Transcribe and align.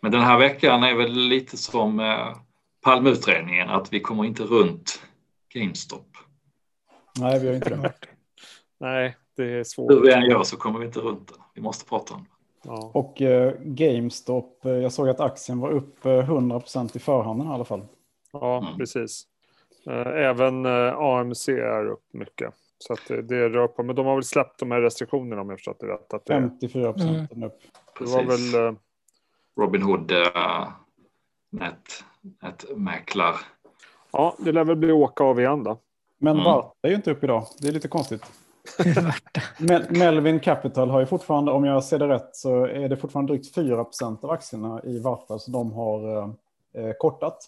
Men 0.00 0.12
den 0.12 0.20
här 0.20 0.38
veckan 0.38 0.82
är 0.82 0.94
väl 0.94 1.12
lite 1.12 1.56
som 1.56 2.00
eh, 2.00 2.36
Palmeutredningen, 2.84 3.68
att 3.68 3.92
vi 3.92 4.00
kommer 4.00 4.24
inte 4.24 4.42
runt 4.42 5.02
GameStop. 5.54 6.06
Nej, 7.18 7.40
vi 7.40 7.46
har 7.48 7.54
inte 7.54 7.70
det. 7.70 7.92
Nej, 8.80 9.16
det 9.36 9.44
är 9.44 9.64
svårt. 9.64 9.90
Hur 9.92 10.00
vi 10.00 10.12
än 10.12 10.24
gör 10.24 10.42
så 10.42 10.56
kommer 10.56 10.78
vi 10.78 10.86
inte 10.86 11.00
runt 11.00 11.28
det. 11.28 11.34
Vi 11.54 11.60
måste 11.62 11.84
prata 11.88 12.14
om 12.14 12.20
det. 12.22 12.28
Ja. 12.64 12.90
Och 12.94 13.22
eh, 13.22 13.52
GameStop, 13.64 14.64
eh, 14.64 14.70
jag 14.72 14.92
såg 14.92 15.08
att 15.08 15.20
aktien 15.20 15.60
var 15.60 15.70
upp 15.70 16.06
eh, 16.06 16.10
100% 16.30 16.96
i 16.96 16.98
förhanden 16.98 17.46
i 17.48 17.50
alla 17.50 17.64
fall. 17.64 17.86
Ja, 18.32 18.58
Mm. 18.58 18.78
precis. 18.78 19.22
Eh, 19.86 20.06
Även 20.06 20.66
eh, 20.66 20.94
AMC 20.98 21.48
är 21.48 21.86
upp 21.86 22.04
mycket. 22.12 22.54
Så 22.78 22.92
att 22.92 23.00
det, 23.08 23.22
det 23.22 23.48
rör 23.48 23.66
på. 23.68 23.82
Men 23.82 23.96
de 23.96 24.06
har 24.06 24.14
väl 24.14 24.24
släppt 24.24 24.58
de 24.60 24.70
här 24.70 24.80
restriktionerna 24.80 25.40
om 25.42 25.50
jag 25.50 25.58
förstått 25.58 25.80
det 25.80 25.86
rätt. 25.86 26.14
Att 26.14 26.26
det, 26.26 26.34
54% 26.34 27.00
Mm. 27.08 27.26
den 27.30 27.42
upp. 27.42 27.58
det 27.98 28.04
var 28.04 28.22
väl... 28.24 28.76
eh, 29.58 29.62
Robin 29.62 29.82
Hood 29.82 30.10
äh, 30.12 30.68
nät, 31.50 32.04
nätmäklar. 32.42 33.34
Ja, 34.12 34.34
det 34.38 34.52
lär 34.52 34.64
väl 34.64 34.76
bli 34.76 34.92
åka 34.92 35.24
av 35.24 35.40
igen 35.40 35.64
då. 35.64 35.78
Men 36.18 36.32
Mm. 36.36 36.44
Varta 36.44 36.72
är 36.82 36.88
ju 36.88 36.94
inte 36.94 37.10
upp 37.10 37.24
idag. 37.24 37.44
Det 37.60 37.68
är 37.68 37.72
lite 37.72 37.88
konstigt. 37.88 38.22
Mel- 39.58 39.86
Melvin 39.98 40.40
Capital 40.40 40.90
har 40.90 41.00
ju 41.00 41.06
fortfarande, 41.06 41.52
om 41.52 41.64
jag 41.64 41.84
ser 41.84 41.98
det 41.98 42.08
rätt, 42.08 42.36
så 42.36 42.64
är 42.64 42.88
det 42.88 42.96
fortfarande 42.96 43.32
drygt 43.32 43.56
4% 43.56 44.24
av 44.24 44.30
aktierna 44.30 44.80
i 44.84 44.98
Varta 45.00 45.38
som 45.38 45.52
de 45.52 45.72
har 45.72 46.22
eh, 46.22 46.92
kortat. 46.98 47.38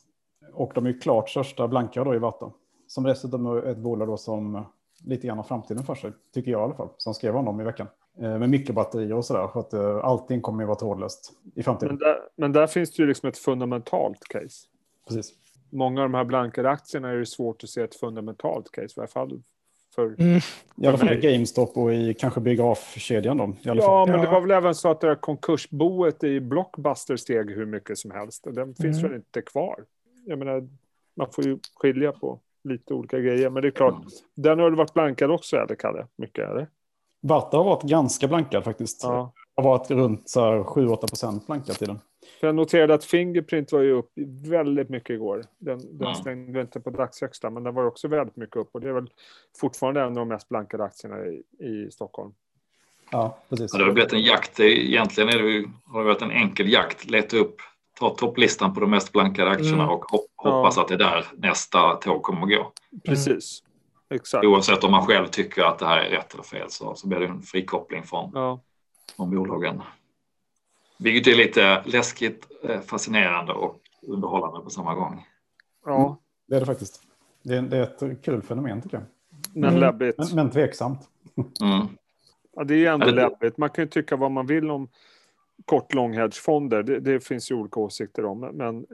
Och 0.55 0.73
de 0.75 0.87
är 0.87 0.91
ju 0.91 0.99
klart 0.99 1.31
största 1.31 1.69
blanka 1.69 2.05
då 2.05 2.15
i 2.15 2.19
Varta. 2.19 2.51
Som 2.87 3.05
dessutom 3.05 3.47
är 3.47 3.67
ett 3.67 3.79
bolag 3.79 4.09
då 4.09 4.17
som 4.17 4.55
eh, 4.55 4.63
lite 5.05 5.27
grann 5.27 5.37
har 5.37 5.45
framtiden 5.45 5.85
för 5.85 5.95
sig, 5.95 6.13
tycker 6.35 6.51
jag 6.51 6.61
i 6.61 6.65
alla 6.65 6.75
fall, 6.75 6.89
som 6.97 7.15
skrev 7.15 7.37
om 7.37 7.45
dem 7.45 7.61
i 7.61 7.65
veckan. 7.65 7.87
Eh, 8.19 8.39
med 8.39 8.51
mikrobatterier 8.51 9.13
och 9.13 9.25
sådär, 9.25 9.49
för 9.49 9.61
att 9.61 9.73
eh, 9.73 9.97
allting 10.05 10.41
kommer 10.41 10.63
ju 10.63 10.67
vara 10.67 10.79
trådlöst 10.79 11.33
i 11.55 11.63
framtiden. 11.63 11.89
Men 11.95 11.99
där, 11.99 12.19
men 12.37 12.53
där 12.53 12.67
finns 12.67 12.91
det 12.91 13.03
ju 13.03 13.09
liksom 13.09 13.29
ett 13.29 13.39
fundamentalt 13.39 14.25
case. 14.29 14.67
Precis. 15.09 15.33
Många 15.71 16.03
av 16.03 16.09
de 16.11 16.15
här 16.17 16.25
blankade 16.25 16.71
aktierna 16.71 17.11
är 17.11 17.17
det 17.17 17.27
svårt 17.27 17.65
att 17.65 17.71
se 17.71 17.83
ett 17.83 17.95
fundamentalt 17.95 18.71
case. 18.73 18.87
I 18.97 19.01
alla 19.01 19.07
fall 19.07 19.43
för... 19.95 20.07
Mm. 20.19 20.41
I 20.77 20.87
alla 20.87 20.99
fall 20.99 21.13
i. 21.13 21.21
GameStop 21.21 21.77
och 21.77 21.95
i 21.95 22.15
kanske 22.15 22.41
biografkedjan 22.41 23.37
då. 23.37 23.53
I 23.63 23.69
alla 23.69 23.83
Ja, 23.83 23.87
fall. 24.07 24.11
men 24.11 24.21
det 24.25 24.31
var 24.31 24.41
väl 24.41 24.51
även 24.51 24.75
så 24.75 24.91
att 24.91 25.01
det 25.01 25.07
där 25.07 25.15
konkursboet 25.15 26.25
i 26.25 26.41
Blockbuster 26.41 27.17
steg 27.17 27.51
hur 27.51 27.67
mycket 27.67 27.99
som 27.99 28.11
helst. 28.11 28.47
Och 28.47 28.55
Den 28.55 28.75
finns 28.75 28.99
Mm. 28.99 29.11
väl 29.11 29.17
inte 29.21 29.43
kvar. 29.43 29.85
Jag 30.27 30.39
menar, 30.39 30.69
man 31.17 31.27
får 31.33 31.47
ju 31.47 31.59
skilja 31.75 32.13
på 32.13 32.41
lite 32.65 32.95
olika 32.95 33.19
grejer. 33.19 33.51
Men 33.51 33.63
det 33.63 33.69
är 33.69 33.73
klart, 33.73 34.03
den 34.35 34.59
har 34.59 34.67
väl 34.71 34.75
varit 34.79 34.95
blankad 34.95 35.31
också, 35.31 35.57
eller 35.57 35.75
Kalle? 35.75 36.07
Mycket, 36.17 36.49
eller? 36.51 36.67
Varta 37.21 37.57
har 37.57 37.65
varit 37.65 37.83
ganska 37.83 38.29
blankad 38.29 38.65
faktiskt. 38.65 39.03
Ja. 39.03 39.33
har 39.57 39.65
varit 39.65 39.91
runt 39.91 40.29
så 40.31 40.41
här 40.41 40.63
7-8% 40.63 41.47
blankad 41.47 41.77
till 41.79 41.87
den. 41.87 42.01
Jag 42.41 42.55
noterade 42.55 42.95
att 42.95 43.05
Fingerprint 43.05 43.73
var 43.73 43.81
ju 43.81 43.93
upp 43.93 44.11
väldigt 44.47 44.89
mycket 44.89 45.11
igår. 45.11 45.45
Den, 45.59 45.79
den 45.79 46.09
Ja. 46.09 46.15
stängde 46.15 46.61
inte 46.61 46.81
på 46.81 46.91
dagshögsta, 46.91 47.51
men 47.51 47.63
den 47.65 47.75
var 47.75 47.85
också 47.87 48.09
väldigt 48.09 48.37
mycket 48.37 48.57
upp. 48.57 48.69
Och 48.73 48.81
det 48.81 48.89
är 48.89 48.93
väl 48.93 49.11
fortfarande 49.61 50.01
en 50.01 50.07
av 50.07 50.15
de 50.15 50.29
mest 50.29 50.49
blankade 50.49 50.85
aktierna 50.85 51.17
i, 51.27 51.43
i 51.67 51.91
Stockholm. 51.91 52.33
Ja, 53.11 53.39
precis. 53.49 53.71
Ja, 53.73 53.79
det 53.79 53.85
har 53.85 53.93
blivit 53.93 54.13
en 54.13 54.23
jakt. 54.23 54.61
Egentligen 54.61 55.29
är 55.29 55.39
det, 55.43 55.49
ju- 55.51 55.69
har 55.87 56.01
det 56.01 56.07
varit 56.07 56.23
en 56.23 56.31
enkel 56.31 56.73
jakt. 56.73 57.11
Leta 57.11 57.37
upp, 57.37 57.57
ta 58.01 58.11
topplistan 58.11 58.75
på 58.75 58.81
de 58.81 58.91
mest 58.91 59.13
blankade 59.13 59.51
aktierna 59.51 59.83
Mm. 59.83 59.95
och 59.95 60.05
hop, 60.05 60.27
hoppas 60.37 60.79
att 60.79 60.89
det 60.89 60.95
är 60.95 60.99
där 60.99 61.27
nästa 61.37 61.95
tåg 61.95 62.23
kommer 62.23 62.43
att 62.43 62.49
gå. 62.49 62.73
Precis. 63.05 63.63
Exakt. 64.11 64.45
Oavsett 64.47 64.85
om 64.85 64.91
man 64.91 65.07
själv 65.07 65.27
tycker 65.27 65.63
att 65.63 65.79
det 65.79 65.87
här 65.87 65.99
är 65.99 66.11
rätt 66.11 66.35
eller 66.35 66.43
fel 66.43 66.71
så, 66.71 66.95
så 66.95 67.09
blir 67.09 67.21
det 67.21 67.27
en 67.27 67.43
frikoppling 67.43 68.03
från, 68.03 68.31
Ja. 68.35 68.61
från 69.17 69.31
bolagen. 69.31 69.83
Vilket 70.99 71.33
är 71.33 71.37
lite 71.37 71.83
läskigt, 71.87 72.47
eh, 72.63 72.81
fascinerande 72.81 73.53
och 73.53 73.81
underhållande 74.03 74.61
på 74.61 74.71
samma 74.71 74.95
gång. 74.95 75.27
ja, 75.87 76.17
Det 76.49 76.57
är 76.57 76.61
det 76.61 76.67
faktiskt. 76.67 77.03
Det 77.43 77.57
är, 77.57 77.63
det 77.63 77.77
är 77.77 77.83
ett 78.11 78.25
kul 78.25 78.43
fenomen 78.43 78.83
tycker 78.83 78.97
jag. 78.97 79.07
men 79.55 79.69
Mm. 79.71 79.81
läbbigt. 79.81 80.19
Men, 80.19 80.29
men 80.35 80.51
tveksamt. 80.51 81.09
Mm. 81.63 81.87
Ja, 82.57 82.65
det 82.65 82.75
är 82.75 82.79
ju 82.79 82.87
ändå 82.87 83.07
Ja, 83.07 83.13
det- 83.13 83.17
läbbigt. 83.29 83.59
Man 83.59 83.71
kan 83.71 83.85
ju 83.85 83.89
tycka 83.91 84.17
vad 84.17 84.31
man 84.31 84.47
vill 84.47 84.71
om 84.71 84.89
kort 85.65 85.95
lång 85.95 86.13
hedgefonder. 86.13 86.83
Det, 86.83 87.01
det 87.01 87.21
finns 87.27 87.51
ju 87.51 87.55
olika 87.55 87.81
åsikter 87.81 88.25
om. 88.25 88.41
Men 88.41 88.87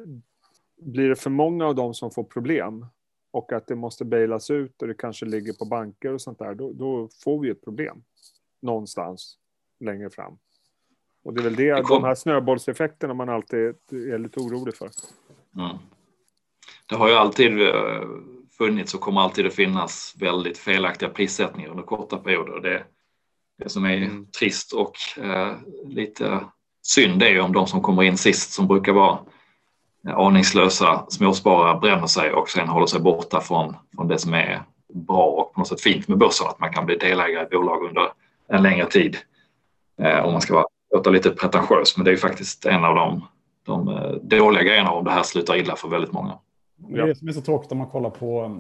blir 0.81 1.09
det 1.09 1.17
för 1.17 1.31
många 1.31 1.67
av 1.67 1.75
dem 1.75 1.95
som 1.95 2.11
får 2.11 2.25
problem 2.25 2.87
och 3.37 3.53
att 3.53 3.67
det 3.67 3.75
måste 3.75 4.05
bailas 4.05 4.51
ut 4.51 4.83
och 4.83 4.89
det 4.89 4.95
kanske 4.95 5.27
ligger 5.27 5.53
på 5.53 5.65
banker 5.65 6.13
och 6.13 6.21
sånt 6.21 6.39
där, 6.39 6.55
då, 6.55 6.73
då 6.73 7.09
får 7.25 7.41
vi 7.41 7.51
ett 7.51 7.65
problem 7.65 8.03
någonstans 8.63 9.39
längre 9.81 10.11
fram. 10.11 10.39
Och 11.25 11.35
det 11.35 11.41
är 11.41 11.45
väl 11.45 11.57
det, 11.57 11.75
Det 11.75 11.83
kom- 11.83 12.03
de 12.03 12.07
här 12.07 12.15
snöbollseffekterna 12.15 13.15
man 13.15 13.29
alltid 13.29 13.59
är 13.93 14.19
lite 14.19 14.41
orolig 14.41 14.75
för. 14.77 14.91
Mm. 15.57 15.77
Det 16.89 16.95
har 16.97 17.09
ju 17.09 17.15
alltid 17.15 17.61
eh, 17.63 18.03
funnits 18.59 18.95
och 18.95 19.01
kommer 19.01 19.21
alltid 19.21 19.47
att 19.47 19.55
finnas 19.55 20.15
väldigt 20.19 20.59
felaktiga 20.59 21.09
prissättningar 21.09 21.71
under 21.71 21.83
korta 21.83 22.17
perioder. 22.19 22.61
Det, 22.61 22.85
det 23.59 23.69
som 23.69 23.85
är 23.85 23.97
Mm. 23.97 24.27
trist 24.39 24.73
och 24.73 24.97
eh, 25.25 25.53
lite 25.85 26.45
synd 26.83 27.23
är 27.23 27.29
ju 27.31 27.41
om 27.41 27.53
de 27.53 27.67
som 27.67 27.81
kommer 27.83 28.03
in 28.03 28.17
sist 28.17 28.53
som 28.53 28.69
brukar 28.69 28.93
vara 28.93 29.19
aningslösa 30.07 31.07
småsparare 31.09 31.81
bränner 31.81 32.07
sig 32.07 32.33
och 32.33 32.49
sen 32.49 32.69
håller 32.69 32.87
sig 32.87 33.01
borta 33.01 33.41
från, 33.41 33.77
från 33.97 34.09
det 34.09 34.19
som 34.19 34.35
är 34.35 34.63
bra 34.95 35.25
och 35.27 35.55
på 35.55 35.61
något 35.61 35.69
sätt 35.69 35.81
fint 35.81 36.09
med 36.09 36.19
börsen, 36.19 36.47
att 36.47 36.61
man 36.61 36.73
kan 36.73 36.87
bli 36.87 36.97
delägare 36.97 37.47
i 37.47 37.49
bolag 37.51 37.85
under 37.85 38.09
en 38.49 38.63
längre 38.63 38.87
tid. 38.87 39.17
Eh, 40.03 40.25
om 40.25 40.33
man 40.33 40.41
ska 40.41 40.55
vara, 40.55 40.67
låta 40.95 41.11
lite 41.11 41.31
pretentiös, 41.31 41.97
men 41.97 42.05
det 42.05 42.11
är 42.11 42.13
ju 42.13 42.19
faktiskt 42.19 42.67
en 42.67 42.85
av 42.85 42.95
de, 42.95 43.25
de 43.67 43.89
eh, 43.89 44.11
dåliga 44.11 44.63
grejerna 44.63 44.91
om 44.91 45.05
det 45.05 45.11
här 45.11 45.23
slutar 45.23 45.57
illa 45.57 45.77
för 45.77 45.89
väldigt 45.89 46.13
många. 46.13 46.39
Det 46.77 47.01
är 47.01 47.07
det 47.07 47.15
som 47.15 47.29
är 47.29 47.33
så 47.33 47.41
tråkigt 47.41 47.73
om 47.73 47.79
man 47.79 47.87
kollar 47.87 48.11
på 48.11 48.43
eh, 48.45 48.51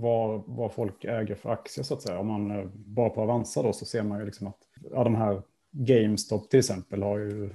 vad, 0.00 0.42
vad 0.46 0.72
folk 0.72 1.04
äger 1.04 1.34
för 1.34 1.50
aktier 1.50 1.84
så 1.84 1.94
att 1.94 2.02
säga. 2.02 2.18
Om 2.18 2.26
man 2.26 2.50
eh, 2.50 2.66
bara 2.74 3.10
på 3.10 3.22
Avanza 3.22 3.62
då 3.62 3.72
så 3.72 3.84
ser 3.84 4.02
man 4.02 4.18
ju 4.18 4.26
liksom 4.26 4.46
att 4.46 4.58
ja, 4.90 5.04
de 5.04 5.14
här 5.14 5.42
GameStop 5.70 6.50
till 6.50 6.58
exempel 6.58 7.02
har 7.02 7.18
ju 7.18 7.50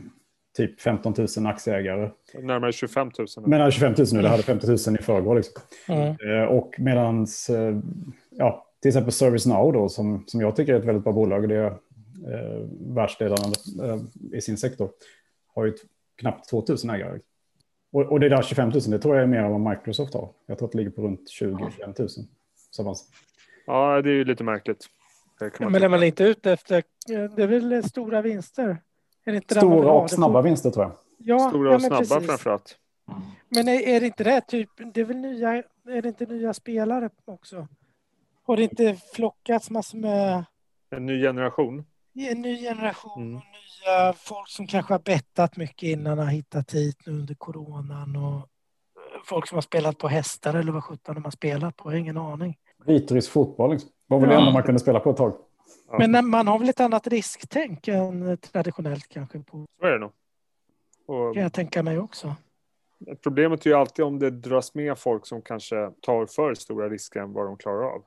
typ 0.60 0.82
15 0.82 1.14
000 1.38 1.46
aktieägare. 1.46 2.10
Närmare 2.34 2.72
25 2.72 3.12
000. 3.18 3.28
Men 3.38 3.60
nej, 3.60 3.72
25 3.72 3.94
000 3.98 4.08
nu, 4.14 4.22
det 4.22 4.30
hade 4.30 4.44
50 4.44 4.68
000 4.68 4.76
i 5.00 5.04
förrgår. 5.04 5.36
Liksom. 5.36 5.62
Mm. 5.88 6.08
Eh, 6.08 6.44
Och 6.44 6.76
medans, 6.78 7.50
eh, 7.50 7.78
ja, 8.30 8.66
till 8.82 8.90
exempel 8.90 9.12
Service 9.12 9.46
Now 9.46 9.74
då, 9.74 9.90
som, 9.90 10.24
som 10.28 10.42
jag 10.42 10.56
tycker 10.56 10.74
är 10.74 10.80
ett 10.80 10.86
väldigt 10.86 11.04
bra 11.04 11.14
bolag, 11.14 11.50
det 11.50 11.56
är 11.56 11.66
eh, 11.66 12.68
världsledande 12.80 13.56
eh, 13.84 14.00
i 14.38 14.42
sin 14.42 14.58
sektor, 14.58 14.90
har 15.56 15.66
ju 15.66 15.74
knappt 16.16 16.50
2 16.50 16.64
000 16.84 16.96
ägare. 16.96 17.20
Och, 17.92 18.02
och 18.02 18.20
det 18.20 18.30
där 18.30 18.42
25 18.42 18.70
000, 18.70 18.82
det 18.82 19.00
tror 19.00 19.16
jag 19.16 19.24
är 19.24 19.28
mer 19.28 19.40
än 19.40 19.52
vad 19.52 19.74
Microsoft 19.76 20.14
har. 20.14 20.30
Jag 20.46 20.58
tror 20.58 20.68
att 20.68 20.72
det 20.72 20.78
ligger 20.78 20.92
på 20.92 21.02
runt 21.02 21.30
20-25 21.42 22.00
000. 22.00 22.10
Så 22.72 22.84
man, 22.84 22.96
Ja, 23.68 24.02
det 24.02 24.10
är 24.10 24.14
ju 24.14 24.26
lite 24.26 24.44
märkligt. 24.44 24.86
Men 25.60 25.76
är 25.84 25.90
man 25.90 26.04
inte 26.04 26.24
ute 26.24 26.52
efter, 26.52 26.84
det 27.08 27.44
är 27.44 27.48
väl 27.48 27.84
stora 27.84 28.22
vinster? 28.22 28.78
Det 29.32 29.56
stora 29.56 29.92
och 29.92 30.04
det? 30.04 30.16
snabba 30.16 30.42
vinster 30.42 30.70
tror 30.72 30.86
jag. 30.86 30.92
Ja, 31.18 31.40
Stora 31.50 31.70
ja, 31.70 31.76
och 31.76 31.82
men 31.82 31.90
snabba 31.90 32.00
precis. 32.16 32.28
framförallt. 32.28 32.78
Men 33.50 33.68
är, 33.68 33.88
är 33.88 34.00
det 34.00 34.06
inte 34.06 34.24
det 34.24 34.42
typ, 34.42 34.70
det 34.94 35.02
är 35.02 35.06
väl 35.06 35.18
nya, 35.18 35.54
är 35.90 36.02
det 36.02 36.08
inte 36.08 36.26
nya 36.26 36.54
spelare 36.54 37.10
också? 37.26 37.68
Har 38.44 38.58
det 38.58 38.64
inte 38.64 38.98
flockats 39.14 39.70
massor 39.70 39.98
med 39.98 40.46
En 40.92 41.06
ny 41.06 41.22
generation. 41.22 41.86
en 42.16 42.42
ny 42.42 42.62
generation 42.62 43.22
Mm. 43.22 43.36
och 43.36 43.42
nya 43.44 44.14
folk 44.14 44.50
som 44.50 44.68
kanske 44.68 44.94
har 44.94 45.00
bettat 45.00 45.58
mycket 45.58 45.84
innan 45.90 46.18
har 46.18 46.26
hittat 46.26 46.74
hit 46.74 46.98
nu 47.06 47.12
under 47.14 47.36
coronan 47.36 48.16
och 48.16 48.34
eh, 48.36 48.42
folk 49.26 49.48
som 49.48 49.56
har 49.56 49.62
spelat 49.62 49.98
på 49.98 50.08
hästar 50.08 50.54
eller 50.54 50.72
vad 50.72 50.84
sjutton 50.84 51.16
de 51.16 51.24
har 51.24 51.32
spelat 51.32 51.76
på, 51.76 51.90
jag 51.90 51.92
har 51.92 51.98
ingen 52.00 52.18
aning. 52.18 52.58
Vitrysk 52.86 53.32
fotboll 53.32 53.72
liksom. 53.72 53.90
var 54.08 54.20
väl 54.20 54.30
det 54.30 54.36
Ja. 54.36 54.40
enda 54.42 54.54
man 54.54 54.64
kunde 54.64 54.80
spela 54.80 55.00
på 55.00 55.10
ett 55.10 55.18
tag. 55.18 55.34
Men 55.98 56.28
man 56.30 56.48
har 56.48 56.60
väl 56.60 56.70
ett 56.70 56.80
annat 56.80 57.08
risktänk 57.08 57.88
än 57.88 58.38
traditionellt 58.38 59.08
kanske 59.08 59.40
på, 59.40 59.66
Så 59.80 59.86
är 59.86 59.92
det 59.92 60.00
nog. 60.00 60.12
Och 61.06 61.34
kan 61.34 61.44
jag 61.44 61.54
tänka 61.54 61.84
mig 61.84 62.00
också. 62.00 62.36
problemet 63.24 63.66
är 63.66 63.70
ju 63.70 63.76
alltid 63.76 64.06
om 64.06 64.20
det 64.20 64.30
dras 64.30 64.74
med 64.74 64.98
folk 64.98 65.26
som 65.26 65.42
kanske 65.42 65.92
tar 66.02 66.26
för 66.26 66.54
stora 66.54 66.90
risker 66.90 67.20
än 67.20 67.34
vad 67.34 67.46
de 67.46 67.58
klarar 67.58 67.84
av. 67.84 68.04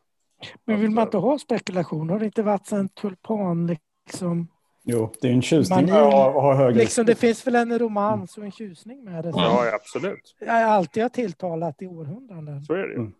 Men 0.65 0.81
vill 0.81 0.91
man 0.91 1.03
eh, 1.03 1.07
inte 1.07 1.17
ha 1.17 1.39
spekulation? 1.39 2.11
Har 2.11 2.19
det 2.19 2.25
inte 2.25 2.43
varit 2.43 2.73
en 2.73 2.89
tulpan 2.89 3.67
liksom? 3.67 4.49
Jo, 4.85 5.13
det 5.21 5.29
är 5.29 5.33
en 5.33 5.43
tjusning 5.43 5.77
Man- 5.79 5.85
med 5.85 6.03
att 6.03 6.13
ha 6.35 6.55
hög 6.55 6.77
liksom? 6.77 7.07
Det 7.07 7.15
finns 7.15 7.47
väl 7.47 7.55
en 7.57 7.79
romans 7.79 8.39
och 8.39 8.45
en 8.45 8.53
tjusning 8.53 9.05
med 9.05 9.25
det 9.25 9.33
som 9.33 9.43
Ja, 9.43 9.67
ja, 9.67 9.75
absolut. 9.75 10.37
jag 10.39 10.63
alltid 10.63 11.03
har 11.03 11.11
tilltalat 11.11 11.83
i 11.83 11.87
århundraden. 11.87 12.63
Så 12.65 12.73
är 12.75 12.79
det 12.79 12.89
ju. 12.89 12.95
Mm. 12.99 13.13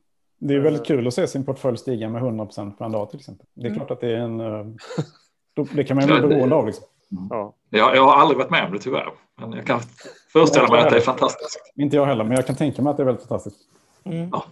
Det 0.49 0.55
är 0.55 0.57
ju 0.57 0.61
väldigt 0.63 0.87
kul 0.87 1.07
att 1.07 1.15
se 1.15 1.27
sin 1.27 1.45
portfölj 1.45 1.77
stiga 1.79 2.09
med 2.09 2.23
100% 2.23 2.77
på 2.77 2.85
en 2.85 2.93
dag 2.93 3.11
till 3.11 3.19
exempel. 3.19 3.47
Det 3.55 3.63
är 3.63 3.67
Mm. 3.67 3.77
klart 3.79 3.91
att 3.91 4.01
det 4.01 4.09
är 4.11 4.17
en... 4.17 4.41
eh, 4.41 4.67
Det 5.75 5.85
kan 5.85 5.97
man 5.97 6.09
ju 6.09 6.19
bli 6.21 6.29
beroende 6.29 6.55
av 6.57 6.67
liksom. 6.67 6.85
Ja. 7.31 7.55
Jag, 7.71 7.97
jag 7.97 8.05
har 8.05 8.13
aldrig 8.17 8.39
varit 8.39 8.51
med 8.51 8.67
om 8.67 8.73
det 8.73 8.79
tyvärr, 8.79 9.09
men 9.41 9.53
jag 9.53 9.67
kan 9.67 9.81
föreställa 10.33 10.69
mig 10.69 10.81
att 10.81 10.91
det 10.91 10.97
är 10.97 11.01
fantastiskt. 11.01 11.73
Inte 11.77 11.97
jag 11.97 12.07
heller, 12.07 12.25
men 12.25 12.33
jag 12.37 12.47
kan 12.47 12.57
tänka 12.57 12.83
mig 12.83 12.91
att 12.91 12.97
det 12.97 13.03
är 13.03 13.05
väldigt 13.05 13.27
fantastiskt. 13.27 13.57
Mm. 14.05 14.29
Ja. 14.31 14.45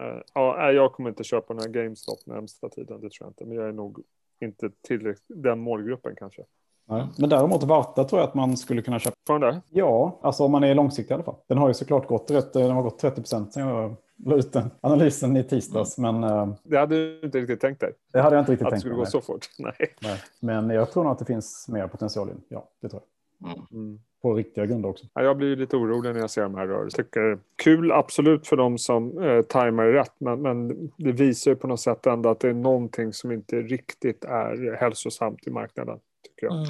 Eh, 0.00 0.20
ja, 0.34 0.72
jag 0.72 0.92
kommer 0.92 1.08
inte 1.10 1.24
köpa 1.24 1.54
några 1.54 1.68
GameStop 1.68 2.18
närmsta 2.26 2.68
tiden, 2.68 3.00
det 3.00 3.10
tror 3.10 3.12
jag 3.20 3.28
inte. 3.30 3.44
Men 3.44 3.56
jag 3.56 3.68
är 3.68 3.72
nog 3.72 3.98
inte 4.40 4.70
tillräckligt 4.88 5.24
den 5.42 5.58
målgruppen 5.60 6.12
kanske. 6.16 6.42
Nej. 6.88 7.06
Men 7.18 7.28
däremot 7.28 7.62
Varta 7.62 8.04
tror 8.04 8.20
jag 8.20 8.28
att 8.28 8.34
man 8.34 8.56
skulle 8.56 8.82
kunna 8.82 8.98
köpa. 8.98 9.14
Får 9.26 9.38
den 9.38 9.40
där? 9.54 9.60
Ja, 9.70 10.18
alltså 10.22 10.44
om 10.44 10.52
man 10.52 10.64
är 10.64 10.74
långsiktig 10.74 11.12
i 11.12 11.14
alla 11.14 11.22
fall. 11.24 11.36
Den 11.48 11.58
har 11.58 11.68
ju 11.68 11.74
såklart 11.74 12.06
gått 12.06 12.30
rätt, 12.30 12.52
den 12.52 12.70
har 12.70 12.82
gått 12.82 12.98
30 12.98 13.16
procent 13.20 13.52
sen 13.52 13.68
jag 13.68 13.94
la 14.26 14.36
ut 14.36 14.52
den 14.52 14.70
analysen 14.80 15.36
i 15.36 15.44
tisdags. 15.44 15.98
Men 15.98 16.24
eh, 16.24 16.48
Det 16.62 16.76
hade 16.78 16.94
du 16.94 17.20
inte 17.24 17.38
riktigt 17.38 17.60
tänkt 17.60 17.80
dig. 17.80 17.92
det 18.12 18.20
hade 18.20 18.36
jag 18.36 18.42
inte 18.42 18.52
riktigt 18.52 18.66
Att 18.66 18.70
det 18.70 18.74
tänkt 18.74 18.80
skulle 18.80 18.94
mig. 18.94 19.00
gå 19.04 19.06
så 19.10 19.20
fort. 19.20 19.46
Nej. 19.58 19.74
Nej. 20.00 20.22
Men 20.40 20.70
jag 20.70 20.90
tror 20.90 21.02
nog 21.04 21.12
att 21.12 21.18
det 21.18 21.24
finns 21.24 21.68
mer 21.68 21.86
potential 21.88 22.28
i 22.28 22.32
den. 22.32 22.42
Ja, 22.48 22.68
det 22.82 22.88
tror 22.88 23.02
jag. 23.02 23.50
Mm. 23.50 23.66
Mm. 23.72 24.00
På 24.22 24.34
riktiga 24.34 24.66
grunder 24.66 24.88
också. 24.88 25.06
Ja, 25.14 25.22
jag 25.22 25.36
blir 25.36 25.48
ju 25.48 25.56
lite 25.56 25.76
orolig 25.76 26.12
när 26.14 26.20
jag 26.20 26.30
ser 26.30 26.42
de 26.42 26.54
här 26.54 26.66
rörelserna. 26.66 27.04
Tycker 27.04 27.38
kul 27.62 27.92
absolut 27.92 28.46
för 28.46 28.56
de 28.56 28.78
som 28.78 29.18
eh, 29.22 29.42
tajmar 29.42 29.84
rätt, 29.86 30.12
men, 30.18 30.42
men 30.42 30.68
det 30.96 31.12
visar 31.12 31.50
ju 31.50 31.56
på 31.56 31.66
något 31.66 31.80
sätt 31.80 32.06
ändå 32.06 32.28
att 32.30 32.40
det 32.40 32.48
är 32.48 32.52
någonting 32.54 33.12
som 33.12 33.32
inte 33.32 33.56
riktigt 33.56 34.24
är 34.24 34.76
hälsosamt 34.80 35.46
i 35.46 35.50
marknaden. 35.50 35.98
Tycker 36.28 36.46
jag. 36.46 36.54
Mm. 36.56 36.68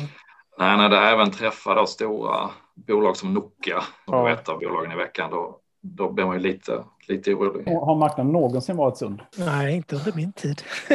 Nej, 0.59 0.77
när 0.77 0.89
det 0.89 0.97
även 0.99 1.31
träffar 1.31 1.77
då 1.77 1.87
stora 1.87 2.51
bolag 2.75 3.17
som 3.17 3.35
Nokia, 3.35 3.81
som 3.81 4.15
Ja. 4.15 4.23
var 4.23 4.31
ett 4.31 4.49
av 4.49 4.59
bolagen 4.59 4.93
i 4.93 4.97
veckan, 4.97 5.31
då, 5.31 5.60
då 5.81 6.13
blir 6.13 6.25
man 6.25 6.37
ju 6.37 6.43
lite, 6.43 6.85
lite 7.09 7.35
orolig. 7.35 7.73
Har 7.73 7.97
marknaden 7.97 8.33
någonsin 8.33 8.77
varit 8.77 8.97
sund? 8.97 9.21
Nej, 9.39 9.77
inte 9.77 9.97
under 9.97 10.13
min 10.17 10.33
tid. 10.33 10.63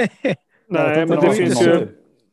Nej, 0.67 1.05
men 1.05 1.19
det 1.21 1.31
finns, 1.31 1.61
ju, 1.67 1.87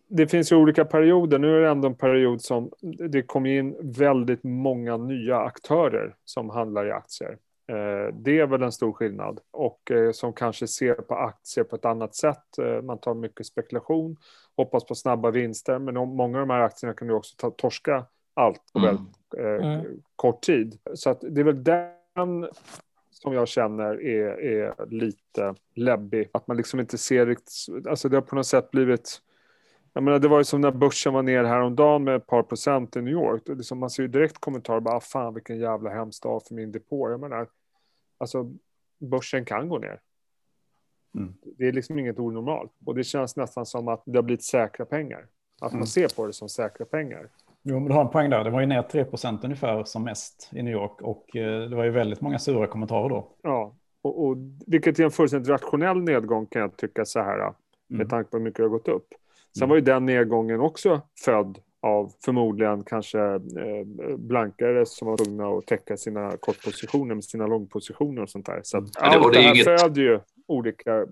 det 0.09 0.27
finns 0.27 0.53
ju 0.53 0.57
olika 0.57 0.85
perioder. 0.85 1.39
Nu 1.39 1.57
är 1.57 1.61
det 1.61 1.69
ändå 1.69 1.89
en 1.89 1.95
period 1.95 2.41
som 2.43 2.71
det 3.11 3.23
kom 3.23 3.47
in 3.47 3.77
väldigt 3.83 4.45
många 4.45 4.97
nya 4.97 5.39
aktörer 5.39 6.15
som 6.25 6.51
handlar 6.51 6.87
i 6.87 6.91
aktier. 6.91 7.39
Eh, 7.69 8.15
Det 8.15 8.39
är 8.39 8.47
väl 8.47 8.63
en 8.63 8.73
stor 8.73 8.93
skillnad 8.93 9.41
och 9.51 9.91
eh, 9.91 10.13
som 10.13 10.33
kanske 10.33 10.67
ser 10.67 10.95
på 10.95 11.15
aktier 11.15 11.65
på 11.65 11.77
ett 11.77 11.85
annat 11.85 12.15
sätt. 12.15 12.59
Eh, 12.63 12.83
Man 12.83 12.99
tar 12.99 13.15
mycket 13.15 13.47
spekulation, 13.47 14.17
hoppas 14.57 14.85
på 14.87 14.95
snabba 14.95 15.31
vinster, 15.31 15.79
men 15.79 15.95
många 15.95 16.41
av 16.41 16.47
de 16.49 16.53
här 16.55 16.61
aktierna 16.61 16.95
kan 16.95 17.09
du 17.09 17.15
också 17.15 17.35
ta, 17.39 17.51
torska 17.51 18.05
allt 18.35 18.61
på 18.73 18.79
Mm. 18.79 18.89
väldigt 18.91 19.17
Mm. 19.63 19.87
kort 20.17 20.43
tid. 20.43 20.79
Så 20.95 21.11
att 21.11 21.21
det 21.31 21.41
är 21.41 21.45
väl 21.45 21.65
den 22.15 22.49
som 23.11 23.33
jag 23.33 23.49
känner 23.49 24.03
är, 24.03 24.41
är 24.41 24.87
lite 24.87 25.55
läbbig. 25.75 26.29
Att 26.33 26.47
man 26.47 26.57
liksom 26.57 26.81
inte 26.81 26.99
ser 26.99 27.27
riktigt, 27.27 27.87
alltså 27.87 28.09
det 28.09 28.17
har 28.17 28.23
på 28.23 28.35
något 28.35 28.47
sätt 28.47 28.71
blivit 28.71 29.23
jag 29.95 30.05
menar, 30.05 30.19
det 30.19 30.29
var 30.29 30.39
ju 30.39 30.45
som 30.45 30.61
när 30.61 30.71
börsen 30.71 31.13
var 31.13 31.23
ner 31.23 31.45
häromdagen 31.45 32.05
med 32.05 32.17
ett 32.17 32.27
par 32.27 32.43
procent 32.43 32.97
i 32.97 33.03
New 33.03 33.13
York. 33.13 33.43
Det 33.47 33.55
liksom, 33.55 33.79
man 33.79 33.91
ser 33.91 34.03
ju 34.03 34.09
direkt 34.09 34.39
kommentarer 34.39 34.81
bara, 34.81 34.97
"Ah, 34.97 35.01
fan 35.01 35.35
vilken 35.35 35.59
jävla 35.59 35.91
hemsk 35.91 36.23
dag 36.23 36.43
för 36.47 36.55
min 36.55 36.73
depå. 36.73 37.11
Jag 37.11 37.21
menar, 37.21 37.47
alltså 38.19 38.53
börsen 38.99 39.45
kan 39.45 39.69
gå 39.69 39.79
ner. 39.79 40.01
Mm. 41.15 41.35
Det 41.43 41.69
är 41.69 41.73
liksom 41.73 41.99
inget 41.99 42.19
onormalt. 42.19 42.73
Och 42.87 42.95
det 42.95 43.05
känns 43.05 43.37
nästan 43.37 43.67
som 43.67 43.89
att 43.89 44.03
det 44.07 44.19
har 44.19 44.23
blivit 44.23 44.45
säkra 44.45 44.87
pengar. 44.87 45.27
Att 45.61 45.73
man 45.73 45.79
Mm. 45.79 45.87
ser 45.87 46.17
på 46.17 46.27
det 46.27 46.33
som 46.33 46.49
säkra 46.49 46.87
pengar. 46.87 47.29
Jo, 47.63 47.75
men 47.81 47.89
du 47.89 47.95
har 47.95 48.01
en 48.01 48.09
poäng 48.11 48.31
där. 48.31 48.45
Det 48.45 48.51
var 48.51 48.61
ju 48.61 48.67
ner 48.67 48.83
3 48.83 49.05
procent 49.05 49.45
ungefär 49.45 49.85
som 49.85 50.05
mest 50.05 50.51
i 50.53 50.63
New 50.63 50.73
York. 50.73 51.01
Och 51.03 51.37
eh, 51.37 51.69
det 51.69 51.77
var 51.77 51.85
ju 51.85 51.91
väldigt 51.91 52.21
många 52.21 52.39
sura 52.39 52.67
kommentarer 52.67 53.09
då. 53.09 53.29
Ja, 53.43 53.75
och, 54.03 54.25
och, 54.27 54.37
vilket 54.67 54.99
är 54.99 55.05
en 55.05 55.11
fullständigt 55.11 55.49
rationell 55.49 56.03
nedgång 56.03 56.47
kan 56.47 56.63
jag 56.63 56.77
tycka 56.77 57.05
så 57.05 57.21
här. 57.21 57.39
Med 57.39 57.55
Mm. 58.01 58.09
tanke 58.09 58.31
på 58.31 58.37
hur 58.37 58.45
mycket 58.45 58.57
det 58.57 58.63
har 58.63 58.69
gått 58.69 58.89
upp. 58.89 59.07
Sen 59.59 59.63
Mm. 59.63 59.69
var 59.69 59.77
ju 59.77 59.83
den 59.83 60.07
nedgången 60.07 60.61
också 60.61 61.01
född 61.25 61.59
av 61.81 62.13
förmodligen 62.25 62.85
kanske 62.85 63.21
eh, 63.21 64.17
blankare 64.19 64.87
som 64.87 65.09
var 65.09 65.17
tvungna 65.17 65.47
att 65.49 65.67
täcka 65.67 65.97
sina 65.97 66.31
kortpositioner 66.41 67.15
med 67.15 67.25
sina 67.25 67.47
långpositioner 67.47 68.23
och 68.23 68.31
sånt 68.31 68.47
där. 68.47 68.61
Så 68.63 68.79
att 68.79 68.85
och 68.97 69.03
allt 69.03 69.23
det 69.33 69.39
det 69.39 69.39
är 69.39 69.43
här 69.43 69.55
inget- 69.55 69.81
föder 69.81 70.03
ju 70.03 70.21
olika 70.47 70.97
eh, 70.97 71.07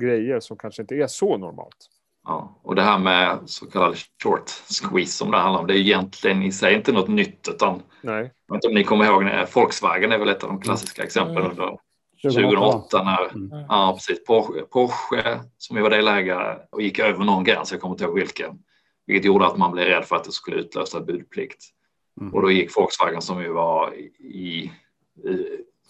grejer 0.00 0.40
som 0.40 0.56
kanske 0.56 0.82
inte 0.82 0.94
är 0.94 1.06
så 1.06 1.38
normalt. 1.38 1.76
Ja, 2.24 2.60
och 2.62 2.74
det 2.74 2.82
här 2.82 2.98
med 2.98 3.38
så 3.46 3.66
kallad 3.70 3.96
short 4.22 4.50
squeeze 4.50 5.12
som 5.12 5.30
det 5.30 5.38
handlar 5.38 5.60
om, 5.60 5.66
det 5.66 5.74
är 5.74 5.78
egentligen 5.78 6.42
i 6.42 6.52
sig 6.52 6.74
inte 6.74 6.92
något 6.92 7.08
nytt 7.08 7.48
utan 7.48 7.82
Nej. 8.02 8.32
jag 8.46 8.54
vet 8.54 8.64
inte 8.64 8.68
om 8.68 8.74
ni 8.74 8.84
kommer 8.84 9.04
ihåg, 9.04 9.24
när 9.24 9.48
Volkswagen 9.54 10.12
är 10.12 10.18
väl 10.18 10.28
ett 10.28 10.42
av 10.44 10.48
de 10.48 10.60
klassiska 10.60 11.02
exemplen 11.02 11.36
Mm. 11.36 11.50
under 11.50 11.78
2008. 12.22 12.40
2008 12.42 13.02
när 13.02 13.30
Mm. 13.36 13.66
ja, 13.68 13.92
precis, 13.96 14.24
Porsche, 14.24 14.62
Porsche 14.62 15.40
som 15.58 15.76
ju 15.76 15.82
var 15.82 15.90
delägare 15.90 16.56
och 16.72 16.82
gick 16.82 16.98
över 16.98 17.24
någon 17.24 17.44
gräns, 17.44 17.72
jag 17.72 17.80
kommer 17.80 17.94
inte 17.94 18.04
ihåg 18.04 18.14
vilken, 18.14 18.58
vilket 19.06 19.24
gjorde 19.26 19.46
att 19.46 19.56
man 19.56 19.72
blev 19.72 19.86
rädd 19.86 20.04
för 20.04 20.16
att 20.16 20.24
det 20.24 20.32
skulle 20.32 20.56
utlösa 20.56 21.00
budplikt. 21.00 21.64
Mm. 22.20 22.34
Och 22.34 22.42
då 22.42 22.50
gick 22.50 22.76
Volkswagen 22.76 23.22
som 23.22 23.42
ju 23.42 23.52
var 23.52 23.94
i, 23.94 24.02
i 24.18 24.72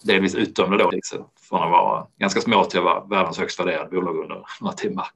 delvis 0.03 0.35
utdömda 0.35 0.77
då, 0.77 0.91
liksom, 0.91 1.29
från 1.49 1.63
att 1.63 1.71
vara 1.71 2.07
ganska 2.19 2.41
små 2.41 2.63
till 2.63 2.79
att 2.79 2.85
vara 2.85 3.03
världens 3.05 3.39
högst 3.39 3.59
värderade 3.59 3.89
bolag 3.89 4.17
under 4.17 4.45
några 4.61 4.73
timmar. 4.73 5.07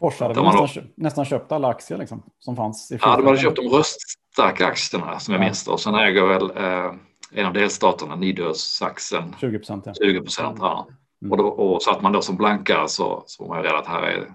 Porsche 0.00 0.24
hade 0.24 0.42
nästan, 0.42 0.68
köpt, 0.68 0.96
nästan 0.96 1.24
köpt 1.24 1.52
alla 1.52 1.68
aktier 1.68 1.98
liksom, 1.98 2.22
som 2.38 2.56
fanns. 2.56 2.92
I 2.92 2.98
Ja, 3.02 3.16
de 3.16 3.26
hade 3.26 3.38
köpt 3.38 3.56
de 3.56 3.68
röststarka 3.68 4.66
aktierna 4.66 5.18
som 5.18 5.34
jag 5.34 5.40
Ja. 5.40 5.44
minns 5.44 5.64
det. 5.64 5.70
Och 5.70 5.80
sen 5.80 5.94
äger 5.94 6.26
väl 6.26 6.50
eh, 6.56 6.92
en 7.32 7.46
av 7.46 7.52
delstaterna, 7.52 8.16
Niedersachsen, 8.16 9.34
20 9.40 9.58
procent. 9.58 9.86
Ja. 9.86 9.94
20 9.94 10.20
procent. 10.20 10.56
Ja. 10.60 10.88
Mm. 11.22 11.32
Och, 11.32 11.38
då, 11.38 11.48
och 11.48 11.82
så 11.82 11.90
att 11.90 12.02
man 12.02 12.12
då 12.12 12.22
som 12.22 12.36
blankare 12.36 12.88
så, 12.88 13.22
så 13.26 13.42
var 13.44 13.48
man 13.54 13.64
ju 13.64 13.70
rädd 13.70 13.78
att 13.78 13.86
här, 13.86 14.02
är, 14.02 14.32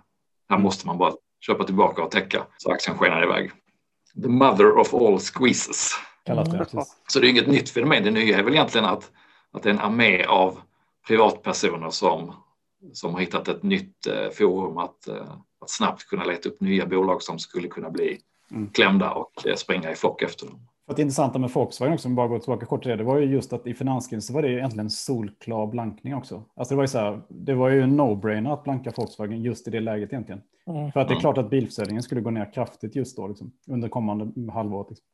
här 0.49 0.57
måste 0.57 0.87
man 0.87 0.97
bara 0.97 1.13
köpa 1.45 1.63
tillbaka 1.63 2.03
och 2.03 2.11
täcka. 2.11 2.45
Så 2.57 2.71
aktien 2.71 2.97
skenade 2.97 3.23
iväg. 3.23 3.51
The 4.23 4.27
mother 4.29 4.77
of 4.77 4.93
all 4.93 5.19
squeezes. 5.19 5.91
Det. 6.25 6.31
Mm. 6.31 6.65
Så 7.07 7.19
det 7.19 7.27
är 7.27 7.29
inget 7.29 7.47
nytt 7.47 7.69
fenomen. 7.69 8.03
Det 8.03 8.11
nya 8.11 8.39
är 8.39 8.43
väl 8.43 8.53
egentligen 8.53 8.85
att, 8.85 9.11
att 9.53 9.63
det 9.63 9.69
är 9.69 9.73
en 9.73 9.79
armé 9.79 10.23
av 10.23 10.59
privatpersoner 11.07 11.89
som, 11.89 12.35
som 12.93 13.13
har 13.13 13.19
hittat 13.19 13.47
ett 13.47 13.63
nytt 13.63 14.07
eh, 14.07 14.29
forum 14.29 14.77
att, 14.77 15.07
eh, 15.07 15.33
att 15.63 15.69
snabbt 15.69 16.03
kunna 16.07 16.23
leta 16.23 16.49
upp 16.49 16.61
nya 16.61 16.85
bolag 16.85 17.21
som 17.21 17.39
skulle 17.39 17.67
kunna 17.67 17.89
bli 17.89 18.17
Mm. 18.51 18.69
klämda 18.69 19.11
och 19.11 19.47
eh, 19.47 19.55
springa 19.55 19.91
i 19.91 19.95
flock 19.95 20.21
efter 20.21 20.45
dem. 20.47 20.59
För 20.87 20.95
det 20.95 21.01
intressanta 21.01 21.39
med 21.39 21.49
Volkswagen 21.49 21.93
också, 21.93 22.07
om 22.07 22.15
bara 22.15 22.27
går 22.27 22.39
tillbaka 22.39 22.65
kort 22.65 22.81
till 22.81 22.89
det, 22.91 22.95
det 22.97 23.03
var 23.03 23.17
ju 23.17 23.25
just 23.25 23.53
att 23.53 23.67
i 23.67 23.73
finanskrisen 23.73 24.21
så 24.21 24.33
var 24.33 24.41
det 24.41 24.47
ju 24.47 24.57
egentligen 24.57 24.85
en 24.85 24.89
solklar 24.89 25.67
blankning 25.67 26.15
också. 26.15 26.43
Alltså 26.55 26.73
det 26.73 26.75
var 26.75 26.83
ju 26.83 26.87
så 26.87 26.97
här, 26.97 27.21
det 27.29 27.53
var 27.53 27.69
ju 27.69 27.81
en 27.81 27.99
no-brainer 28.01 28.53
att 28.53 28.63
blanka 28.63 28.91
Volkswagen 28.97 29.41
just 29.41 29.67
i 29.67 29.71
det 29.71 29.79
läget 29.79 30.13
egentligen. 30.13 30.41
Mm. 30.67 30.91
För 30.91 30.99
att 30.99 31.07
det 31.07 31.11
är 31.11 31.15
Mm. 31.15 31.21
klart 31.21 31.37
att 31.37 31.49
bilförsäljningen 31.49 32.03
skulle 32.03 32.21
gå 32.21 32.29
ner 32.29 32.53
kraftigt 32.53 32.95
just 32.95 33.17
då, 33.17 33.27
liksom, 33.27 33.51
under 33.67 33.89
kommande 33.89 34.51
halvåret. 34.51 34.89
Liksom. 34.89 35.05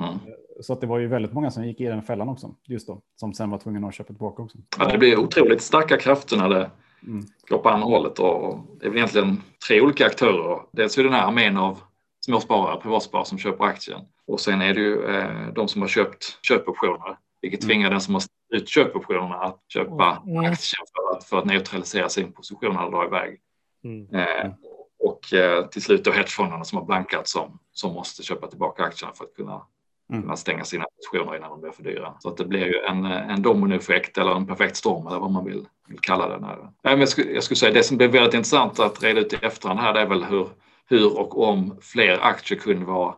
Mm. 0.00 0.18
Så 0.60 0.72
att 0.72 0.80
det 0.80 0.86
var 0.86 0.98
ju 0.98 1.06
väldigt 1.06 1.32
många 1.32 1.50
som 1.50 1.64
gick 1.64 1.80
i 1.80 1.84
den 1.84 2.02
fällan 2.02 2.28
också, 2.28 2.54
just 2.64 2.86
då, 2.86 3.00
som 3.16 3.34
sen 3.34 3.50
var 3.50 3.58
tvungna 3.58 3.88
att 3.88 3.94
köpa 3.94 4.06
tillbaka 4.12 4.42
också. 4.42 4.58
Ja, 4.78 4.84
det 4.92 4.98
blir 4.98 5.18
otroligt 5.18 5.62
starka 5.62 5.96
krafter 5.96 6.36
när 6.36 6.48
det 6.48 6.70
Mm. 7.06 7.24
går 7.48 7.58
på 7.58 7.68
andra 7.68 7.86
hållet. 7.86 8.18
Och 8.18 8.58
det 8.80 8.86
är 8.86 8.90
väl 8.90 8.96
egentligen 8.98 9.42
tre 9.68 9.80
olika 9.80 10.06
aktörer. 10.06 10.60
Dels 10.72 10.98
är 10.98 11.02
det 11.02 11.08
den 11.08 11.18
här 11.18 11.26
armén 11.26 11.56
av 11.56 11.80
småsparare, 12.26 12.80
privatsparare 12.80 13.26
som 13.26 13.38
köper 13.38 13.64
aktien. 13.64 14.00
Och 14.26 14.40
sen 14.40 14.60
är 14.62 14.74
det 14.74 14.80
ju 14.80 15.04
eh, 15.04 15.48
de 15.54 15.68
som 15.68 15.80
har 15.82 15.88
köpt 15.88 16.38
köpoptioner, 16.42 17.18
vilket 17.42 17.62
Mm. 17.62 17.68
tvingar 17.68 17.90
den 17.90 18.00
som 18.00 18.14
har 18.14 18.22
ut 18.48 18.68
köpoptionerna 18.68 19.34
att 19.36 19.60
köpa 19.68 20.22
Mm. 20.26 20.38
aktien 20.38 20.82
för 20.94 21.16
att, 21.16 21.24
för 21.24 21.38
att 21.38 21.44
neutralisera 21.44 22.08
sin 22.08 22.32
position 22.32 22.76
eller 22.76 22.90
dra 22.90 23.04
iväg. 23.06 23.40
Mm. 23.84 24.14
Eh, 24.14 24.52
och 24.98 25.34
eh, 25.34 25.66
till 25.66 25.82
slut 25.82 26.04
då 26.04 26.10
hedgefonderna 26.10 26.64
som 26.64 26.78
har 26.78 26.84
blankat 26.84 27.28
som, 27.28 27.58
som 27.72 27.94
måste 27.94 28.22
köpa 28.22 28.46
tillbaka 28.46 28.82
aktierna 28.82 29.12
för 29.14 29.24
att 29.24 29.34
kunna, 29.34 29.62
Mm. 30.10 30.22
kunna 30.22 30.36
stänga 30.36 30.64
sina 30.64 30.84
positioner 30.96 31.36
innan 31.36 31.50
de 31.50 31.60
blir 31.60 31.70
för 31.70 31.82
dyra. 31.82 32.14
Så 32.18 32.28
att 32.28 32.36
det 32.36 32.44
blir 32.44 32.66
ju 32.66 32.74
en, 32.88 33.04
eh, 33.04 33.30
en 33.30 33.42
dominoeffekt 33.42 34.18
eller 34.18 34.32
en 34.34 34.46
perfekt 34.46 34.76
storm 34.76 35.06
eller 35.06 35.18
vad 35.18 35.30
man 35.30 35.44
vill, 35.44 35.66
vill 35.88 36.00
kalla 36.00 36.28
det. 36.28 36.38
När, 36.38 36.56
Nej, 36.56 36.70
men 36.82 37.00
jag, 37.00 37.08
skulle, 37.08 37.30
jag 37.32 37.42
skulle 37.44 37.56
säga 37.58 37.72
det 37.72 37.82
som 37.82 37.96
blir 37.96 38.08
väldigt 38.08 38.34
intressant 38.34 38.80
att 38.80 39.02
reda 39.02 39.20
ut 39.20 39.32
i 39.32 39.36
efterhand 39.42 39.80
här 39.80 39.92
det 39.94 40.00
är 40.00 40.06
väl 40.06 40.24
hur, 40.24 40.48
hur 40.88 41.18
och 41.18 41.48
om 41.48 41.76
fler 41.80 42.18
aktier 42.22 42.58
kunde 42.58 42.84
vara 42.86 43.14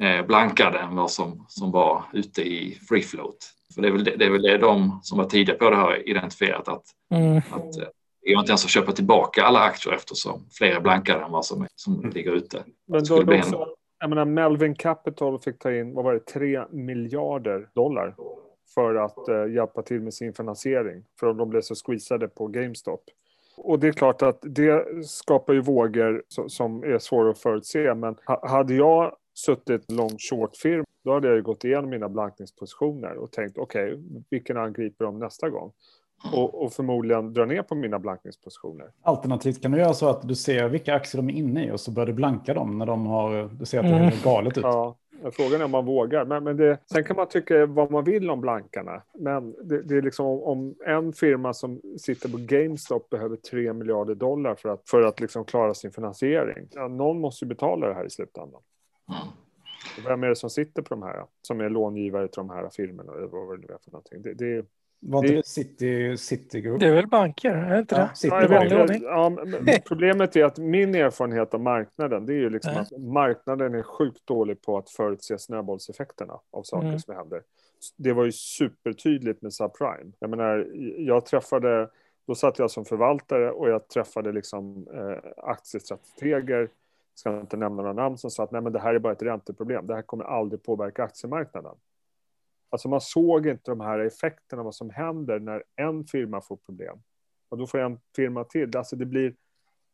eh, 0.00 0.26
blankade 0.26 0.78
än 0.78 0.96
vad 0.96 1.10
som, 1.10 1.44
som 1.48 1.70
var 1.70 2.04
ute 2.12 2.42
i 2.42 2.78
free 2.88 3.02
float. 3.02 3.36
För 3.74 3.82
det 3.82 3.88
är 3.88 3.92
väl 3.92 4.04
det, 4.04 4.16
det, 4.16 4.24
är 4.24 4.30
väl 4.30 4.42
det 4.42 4.58
de 4.58 5.00
som 5.02 5.18
var 5.18 5.24
tidiga 5.24 5.56
på 5.56 5.70
det 5.70 5.76
har 5.76 6.08
identifierat 6.08 6.68
att 6.68 6.82
Mm. 7.10 7.36
att 7.36 7.76
eh, 7.78 7.84
det 8.24 8.32
går 8.32 8.40
inte 8.40 8.50
ens 8.50 8.64
att 8.64 8.70
köpa 8.70 8.92
tillbaka 8.92 9.44
alla 9.44 9.60
aktier 9.60 9.94
eftersom 9.94 10.46
fler 10.52 10.76
är 10.76 10.80
blankade 10.80 11.24
än 11.24 11.30
vad 11.30 11.44
som, 11.46 11.66
som 11.76 11.94
Mm. 11.98 12.10
ligger 12.10 12.32
ute. 12.32 12.62
Men 12.88 12.98
då, 13.00 13.04
skulle 13.06 13.24
bli 13.24 13.36
då 13.36 13.42
en- 13.44 13.50
så, 13.50 13.66
jag 14.02 14.08
menar, 14.08 14.24
Melvin 14.24 14.74
Capital 14.74 15.40
fick 15.40 15.58
ta 15.58 15.72
in, 15.72 15.94
vad 15.94 16.04
var 16.04 16.12
det, 16.12 16.20
3 16.20 16.64
miljarder 16.70 17.68
dollar 17.74 18.14
för 18.74 18.94
att 18.94 19.28
eh, 19.28 19.54
hjälpa 19.54 19.82
till 19.82 20.00
med 20.00 20.14
sin 20.14 20.34
finansiering. 20.34 21.04
För 21.20 21.34
de 21.34 21.48
blev 21.48 21.60
så 21.60 21.74
squeezade 21.74 22.28
på 22.28 22.46
GameStop. 22.46 23.04
Och 23.56 23.78
det 23.78 23.88
är 23.88 23.92
klart 23.92 24.22
att 24.22 24.38
det 24.42 25.06
skapar 25.06 25.52
ju 25.52 25.60
vågor 25.60 26.22
som, 26.48 26.84
är 26.84 26.98
svåra 26.98 27.30
att 27.30 27.38
förutse. 27.38 27.94
Men 27.94 28.16
hade 28.42 28.74
jag 28.74 29.16
suttit 29.34 29.90
long 29.90 30.18
short-firm, 30.18 30.84
då 31.04 31.12
hade 31.12 31.28
jag 31.28 31.36
ju 31.36 31.42
gått 31.42 31.64
igenom 31.64 31.90
mina 31.90 32.08
blankningspositioner 32.08 33.16
och 33.16 33.32
tänkt 33.32 33.58
okej, 33.58 33.98
vilken 34.30 34.56
angriper 34.56 35.04
de 35.04 35.18
nästa 35.18 35.50
gång? 35.50 35.72
Och, 36.32 36.64
och 36.64 36.72
förmodligen 36.72 37.32
dra 37.32 37.44
ner 37.44 37.62
på 37.62 37.74
mina 37.74 37.98
blankningspositioner. 37.98 38.90
Alternativt 39.02 39.62
kan 39.62 39.70
du 39.70 39.78
göra 39.78 39.94
så 39.94 40.08
att 40.08 40.28
du 40.28 40.34
ser 40.34 40.68
vilka 40.68 40.94
aktier 40.94 41.22
de 41.22 41.28
är 41.30 41.34
inne 41.34 41.66
i 41.66 41.70
och 41.70 41.80
så 41.80 41.90
börjar 41.90 42.06
du 42.06 42.12
blanka 42.12 42.54
dem 42.54 42.78
när 42.78 42.86
de 42.86 43.06
har, 43.06 43.50
du 43.58 43.66
ser 43.66 43.78
att 43.78 43.84
det 43.84 43.96
Mm. 43.96 44.12
galet 44.24 44.58
ut. 44.58 44.64
Ja, 44.64 44.96
frågan 45.32 45.60
är 45.60 45.64
om 45.64 45.70
man 45.70 45.84
vågar. 45.84 46.24
Men, 46.24 46.44
men 46.44 46.56
det, 46.56 46.78
sen 46.92 47.04
kan 47.04 47.16
man 47.16 47.28
tycka 47.28 47.66
vad 47.66 47.90
man 47.90 48.04
vill 48.04 48.30
om 48.30 48.40
blankarna. 48.40 49.02
Men 49.14 49.54
det, 49.62 49.82
det 49.82 49.96
är 49.96 50.02
liksom 50.02 50.26
om, 50.26 50.74
en 50.86 51.12
firma 51.12 51.54
som 51.54 51.80
sitter 51.98 52.28
på 52.28 52.36
GameStop 52.40 53.10
behöver 53.10 53.36
3 53.36 53.72
miljarder 53.72 54.14
dollar 54.14 54.54
för 54.54 54.68
att, 54.68 54.88
för 54.88 55.02
att 55.02 55.20
liksom 55.20 55.44
klara 55.44 55.74
sin 55.74 55.92
finansiering. 55.92 56.68
Ja, 56.70 56.88
någon 56.88 57.20
måste 57.20 57.44
ju 57.44 57.48
betala 57.48 57.88
det 57.88 57.94
här 57.94 58.04
i 58.04 58.10
slutändan. 58.10 58.60
Mm. 59.08 59.22
Vem 60.06 60.22
är 60.22 60.28
det 60.28 60.36
som 60.36 60.50
sitter 60.50 60.82
på 60.82 60.94
de 60.94 61.02
här? 61.02 61.24
Som 61.42 61.60
är 61.60 61.68
långivare 61.68 62.28
till 62.28 62.36
de 62.36 62.50
här 62.50 62.68
firmorna? 62.72 63.12
Eller 63.12 63.26
vad 63.26 63.60
det 63.60 63.66
nu 63.68 63.74
är 63.74 63.78
för 63.84 63.90
någonting. 63.90 64.22
Det, 64.22 64.34
det, 64.34 64.66
Var 65.04 65.24
inte 65.24 65.34
Det- 65.36 65.46
City, 65.46 66.16
City 66.16 66.60
Group? 66.60 66.80
Det 66.80 66.86
är 66.86 66.94
väl 66.94 67.06
banker, 67.06 67.50
är 67.54 67.70
det 67.72 67.78
inte 67.78 67.94
Ja, 67.94 68.08
det? 68.22 68.28
Ja, 68.28 68.94
ja, 69.02 69.30
men 69.30 69.64
problemet 69.88 70.36
är 70.36 70.44
att 70.44 70.58
min 70.58 70.94
erfarenhet 70.94 71.54
av 71.54 71.60
marknaden 71.60 72.26
det 72.26 72.32
är 72.32 72.36
ju 72.38 72.50
liksom 72.50 72.72
Ja. 72.74 72.80
att 72.80 72.90
marknaden 73.02 73.74
är 73.74 73.82
sjukt 73.82 74.26
dålig 74.26 74.62
på 74.62 74.78
att 74.78 74.90
förutse 74.90 75.38
snöbollseffekterna 75.38 76.40
av 76.50 76.62
saker 76.62 76.86
Mm. 76.86 76.98
som 76.98 77.14
händer. 77.16 77.42
Det 77.96 78.12
var 78.12 78.24
ju 78.24 78.32
supertydligt 78.32 79.42
med 79.42 79.52
subprime. 79.52 80.12
Jag 80.18 80.30
menar, 80.30 80.68
jag 80.98 81.26
träffade, 81.26 81.88
då 82.26 82.34
satt 82.34 82.58
jag 82.58 82.70
som 82.70 82.84
förvaltare 82.84 83.50
och 83.50 83.68
jag 83.68 83.88
träffade 83.88 84.32
liksom 84.32 84.86
eh, 84.94 85.30
aktiestrateger, 85.36 86.68
ska 87.14 87.40
inte 87.40 87.56
nämna 87.56 87.82
några 87.82 87.92
namn, 87.92 88.18
som 88.18 88.30
sa 88.30 88.44
att 88.44 88.50
nej 88.52 88.60
men 88.60 88.72
det 88.72 88.80
här 88.80 88.94
är 88.94 88.98
bara 88.98 89.12
ett 89.12 89.22
ränteproblem, 89.22 89.86
det 89.86 89.94
här 89.94 90.02
kommer 90.02 90.24
aldrig 90.24 90.62
påverka 90.62 91.04
aktiemarknaden. 91.04 91.74
Alltså 92.72 92.88
man 92.88 93.00
såg 93.00 93.46
inte 93.46 93.70
de 93.70 93.80
här 93.80 93.98
effekterna, 93.98 94.62
vad 94.62 94.74
som 94.74 94.90
händer 94.90 95.38
när 95.40 95.62
en 95.76 96.04
firma 96.04 96.40
får 96.40 96.56
problem. 96.56 96.96
Och 97.48 97.58
då 97.58 97.66
får 97.66 97.78
en 97.78 97.98
firma 98.16 98.44
till. 98.44 98.76
Alltså 98.76 98.96
det 98.96 99.06
blir, 99.06 99.34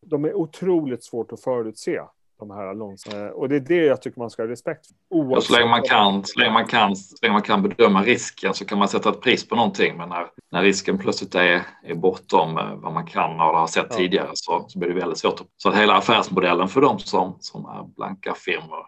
de 0.06 0.24
är 0.24 0.34
otroligt 0.34 1.04
svårt 1.04 1.32
att 1.32 1.40
förutse, 1.40 2.00
de 2.38 2.50
här 2.50 2.74
långsamma. 2.74 3.30
Och 3.30 3.48
det 3.48 3.56
är 3.56 3.60
det 3.60 3.84
jag 3.84 4.02
tycker 4.02 4.20
man 4.20 4.30
ska 4.30 4.42
ha 4.42 4.48
respekt 4.48 4.86
för. 4.86 4.94
Oavsett 5.16 5.44
så 5.44 5.58
länge 5.58 5.70
man 5.70 5.82
kan, 5.82 6.24
så 6.24 6.38
länge 6.40 6.52
man 6.52 6.66
kan, 6.66 6.96
så 6.96 7.16
länge 7.22 7.32
man 7.32 7.42
kan 7.42 7.62
bedöma 7.62 8.02
risken 8.02 8.54
så 8.54 8.64
kan 8.64 8.78
man 8.78 8.88
sätta 8.88 9.10
ett 9.10 9.20
pris 9.20 9.48
på 9.48 9.56
någonting. 9.56 9.96
Men 9.96 10.08
när, 10.08 10.26
när 10.50 10.62
risken 10.62 10.98
plötsligt 10.98 11.34
är, 11.34 11.62
är 11.82 11.94
bortom 11.94 12.58
eh, 12.58 12.74
vad 12.74 12.92
man 12.92 13.06
kan 13.06 13.30
och 13.30 13.58
har 13.58 13.66
sett 13.66 13.86
Ja. 13.90 13.96
tidigare 13.96 14.30
så, 14.34 14.64
så 14.68 14.78
blir 14.78 14.88
det 14.88 14.94
väldigt 15.00 15.18
svårt. 15.18 15.42
Så 15.56 15.68
att 15.68 15.76
hela 15.76 15.96
affärsmodellen 15.96 16.68
för 16.68 16.80
de 16.80 16.98
som, 16.98 17.36
som 17.40 17.64
är 17.64 17.82
blanka 17.96 18.34
firmor 18.34 18.86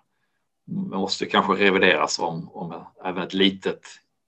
måste 0.70 1.26
kanske 1.26 1.52
revideras 1.52 2.18
om, 2.18 2.50
om 2.52 2.84
även 3.04 3.22
ett 3.22 3.34
litet 3.34 3.80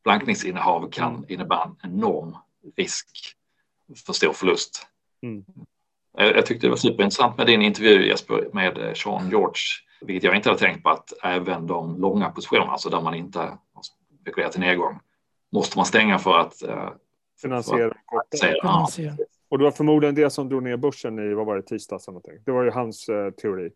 blankningsinnehav 0.05 0.91
kan 0.91 1.25
innebära 1.29 1.65
en 1.65 1.91
enorm 1.91 2.37
risk 2.77 3.07
för 4.07 4.13
stor 4.13 4.33
förlust. 4.33 4.87
Mm. 5.23 5.45
Jag, 6.17 6.37
jag 6.37 6.47
tyckte 6.47 6.67
det 6.67 6.71
var 6.71 6.77
superintressant 6.77 7.39
med 7.39 7.47
din 7.47 7.63
intervju 7.63 8.07
Jesper 8.07 8.51
med 8.53 8.97
Sean 8.97 9.31
George, 9.31 9.63
vilket 10.01 10.25
jag 10.25 10.37
inte 10.37 10.49
hade 10.49 10.61
tänkt 10.61 10.83
på 10.83 10.91
att 10.91 11.13
även 11.23 11.67
de 11.67 12.01
långa 12.01 12.31
positionerna, 12.31 12.73
alltså 12.73 12.91
där 12.91 13.01
man 13.01 13.15
inte 13.15 13.39
har 13.39 13.59
spekulerat 14.21 14.57
i 14.57 14.61
nedgång, 14.61 14.99
måste 15.53 15.79
man 15.79 15.87
stänga 15.87 16.19
för 16.19 16.39
att 16.39 16.63
eh, 16.63 16.91
finansiera 17.43 17.95
man 18.65 18.87
se. 18.87 19.13
Och 19.49 19.59
det 19.59 19.65
var 19.65 19.71
förmodligen 19.71 20.15
det 20.15 20.31
som 20.31 20.49
drog 20.49 20.63
ner 20.63 20.77
börsen 20.77 21.19
i, 21.19 21.35
vad 21.35 21.47
var 21.47 21.57
det, 21.57 21.63
tisdags 21.63 22.09
eller 22.09 22.13
någonting. 22.13 22.43
Det 22.45 22.53
var 22.53 22.63
ju 22.63 22.71
hans 22.71 23.09
eh, 23.09 23.31
teori. 23.31 23.71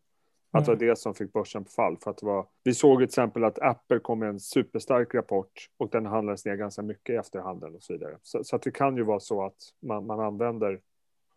Att 0.58 0.64
det 0.64 0.70
var 0.70 0.76
Mm. 0.76 0.88
det 0.88 0.96
som 0.96 1.14
fick 1.14 1.32
börsen 1.32 1.64
på 1.64 1.70
fall. 1.70 1.96
För 1.96 2.10
att 2.10 2.16
det 2.18 2.26
var, 2.26 2.46
vi 2.64 2.74
såg 2.74 2.98
till 2.98 3.04
exempel 3.04 3.44
att 3.44 3.58
Apple 3.58 3.98
kom 3.98 4.18
med 4.18 4.28
en 4.28 4.40
superstark 4.40 5.14
rapport 5.14 5.68
och 5.76 5.88
den 5.90 6.06
handlades 6.06 6.44
ner 6.44 6.56
ganska 6.56 6.82
mycket 6.82 7.12
i 7.14 7.16
efterhanden 7.16 7.74
och 7.74 7.82
så 7.82 7.92
vidare. 7.92 8.16
Så, 8.22 8.44
så 8.44 8.56
att 8.56 8.62
det 8.62 8.70
kan 8.70 8.96
ju 8.96 9.02
vara 9.02 9.20
så 9.20 9.44
att 9.46 9.56
man, 9.82 10.06
man 10.06 10.20
använder 10.20 10.80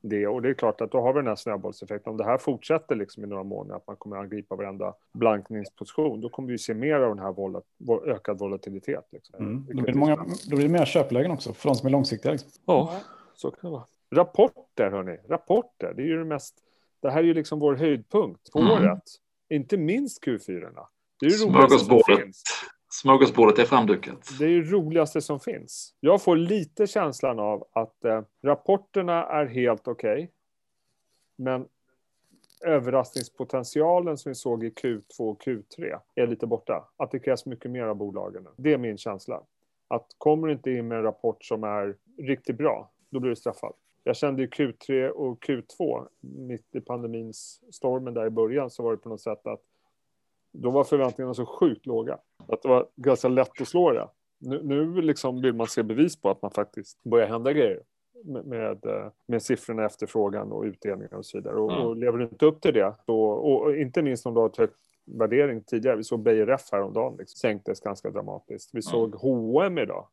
det. 0.02 0.28
Och 0.28 0.42
det 0.42 0.50
är 0.50 0.54
klart 0.54 0.82
att 0.82 0.92
då 0.92 1.02
har 1.02 1.14
vi 1.14 1.20
den 1.20 1.28
här 1.28 1.36
snöbollseffekten. 1.36 2.12
Om 2.12 2.18
det 2.18 2.24
här 2.24 2.38
fortsätter 2.38 2.96
liksom 2.96 3.24
i 3.24 3.28
några 3.28 3.44
månader, 3.44 3.76
att 3.76 3.88
man 3.88 3.96
kommer 3.96 4.18
att 4.18 4.24
angripa 4.24 4.56
varenda 4.56 4.94
blankningsposition, 5.14 6.22
då 6.22 6.30
kommer 6.30 6.50
vi 6.52 6.58
se 6.58 6.74
mer 6.74 6.96
av 7.00 7.16
den 7.16 7.26
här 7.26 7.32
volat, 7.32 7.64
vo- 7.80 8.06
ökad 8.10 8.40
volatilitet. 8.40 9.06
Liksom. 9.12 9.40
Mm. 9.40 9.66
Då, 9.68 9.74
blir 9.74 9.90
är 9.90 9.94
det 9.94 10.00
många, 10.00 10.16
då 10.50 10.56
blir 10.56 10.68
det 10.68 10.74
mer 10.74 10.86
köplägen 10.86 11.32
också 11.32 11.54
för 11.54 11.70
de 11.70 11.76
som 11.76 11.88
är 11.88 11.92
långsiktiga. 11.92 12.32
Liksom. 12.32 12.50
Ja, 12.66 12.94
så 13.36 13.52
kan 13.52 13.70
det 13.70 13.78
vara. 13.78 13.86
Rapporter, 14.16 14.92
hörni. 14.92 15.18
Rapporter. 15.30 15.94
Det 15.96 16.02
är 16.02 16.06
ju 16.06 16.18
det 16.18 16.26
mest... 16.26 16.56
Det 17.02 17.10
här 17.12 17.20
är 17.20 17.24
ju 17.24 17.34
liksom 17.34 17.60
vår 17.60 17.76
höjdpunkt 17.76 18.52
på 18.52 18.60
Mm. 18.60 18.72
året. 18.72 19.04
Inte 19.50 19.78
minst 19.78 20.24
Q4. 20.26 20.40
-orna. 20.48 20.86
Det 21.20 21.26
är 21.26 21.30
det 21.30 21.36
roligaste 21.46 21.80
som 21.80 21.88
smörgåsbordet, 21.90 22.36
smörgåsbordet 22.90 23.60
är 23.60 23.66
framdukat. 23.66 24.30
Det 24.40 24.46
är 24.46 24.50
ju 24.50 24.64
roligaste 24.72 25.22
som 25.22 25.40
finns. 25.40 25.94
Jag 26.00 26.22
får 26.22 26.36
lite 26.36 26.88
känslan 26.88 27.40
av 27.40 27.68
att 27.72 28.06
eh, 28.06 28.22
rapporterna 28.44 29.26
är 29.26 29.46
helt 29.46 29.88
okej. 29.88 30.32
men 31.38 31.66
överraskningspotentialen 32.66 34.18
som 34.18 34.30
vi 34.30 34.36
såg 34.36 34.64
i 34.64 34.70
Q2 34.70 35.20
och 35.20 35.44
Q3 35.44 36.00
är 36.16 36.28
lite 36.28 36.48
borta. 36.48 36.90
Att 36.98 37.12
det 37.12 37.20
krävs 37.20 37.46
mycket 37.46 37.72
mer 37.72 37.84
av 37.84 37.96
bolagen. 37.96 38.48
Det 38.58 38.74
är 38.74 38.78
min 38.78 38.98
känsla. 38.98 39.42
Att 39.88 40.08
kommer 40.18 40.48
du 40.48 40.54
inte 40.54 40.72
in 40.72 40.88
med 40.88 40.98
en 40.98 41.04
rapport 41.04 41.44
som 41.46 41.64
är 41.64 41.96
riktigt 42.18 42.58
bra, 42.58 42.92
då 43.10 43.20
blir 43.20 43.30
du 43.30 43.36
straffad. 43.36 43.74
Jag 44.04 44.16
kände 44.16 44.44
i 44.44 44.48
Q3 44.48 45.10
och 45.10 45.46
Q2, 45.46 46.08
mitt 46.20 46.76
i 46.76 46.82
pandemins 46.82 47.62
stormen 47.72 48.14
där 48.14 48.26
i 48.26 48.30
början, 48.30 48.70
så 48.70 48.84
var 48.84 48.92
det 48.92 48.98
på 48.98 49.10
något 49.10 49.22
sätt 49.22 49.48
att 49.48 49.62
då 50.52 50.70
var 50.70 50.84
förväntningarna 50.84 51.34
så 51.34 51.46
sjukt 51.46 51.86
låga. 51.86 52.18
Att 52.48 52.62
det 52.62 52.68
var 52.70 52.88
ganska 52.96 53.28
lätt 53.28 53.62
att 53.62 53.68
slå 53.68 53.92
det. 53.92 54.08
Nu, 54.38 54.64
nu 54.64 55.02
liksom 55.02 55.42
vill 55.42 55.54
man 55.54 55.68
se 55.68 55.84
bevis 55.84 56.22
på 56.22 56.30
att 56.30 56.42
man 56.42 56.52
faktiskt 56.52 57.04
börjar 57.04 57.28
hända 57.28 57.54
grejer 57.54 57.82
med, 58.24 58.46
med, 58.46 58.86
eh, 58.86 59.08
med 59.26 59.44
siffrorna, 59.44 59.86
efterfrågan 59.86 60.52
och 60.52 60.64
utdelningar 60.64 61.14
och 61.16 61.26
så 61.26 61.38
vidare. 61.38 61.56
Och, 61.56 61.72
Mm. 61.72 61.86
och 61.86 61.96
lever 61.98 62.18
du 62.18 62.24
inte 62.24 62.46
upp 62.46 62.62
till 62.62 62.74
det, 62.74 62.94
så, 63.06 63.20
och, 63.22 63.62
och 63.64 63.76
inte 63.76 64.02
minst 64.02 64.26
om 64.26 64.34
du 64.34 64.40
har 64.40 64.48
ett 64.50 64.58
högt 64.58 64.80
värdering 65.06 65.62
tidigare. 65.64 65.96
Vi 65.96 66.04
såg 66.04 66.20
Beijer 66.20 66.46
Ref 66.46 66.72
häromdagen, 66.72 67.16
liksom, 67.20 67.38
sänktes 67.38 67.80
ganska 67.80 68.10
dramatiskt. 68.10 68.70
Vi 68.74 68.82
såg 68.82 69.16
H&M 69.16 69.78
idag 69.78 70.08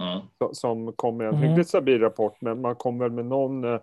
Mm. 0.00 0.20
som- 0.52 0.92
kom 0.92 1.16
med 1.16 1.28
en 1.28 1.34
Mm. 1.34 1.48
hyggligt 1.48 1.68
stabil 1.68 2.00
rapport, 2.00 2.36
men 2.40 2.60
man 2.60 2.74
kom 2.76 2.98
väl 2.98 3.10
med 3.10 3.26
någon 3.26 3.64
eh, 3.64 3.80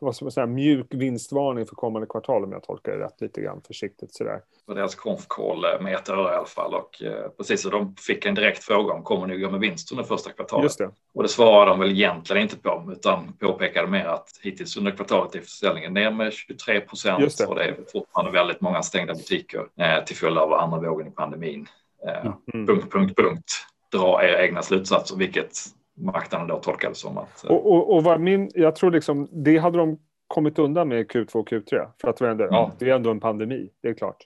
vad 0.00 0.16
ska 0.16 0.24
man 0.24 0.32
säga, 0.32 0.46
mjuk 0.46 0.86
vinstvarning 0.90 1.66
för 1.66 1.74
kommande 1.74 2.06
kvartal 2.06 2.44
om 2.44 2.52
jag 2.52 2.62
tolkar 2.62 2.92
det 2.92 3.04
rätt 3.04 3.20
lite 3.20 3.40
grann 3.40 3.60
försiktigt 3.66 4.14
sådär. 4.14 4.40
på 4.66 4.74
deras 4.74 4.94
konf-call 4.94 5.82
med 5.82 5.94
ett 5.94 6.08
öre 6.08 6.32
i 6.32 6.36
alla 6.36 6.46
fall. 6.46 6.74
Och, 6.74 7.02
eh, 7.02 7.28
precis, 7.36 7.62
så 7.62 7.70
de 7.70 7.94
fick 7.96 8.26
en 8.26 8.34
direkt 8.34 8.64
fråga 8.64 8.94
om 8.94 9.02
kommer 9.02 9.26
ni 9.26 9.38
gå 9.38 9.50
med 9.50 9.60
vinst 9.60 9.92
under 9.92 10.04
första 10.04 10.32
kvartalet? 10.32 10.64
Just 10.64 10.78
det. 10.78 10.90
Och 11.14 11.22
det 11.22 11.28
svarade 11.28 11.70
de 11.70 11.78
väl 11.80 11.90
egentligen 11.90 12.42
inte 12.42 12.56
på 12.58 12.88
utan 12.92 13.32
påpekade 13.32 13.88
mer 13.88 14.04
att 14.04 14.28
hittills 14.42 14.76
under 14.76 14.90
kvartalet 14.90 15.34
är 15.34 15.40
försäljningen 15.40 15.94
ner 15.94 16.10
med 16.10 16.32
23 16.32 16.80
procent 16.80 17.38
det. 17.38 17.46
och 17.46 17.54
det 17.54 17.64
är 17.64 17.76
fortfarande 17.92 18.32
väldigt 18.32 18.60
många 18.60 18.82
stängda 18.82 19.14
butiker 19.14 19.66
eh, 19.76 20.04
till 20.04 20.16
följd 20.16 20.38
av 20.38 20.52
andra 20.52 20.78
vågen 20.90 21.06
i 21.06 21.10
pandemin. 21.10 21.66
Eh, 22.06 22.32
Mm. 22.54 22.66
Punkt, 22.66 22.92
punkt, 22.92 23.16
punkt. 23.16 23.52
Dra 23.92 24.24
era 24.24 24.42
egna 24.44 24.62
slutsatser, 24.62 25.16
vilket 25.16 25.52
marknaden 25.94 26.48
då 26.48 26.56
tolkade 26.56 26.94
som 26.94 27.18
att 27.18 27.44
eh, 27.44 27.50
Och, 27.50 27.72
och, 27.72 27.94
och 27.96 28.04
vad 28.04 28.20
min, 28.20 28.50
jag 28.54 28.76
tror 28.76 28.90
liksom, 28.90 29.28
det 29.32 29.58
hade 29.58 29.78
de 29.78 29.98
kommit 30.26 30.58
undan 30.58 30.88
med 30.88 31.00
i 31.00 31.04
Q2 31.04 31.36
och 31.36 31.48
Q3. 31.48 31.86
För 32.00 32.08
att 32.08 32.16
det, 32.16 32.30
ändå, 32.30 32.44
Mm. 32.44 32.54
ja, 32.54 32.72
det 32.78 32.90
är 32.90 32.94
ändå 32.94 33.10
en 33.10 33.20
pandemi, 33.20 33.70
det 33.82 33.88
är 33.88 33.94
klart. 33.94 34.16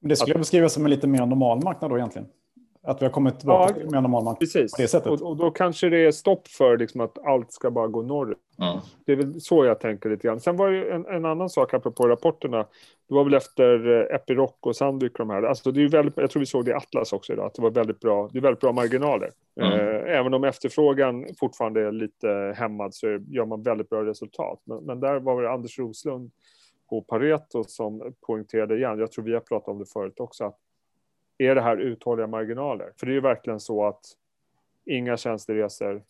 Det 0.00 0.16
skulle 0.16 0.32
jag 0.32 0.40
beskriva 0.40 0.68
som 0.68 0.84
en 0.84 0.90
lite 0.90 1.06
mer 1.06 1.26
normal 1.26 1.60
marknad 1.64 1.90
då 1.90 1.96
egentligen. 1.98 2.28
Att 2.86 3.02
vi 3.02 3.06
har 3.06 3.12
kommit 3.12 3.38
tillbaka 3.38 3.68
Ja. 3.68 3.74
till 3.74 3.82
en 3.86 3.92
mer 3.92 4.00
normal 4.00 4.24
marknad. 4.24 4.38
Precis. 4.40 4.72
På 4.76 4.82
det 4.82 4.88
sättet. 4.88 5.12
Och, 5.12 5.28
och 5.30 5.36
då 5.36 5.50
kanske 5.50 5.88
det 5.88 6.06
är 6.06 6.10
stopp 6.10 6.48
för 6.48 6.76
liksom 6.78 7.00
att 7.00 7.26
allt 7.26 7.52
ska 7.52 7.70
bara 7.70 7.86
gå 7.88 8.02
norrut. 8.02 8.38
mm, 8.60 8.78
Det 9.06 9.12
är 9.12 9.16
väl 9.16 9.40
så 9.40 9.64
jag 9.64 9.80
tänker 9.80 10.10
lite 10.10 10.28
grann. 10.28 10.40
Sen 10.40 10.56
var 10.56 10.70
det 10.70 10.76
ju 10.76 10.90
en, 10.90 11.06
en 11.06 11.24
annan 11.24 11.48
sak 11.50 11.74
apropå 11.74 12.08
rapporterna. 12.08 12.66
Det 13.08 13.14
var 13.14 13.24
väl 13.24 13.34
efter 13.34 14.00
eh, 14.10 14.14
Epiroc 14.16 14.50
och 14.60 14.76
Sandvik 14.76 15.12
och 15.12 15.18
de 15.18 15.30
här. 15.30 15.42
Alltså 15.42 15.70
det 15.72 15.82
är 15.82 15.88
väldigt, 15.88 16.16
jag 16.16 16.30
tror 16.30 16.40
vi 16.40 16.46
såg 16.46 16.64
det 16.64 16.70
i 16.70 16.74
Atlas 16.74 17.12
också 17.12 17.32
idag, 17.32 17.46
att 17.46 17.54
det 17.54 17.62
var 17.62 17.70
väldigt 17.70 18.00
bra, 18.00 18.28
det 18.32 18.38
är 18.38 18.42
väldigt 18.42 18.60
bra 18.60 18.72
marginaler. 18.72 19.30
Mm. 19.60 19.72
Eh, 19.72 20.18
även 20.18 20.34
om 20.34 20.44
efterfrågan 20.44 21.26
fortfarande 21.40 21.80
är 21.80 21.92
lite 21.92 22.54
hämmad 22.56 22.94
så 22.94 23.06
gör 23.06 23.44
man 23.46 23.62
väldigt 23.62 23.88
bra 23.88 24.04
resultat. 24.04 24.62
Men, 24.64 24.84
men 24.84 25.00
där 25.00 25.20
var 25.20 25.42
det 25.42 25.50
Anders 25.50 25.78
Roslund 25.78 26.30
på 26.90 27.00
Pareto 27.02 27.64
som 27.64 28.12
poängterade 28.26 28.76
igen, 28.76 28.98
jag 28.98 29.12
tror 29.12 29.24
vi 29.24 29.32
har 29.32 29.40
pratat 29.40 29.68
om 29.68 29.78
det 29.78 29.86
förut 29.92 30.20
också, 30.20 30.44
att 30.44 30.58
är 31.38 31.54
det 31.54 31.60
här 31.60 31.76
uthålliga 31.76 32.26
marginaler? 32.26 32.92
För 32.96 33.06
det 33.06 33.12
är 33.12 33.14
ju 33.14 33.20
verkligen 33.20 33.60
så 33.60 33.84
att 33.86 34.04
inga 34.84 35.16
tjänsteresor, 35.16 36.02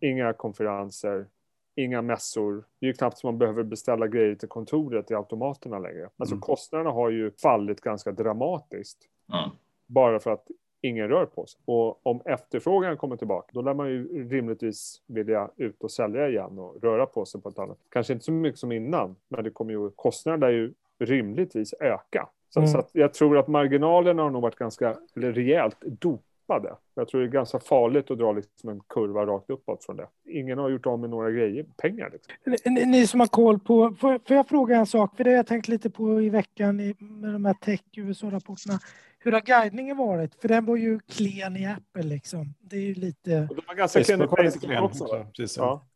inga 0.00 0.32
konferenser, 0.32 1.26
inga 1.74 2.02
mässor. 2.02 2.64
Det 2.78 2.86
är 2.86 2.88
ju 2.88 2.92
knappt 2.92 3.18
som 3.18 3.28
man 3.28 3.38
behöver 3.38 3.62
beställa 3.62 4.06
grejer 4.06 4.34
till 4.34 4.48
kontoret 4.48 5.10
i 5.10 5.14
automaterna 5.14 5.78
längre. 5.78 6.08
Alltså 6.16 6.34
Mm. 6.34 6.40
kostnaderna 6.40 6.90
har 6.90 7.10
ju 7.10 7.30
fallit 7.30 7.80
ganska 7.80 8.12
dramatiskt 8.12 8.98
mm. 9.32 9.50
bara 9.86 10.20
för 10.20 10.30
att 10.30 10.46
ingen 10.80 11.08
rör 11.08 11.26
på 11.26 11.46
sig. 11.46 11.60
Och 11.64 12.06
om 12.06 12.22
efterfrågan 12.24 12.96
kommer 12.96 13.16
tillbaka, 13.16 13.48
då 13.52 13.62
lär 13.62 13.74
man 13.74 13.88
ju 13.88 14.28
rimligtvis 14.28 15.02
vilja 15.06 15.50
ut 15.56 15.82
och 15.82 15.90
sälja 15.90 16.28
igen 16.28 16.58
och 16.58 16.82
röra 16.82 17.06
på 17.06 17.24
sig 17.24 17.40
på 17.40 17.48
ett 17.48 17.58
annat. 17.58 17.78
Kanske 17.88 18.12
inte 18.12 18.24
så 18.24 18.32
mycket 18.32 18.60
som 18.60 18.72
innan, 18.72 19.16
men 19.28 19.44
det 19.44 19.50
kommer 19.50 19.72
ju, 19.72 19.90
kostnaderna 19.90 20.46
lär 20.46 20.52
ju 20.52 20.72
rimligtvis 20.98 21.74
öka. 21.80 22.28
Så, 22.50 22.60
Mm. 22.60 22.70
så 22.72 22.78
att 22.78 22.90
jag 22.92 23.14
tror 23.14 23.38
att 23.38 23.48
marginalerna 23.48 24.22
har 24.22 24.30
nog 24.30 24.42
varit 24.42 24.56
ganska, 24.56 24.94
eller 25.16 25.32
rejält 25.32 25.76
dopade. 25.80 26.74
Jag 26.94 27.08
tror 27.08 27.20
det 27.20 27.26
är 27.26 27.30
ganska 27.30 27.58
farligt 27.58 28.10
att 28.10 28.18
dra 28.18 28.32
liksom 28.32 28.68
en 28.70 28.80
kurva 28.88 29.26
rakt 29.26 29.50
uppåt 29.50 29.84
från 29.84 29.96
det. 29.96 30.06
Ingen 30.28 30.58
har 30.58 30.68
gjort 30.70 30.86
av 30.86 30.98
med 30.98 31.10
några 31.10 31.30
grejer, 31.30 31.66
pengar 31.82 32.10
liksom. 32.12 32.32
Ni, 32.74 32.86
ni 32.86 33.06
som 33.06 33.20
har 33.20 33.26
koll 33.26 33.58
på, 33.58 33.94
får, 34.00 34.18
får 34.28 34.36
jag 34.36 34.48
fråga 34.48 34.76
en 34.76 34.86
sak? 34.86 35.16
För 35.16 35.24
det 35.24 35.30
har 35.30 35.36
jag 35.36 35.46
tänkt 35.46 35.68
lite 35.68 35.90
på 35.90 36.22
i 36.22 36.30
veckan 36.30 36.80
i, 36.80 36.94
med 36.98 37.32
de 37.32 37.44
här 37.44 37.54
tech 37.54 37.80
USA-rapporterna. 37.96 38.78
Hur 39.18 39.32
har 39.32 39.40
guidningen 39.40 39.96
varit? 39.96 40.34
För 40.40 40.48
den 40.48 40.64
var 40.64 40.76
ju 40.76 41.00
klen 41.00 41.56
i 41.56 41.66
Apple 41.66 42.02
liksom. 42.02 42.54
Det 42.60 42.76
är 42.76 42.80
ju 42.80 42.94
lite... 42.94 43.46
Och 43.50 43.56
de 43.56 43.62
var 43.68 43.74
ganska 43.74 44.02
klen 44.02 44.22
i 44.22 44.26
Facebook 44.26 44.82
också. 44.84 45.26
Precis, 45.36 45.56
Ja. 45.58 45.64
ja. 45.64 45.86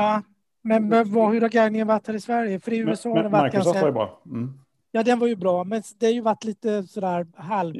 Ja, 0.00 0.22
men, 0.62 0.88
men 0.88 1.12
vad, 1.12 1.32
hur 1.32 1.40
har 1.40 1.48
guidningen 1.48 1.86
varit 1.86 2.06
här 2.06 2.14
i 2.14 2.20
Sverige? 2.20 2.60
För 2.60 2.72
i 2.72 2.78
Men- 2.80 2.88
USA 2.88 3.08
har 3.08 3.14
men 3.14 3.22
den 3.22 3.32
varit 3.32 3.52
Microsoft 3.52 3.80
var 3.82 3.88
ju 3.88 3.94
ganska... 3.94 4.22
bra. 4.24 4.36
Mm. 4.36 4.58
Ja, 4.94 5.02
den 5.02 5.18
var 5.18 5.26
ju 5.26 5.36
bra, 5.36 5.64
men 5.64 5.82
det 5.98 6.06
har 6.06 6.12
ju 6.12 6.20
varit 6.20 6.44
lite 6.44 6.82
sådär 6.82 7.26
halv... 7.36 7.74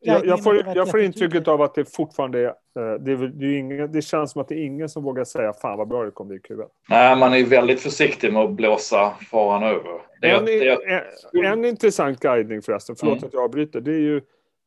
Jag, 0.00 0.26
jag 0.26 0.42
får, 0.42 0.66
jag 0.74 0.90
får 0.90 1.00
intrycket 1.00 1.48
av 1.48 1.62
att 1.62 1.74
det 1.74 1.94
fortfarande 1.96 2.38
är... 2.38 2.44
eh, 2.46 2.52
Det, 3.00 3.12
är, 3.12 3.16
det, 3.16 3.46
är 3.46 3.58
ingen, 3.58 3.92
det 3.92 4.02
känns 4.02 4.30
som 4.32 4.40
att 4.40 4.48
det 4.48 4.54
är 4.54 4.64
ingen 4.64 4.88
som 4.88 5.02
vågar 5.02 5.24
säga 5.24 5.52
fan 5.52 5.78
vad 5.78 5.88
bra 5.88 6.04
det 6.04 6.10
kommer 6.10 6.28
bli 6.28 6.36
i 6.36 6.40
Q1. 6.40 6.64
Nej, 6.88 7.16
man 7.16 7.34
är 7.34 7.44
väldigt 7.44 7.80
försiktig 7.80 8.32
med 8.32 8.42
att 8.42 8.52
blåsa 8.52 9.10
faran 9.30 9.62
över. 9.62 10.00
Det 10.20 10.30
är, 10.30 10.38
En, 10.38 10.44
det 10.44 10.68
är, 10.68 11.04
en, 11.44 11.44
en 11.52 11.64
intressant 11.64 12.20
guidning 12.20 12.62
förresten, 12.62 12.96
förlåt 12.96 13.16
Mm. 13.18 13.26
att 13.26 13.32
jag 13.34 13.42
avbryter. 13.44 13.80
Det 13.80 13.90
är 13.90 13.98
ju, 14.00 14.20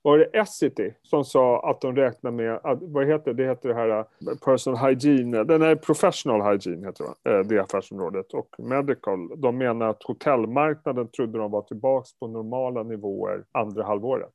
var 0.07 0.17
det 0.17 0.25
Essity 0.39 0.93
som 1.03 1.25
sa 1.25 1.69
att 1.69 1.81
de 1.81 1.95
räknar 1.95 2.31
med, 2.31 2.59
att, 2.63 2.79
vad 2.81 3.07
heter 3.07 3.33
det, 3.33 3.45
heter 3.45 3.69
det 3.69 3.75
här 3.75 3.99
eh, 3.99 4.05
personal 4.45 4.89
hygiene, 4.89 5.43
den 5.43 5.61
är 5.61 5.75
professional 5.75 6.41
hygiene 6.41 6.87
heter 6.87 7.05
det, 7.23 7.31
eh, 7.31 7.39
det 7.39 7.59
affärsområdet 7.59 8.33
och 8.33 8.55
medical. 8.57 9.41
De 9.41 9.57
menar 9.57 9.89
att 9.89 10.03
hotellmarknaden 10.03 11.07
trodde 11.07 11.39
de 11.39 11.51
var 11.51 11.61
tillbaka 11.61 12.07
på 12.19 12.27
normala 12.27 12.83
nivåer 12.83 13.43
andra 13.51 13.83
halvåret. 13.83 14.33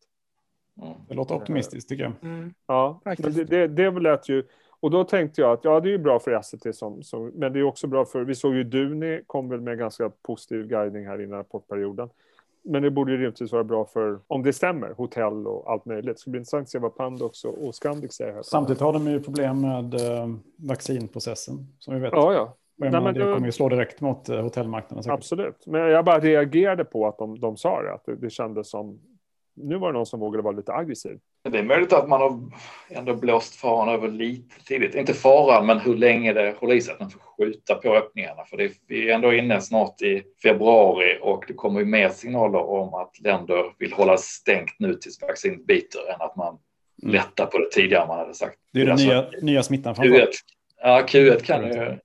mm. 0.82 0.94
Det 1.08 1.14
låter 1.14 1.34
optimistiskt 1.34 1.88
tycker 1.88 2.04
jag. 2.04 2.12
Mm. 2.22 2.54
Ja, 2.66 3.00
men 3.04 3.32
det, 3.32 3.44
det, 3.44 3.66
det 3.68 3.90
lät 3.90 4.28
ju... 4.28 4.44
Och 4.80 4.90
då 4.90 5.04
tänkte 5.04 5.40
jag 5.40 5.52
att 5.52 5.64
ja, 5.64 5.80
det 5.80 5.88
är 5.88 5.92
ju 5.92 5.98
bra 5.98 6.18
för 6.18 6.30
Essity, 6.30 6.72
som, 6.72 7.02
som, 7.02 7.26
men 7.34 7.52
det 7.52 7.58
är 7.58 7.62
också 7.62 7.86
bra 7.86 8.04
för... 8.04 8.24
Vi 8.24 8.34
såg 8.34 8.54
ju 8.54 8.64
Duni 8.64 9.20
kom 9.26 9.48
väl 9.48 9.60
med 9.60 9.78
ganska 9.78 10.10
positiv 10.22 10.66
guidning 10.66 11.06
här 11.06 11.20
innan 11.20 11.38
rapportperioden. 11.38 12.08
Men 12.64 12.82
det 12.82 12.90
borde 12.90 13.12
ju 13.12 13.18
rimligtvis 13.18 13.52
vara 13.52 13.64
bra 13.64 13.84
för, 13.84 14.18
om 14.26 14.42
det 14.42 14.52
stämmer, 14.52 14.90
hotell 14.90 15.46
och 15.46 15.70
allt 15.70 15.84
möjligt. 15.84 16.18
Så 16.20 16.24
det 16.24 16.30
blir 16.30 16.40
intressant 16.40 16.62
att 16.62 16.68
se 16.70 16.78
vad 16.78 16.96
Pandox 16.96 17.44
och, 17.44 17.66
och 17.66 17.74
Scandic 17.74 18.12
säger 18.12 18.32
här. 18.32 18.42
Samtidigt 18.42 18.80
har 18.82 18.92
de 18.92 19.06
ju 19.06 19.20
problem 19.20 19.60
med 19.60 19.94
eh, 19.94 20.28
vaccinprocessen 20.68 21.56
som 21.78 21.94
vi 21.94 22.00
vet. 22.00 22.12
Ja, 22.12 22.32
ja. 22.32 22.56
Nej, 22.76 22.90
men 22.90 23.04
det 23.04 23.12
det- 23.26 23.34
kommer 23.34 23.46
ju 23.46 23.52
slå 23.52 23.68
direkt 23.68 24.00
mot 24.00 24.28
eh, 24.28 24.42
hotellmarknaden. 24.42 25.02
säkert. 25.02 25.18
Absolut. 25.18 25.66
Men 25.66 25.80
jag 25.80 26.04
bara 26.04 26.18
reagerade 26.20 26.84
på 26.84 27.06
att 27.06 27.18
de, 27.18 27.40
de 27.40 27.56
sa 27.56 27.82
det, 27.82 27.92
att 27.94 28.04
det, 28.04 28.16
det 28.16 28.30
kändes 28.30 28.70
som... 28.70 29.00
Nu 29.54 29.78
var 29.78 29.92
det 29.92 29.98
någon 29.98 30.06
som 30.06 30.20
vågade 30.20 30.42
vara 30.42 30.56
lite 30.56 30.72
aggressiv. 30.72 31.18
Det 31.50 31.58
är 31.58 31.62
möjligt 31.62 31.92
att 31.92 32.08
man 32.08 32.20
har 32.20 32.40
ändå 32.90 33.14
blåst 33.14 33.56
faran 33.56 33.88
över 33.88 34.08
lite 34.08 34.64
tidigt. 34.64 34.94
Inte 34.94 35.14
faran, 35.14 35.66
men 35.66 35.78
hur 35.80 35.96
länge 35.96 36.32
det 36.32 36.54
håller 36.58 36.74
i 36.74 36.80
sig 36.80 36.94
att 36.94 37.00
man 37.00 37.10
får 37.10 37.20
skjuta 37.20 37.74
på 37.74 37.94
öppningarna. 37.94 38.44
För 38.44 38.56
det 38.56 38.64
är, 38.64 38.70
vi 38.88 39.10
är 39.10 39.14
ändå 39.14 39.32
inne 39.34 39.60
snart 39.60 40.02
i 40.02 40.22
februari 40.42 41.18
och 41.22 41.44
det 41.48 41.54
kommer 41.54 41.80
ju 41.80 41.86
mer 41.86 42.08
signaler 42.08 42.58
om 42.70 42.94
att 42.94 43.20
länder 43.20 43.64
vill 43.78 43.92
hålla 43.92 44.16
stängt 44.16 44.74
nu 44.78 44.94
tills 44.94 45.22
vaccinet 45.22 45.66
biter 45.66 46.00
än 46.14 46.20
att 46.20 46.36
man 46.36 46.58
Mm. 47.02 47.14
lättar 47.14 47.46
på 47.46 47.58
det 47.58 47.70
tidigare 47.72 48.06
man 48.06 48.18
hade 48.18 48.34
sagt. 48.34 48.58
Det 48.72 48.80
är 48.80 48.84
den 48.84 48.92
Alltså, 48.92 49.06
nya, 49.08 49.30
nya 49.42 49.62
smittan 49.62 49.94
Q1, 49.94 49.96
framförallt. 49.96 50.40
ja, 50.82 51.02
Q1 51.08 51.42
kan 51.44 51.64
ju 51.66 51.98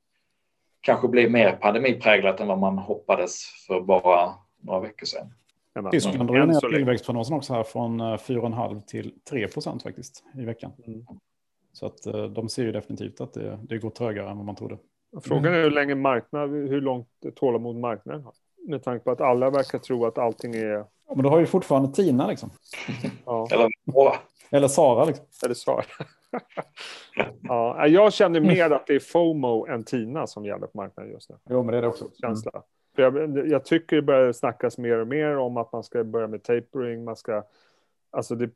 kanske 0.82 1.08
bli 1.08 1.30
mer 1.30 1.52
pandemipräglat 1.52 2.40
än 2.40 2.48
vad 2.48 2.58
man 2.58 2.78
hoppades 2.78 3.42
för 3.68 3.82
bara 3.82 4.34
några 4.64 4.80
veckor 4.80 5.06
sedan. 5.06 5.34
Tyskland 5.92 6.30
drar 6.30 6.36
ju 6.36 6.46
ner 6.46 6.70
tillväxtprognosen 6.70 7.36
också 7.36 7.54
här 7.54 7.64
från 7.64 8.00
eh, 8.00 8.04
4,5 8.04 8.82
till 8.82 9.14
3 9.30 9.48
procent 9.48 9.84
faktiskt 9.84 10.24
i 10.38 10.46
veckan. 10.46 10.72
Mm. 10.88 11.06
Så 11.74 11.86
att 11.86 12.06
eh, 12.06 12.24
de 12.24 12.50
ser 12.50 12.64
ju 12.64 12.72
definitivt 12.72 13.22
att 13.22 13.34
det, 13.34 13.60
det 13.70 13.78
går 13.78 13.90
trögare 13.90 14.30
än 14.30 14.38
vad 14.38 14.46
man 14.46 14.56
trodde. 14.56 14.78
Frågan 15.22 15.54
är 15.54 15.64
hur 15.64 15.72
länge 15.72 15.96
marknad, 15.96 16.50
hur 16.50 16.82
långt 16.82 17.10
tålamod 17.36 17.76
marknaden 17.76 18.24
har. 18.24 18.34
Med 18.68 18.84
tanke 18.84 19.04
på 19.04 19.12
att 19.12 19.22
alla 19.22 19.50
verkar 19.50 19.80
tro 19.80 20.06
att 20.06 20.18
allting 20.18 20.56
är... 20.56 20.86
Ja, 21.08 21.16
men 21.16 21.24
då 21.24 21.30
har 21.30 21.40
ju 21.40 21.46
fortfarande 21.46 21.94
Tina 21.94 22.28
liksom. 22.28 22.50
Ja, 23.26 23.48
Eller 23.52 23.70
bara, 23.86 24.16
Eller 24.50 24.68
Sara 24.68 25.06
liksom. 25.06 25.26
eller 25.44 25.54
så. 25.54 25.82
ja, 27.42 27.88
jag 27.88 28.14
känner 28.14 28.40
mer 28.40 28.72
att 28.72 28.88
det 28.88 28.96
är 28.96 29.00
FOMO 29.00 29.68
än 29.68 29.84
TINA 29.84 30.28
som 30.28 30.46
gäller 30.46 30.68
på 30.68 30.78
marknaden 30.78 31.12
just 31.12 31.30
nu. 31.30 31.36
Jo, 31.50 31.64
men 31.64 31.72
det 31.72 31.78
är 31.78 31.82
det 31.82 31.88
också. 31.88 32.04
Mm. 32.04 32.16
Känsla. 32.22 32.64
Jag, 32.98 33.48
jag 33.48 33.66
tycker 33.66 33.96
det 33.96 34.02
börjar 34.02 34.32
snackas 34.32 34.78
mer 34.78 34.98
och 34.98 35.08
mer 35.08 35.38
om 35.38 35.58
att 35.58 35.72
man 35.72 35.84
ska 35.84 36.04
börja 36.04 36.28
med 36.28 36.44
tapering. 36.44 37.04
Man 37.04 37.16
ska, 37.16 37.44
alltså 38.12 38.36
det, 38.36 38.50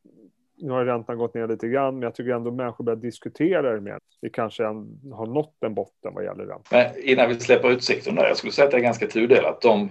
nu 0.57 0.71
har 0.71 0.85
räntan 0.85 1.17
gått 1.17 1.33
ner 1.33 1.47
lite 1.47 1.67
grann, 1.67 1.93
men 1.93 2.03
jag 2.03 2.15
tycker 2.15 2.31
ändå 2.31 2.51
människor 2.51 2.83
börjar 2.83 2.97
diskutera 2.97 3.73
det 3.73 3.81
mer. 3.81 3.99
Vi 4.21 4.29
kanske 4.29 4.63
har 4.63 5.25
nått 5.25 5.55
en 5.61 5.73
botten 5.73 6.13
vad 6.13 6.23
gäller 6.23 6.45
räntan. 6.45 6.63
Men 6.71 7.03
innan 7.03 7.29
vi 7.29 7.39
släpper 7.39 7.71
utsikten 7.71 8.15
där, 8.15 8.27
jag 8.27 8.37
skulle 8.37 8.53
säga 8.53 8.65
att 8.65 8.71
det 8.71 8.77
är 8.77 8.81
ganska 8.81 9.07
tudelat. 9.07 9.61
De 9.61 9.89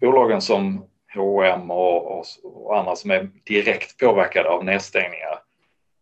bolagen 0.00 0.40
som 0.40 0.84
H&M 1.14 1.70
och, 1.70 2.18
och, 2.18 2.24
och 2.44 2.78
andra 2.78 2.96
som 2.96 3.10
är 3.10 3.28
direkt 3.44 3.98
påverkade 3.98 4.48
av 4.48 4.64
nedstängningar, 4.64 5.38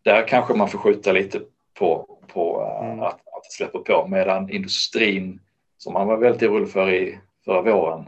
där 0.02 0.28
kanske 0.28 0.55
man 0.55 0.68
får 0.68 0.78
skjuta 0.78 1.12
lite 1.12 1.40
på, 1.78 2.18
på 2.26 2.62
eh, 2.62 2.72
Mm. 2.92 3.00
att, 3.00 3.14
att 3.14 3.42
det 3.42 3.50
släpper 3.50 3.78
på. 3.78 4.07
Medan 4.09 4.50
industrin, 4.50 5.40
som 5.78 5.92
man 5.92 6.07
var 6.07 6.16
väldigt 6.16 6.50
orolig 6.50 6.68
för 6.68 6.92
i 6.92 7.18
förra 7.44 7.62
våren, 7.62 8.00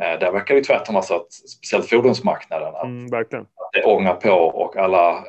eh, 0.00 0.18
där 0.20 0.32
verkar 0.32 0.54
det 0.54 0.64
tvärtom 0.64 0.94
vara 0.94 1.02
så 1.04 1.16
att 1.16 1.32
speciellt 1.32 1.86
fordonsmarknaden, 1.90 2.74
att 2.74 2.84
Mm, 2.84 3.06
verkligen. 3.10 3.46
det 3.72 3.84
ångar 3.84 4.14
på 4.14 4.30
och 4.30 4.76
alla, 4.76 5.10
eh, 5.10 5.22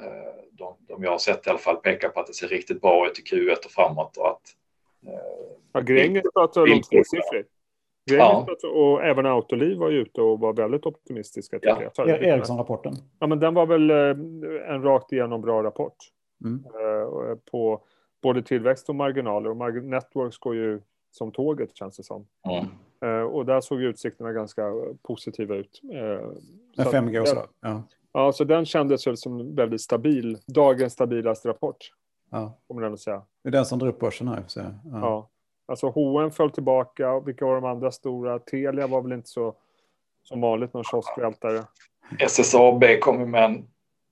de, 0.51 0.75
de 0.87 1.03
jag 1.03 1.11
har 1.11 1.17
sett 1.17 1.47
i 1.47 1.49
alla 1.49 1.59
fall, 1.59 1.75
pekar 1.75 2.09
på 2.09 2.19
att 2.19 2.27
det 2.27 2.33
ser 2.33 2.47
riktigt 2.47 2.81
bra 2.81 3.07
ut 3.07 3.19
i 3.19 3.21
Q1 3.21 3.65
och 3.65 3.71
framåt 3.71 4.17
och 4.17 4.27
att 4.29 4.41
eh, 5.07 5.19
Ja, 5.73 5.79
Gränges 5.79 6.23
pratar 6.33 6.61
om 6.61 6.67
tvåsiffrigt. 6.81 7.49
Ja. 8.11 8.47
och 8.73 9.03
även 9.05 9.25
Autoliv 9.25 9.77
var 9.77 9.89
ju 9.89 9.97
ute 9.97 10.21
och 10.21 10.39
var 10.39 10.53
väldigt 10.53 10.85
optimistiska. 10.85 11.59
Ja. 11.61 11.81
jag. 11.95 12.09
Er- 12.09 12.23
Ericsson-rapporten. 12.23 12.93
Ja, 13.19 13.27
men 13.27 13.39
den 13.39 13.53
var 13.53 13.65
väl 13.65 13.89
en 14.69 14.83
rakt 14.83 15.11
igenom 15.11 15.41
bra 15.41 15.63
rapport. 15.63 15.95
Mm. 16.45 16.63
På 17.51 17.83
både 18.23 18.41
tillväxt 18.41 18.89
och 18.89 18.95
marginaler. 18.95 19.49
Och 19.49 19.83
Networks 19.83 20.37
går 20.37 20.55
ju 20.55 20.81
som 21.11 21.31
tåget 21.31 21.75
känns 21.75 21.97
det 21.97 22.03
som. 22.03 22.27
mm. 22.49 22.65
Eh, 23.05 23.21
och 23.21 23.45
där 23.45 23.61
såg 23.61 23.81
utsikterna 23.81 24.31
ganska 24.33 24.67
eh, 24.67 24.73
positiva 25.01 25.55
ut. 25.55 25.81
Eh, 25.93 25.97
Med 25.97 26.31
så 26.75 26.81
att 26.81 26.93
5G 26.93 27.07
och 27.07 27.11
den- 27.13 27.25
sådär. 27.25 27.45
Ja. 27.61 27.83
Ja, 28.13 28.31
så 28.31 28.43
den 28.43 28.65
kändes 28.65 29.07
väl 29.07 29.17
som 29.17 29.55
väldigt 29.55 29.81
stabil. 29.81 30.37
Dagens 30.47 30.93
stabilaste 30.93 31.49
rapport, 31.49 31.77
Ja. 32.31 32.57
får 32.67 32.75
man 32.75 32.83
ändå 32.83 32.97
säga. 32.97 33.21
Det 33.43 33.49
är 33.49 33.51
den 33.51 33.65
som 33.65 33.79
drar 33.79 33.87
upp 33.87 33.99
börsen 33.99 34.27
här. 34.27 34.43
Så, 34.47 34.59
ja. 34.59 34.71
Ja. 34.91 35.29
Alltså 35.65 35.87
H&M 35.89 36.31
föll 36.31 36.51
tillbaka. 36.51 37.19
Vilka 37.19 37.45
var 37.45 37.55
de 37.55 37.65
andra 37.65 37.91
stora? 37.91 38.39
Telia 38.39 38.87
var 38.87 39.01
väl 39.01 39.11
inte 39.11 39.29
så 39.29 39.55
som 40.23 40.41
vanligt 40.41 40.73
någon 40.73 40.83
kioskvältare. 40.83 41.63
SSAB 42.19 42.83
kom 43.01 43.19
ju 43.19 43.25
med 43.25 43.43
en 43.45 43.55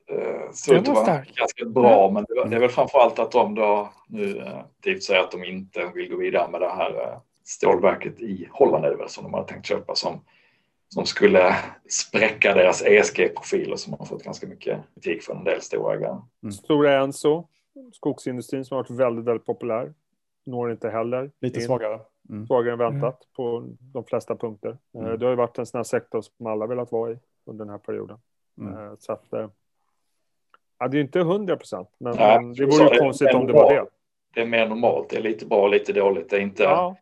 eh, 0.10 0.52
såg 0.52 0.76
Den 0.76 0.82
att 0.82 0.88
var 0.88 1.04
stark. 1.04 1.36
ganska 1.36 1.66
bra, 1.66 2.12
men 2.12 2.26
det, 2.30 2.36
var, 2.36 2.46
det 2.46 2.56
är 2.56 2.60
väl 2.60 2.70
framför 2.70 3.00
allt 3.00 3.20
att 3.20 3.32
de 3.32 3.56
då 3.56 3.90
nu 4.08 4.38
eh, 4.38 4.58
aktivt 4.58 5.04
säger 5.04 5.20
att 5.24 5.32
de 5.32 5.44
inte 5.44 5.92
vill 5.96 6.10
gå 6.12 6.18
vidare 6.18 6.52
med 6.52 6.62
det 6.62 6.70
här 6.70 7.20
stålverket 7.48 8.20
i 8.20 8.48
Holland 8.52 8.86
är 8.86 8.90
det 8.90 8.96
väl 8.98 9.10
som 9.10 9.24
de 9.24 9.34
hade 9.34 9.48
tänkt 9.48 9.66
köpa 9.66 9.96
som, 9.96 10.22
som 10.90 11.06
skulle 11.06 11.56
spräcka 11.90 12.54
deras 12.54 12.82
ESG-profiler 12.86 13.76
som 13.76 13.94
har 13.94 14.06
fått 14.06 14.24
ganska 14.24 14.48
mycket 14.48 14.80
kritik 14.96 15.24
från 15.24 15.38
en 15.38 15.44
del 15.44 15.62
storägare. 15.62 16.18
Stora 16.64 17.02
Enso, 17.04 17.48
skogsindustrin 17.94 18.66
som 18.66 18.76
har 18.76 18.84
varit 18.84 18.92
väldigt, 19.00 19.26
väldigt 19.26 19.46
populär. 19.46 19.94
Når 20.46 20.72
inte 20.72 20.90
heller 20.90 21.32
Lite 21.42 21.60
in. 21.60 21.66
svagare. 21.66 22.00
Mm. 22.30 22.48
svagare 22.48 22.74
än 22.74 22.80
väntat 22.80 23.22
på 23.36 23.64
de 23.94 24.04
flesta 24.04 24.36
punkter. 24.36 24.70
Eh, 24.96 25.02
Mm. 25.02 25.20
Det 25.20 25.26
har 25.26 25.30
ju 25.32 25.36
varit 25.36 25.58
en 25.58 25.66
sån 25.66 25.78
här 25.78 25.84
sektor 25.84 26.22
som 26.22 26.46
alla 26.48 26.68
velat 26.68 26.92
vara 26.92 27.12
i 27.12 27.18
under 27.46 27.66
den 27.66 27.72
här 27.72 27.78
perioden. 27.78 28.18
Mm. 28.62 28.74
Eh, 28.78 28.94
Så 29.00 29.12
att, 29.14 29.34
eh, 29.34 29.48
ja, 30.80 30.88
det 30.88 30.96
är 30.96 31.00
ju 31.00 31.02
inte 31.06 31.20
hundra 31.20 31.56
procent, 31.58 31.90
men, 31.98 32.16
Nej, 32.16 32.42
men 32.42 32.54
det 32.54 32.66
vore 32.66 32.84
ju 32.84 32.90
det- 32.90 32.98
konstigt 33.00 33.26
men 33.26 33.36
om 33.36 33.48
det 33.48 33.54
var 33.54 33.74
det. 33.74 33.86
Det 34.34 34.42
är 34.42 34.46
mer 34.46 34.68
normalt, 34.68 35.10
det 35.10 35.18
är 35.18 35.22
lite 35.22 35.46
bra 35.46 35.62
och 35.64 35.70
lite 35.70 35.94
dåligt. 35.94 36.30
Det 36.30 36.36
är 36.36 36.42
inte 36.42 36.64
Ja, 36.64 36.96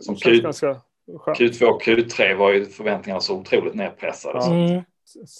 Som 0.00 0.14
ganska 0.42 0.76
skönt. 1.18 1.38
Q2 1.38 1.64
och 1.64 1.82
Q3 1.82 2.34
var 2.36 2.52
ju 2.52 2.64
förväntningarna 2.64 3.20
så 3.20 3.38
otroligt 3.38 3.74
nedpressade. 3.74 4.38
Ja. 4.38 4.54
Mm. 4.54 4.82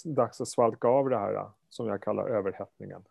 Dags 0.05 0.41
att 0.41 0.47
svalka 0.47 0.87
av 0.87 1.09
det 1.09 1.17
här 1.17 1.45
som 1.69 1.87
jag 1.87 2.01
kallar 2.01 2.27
överhettningen. 2.27 3.01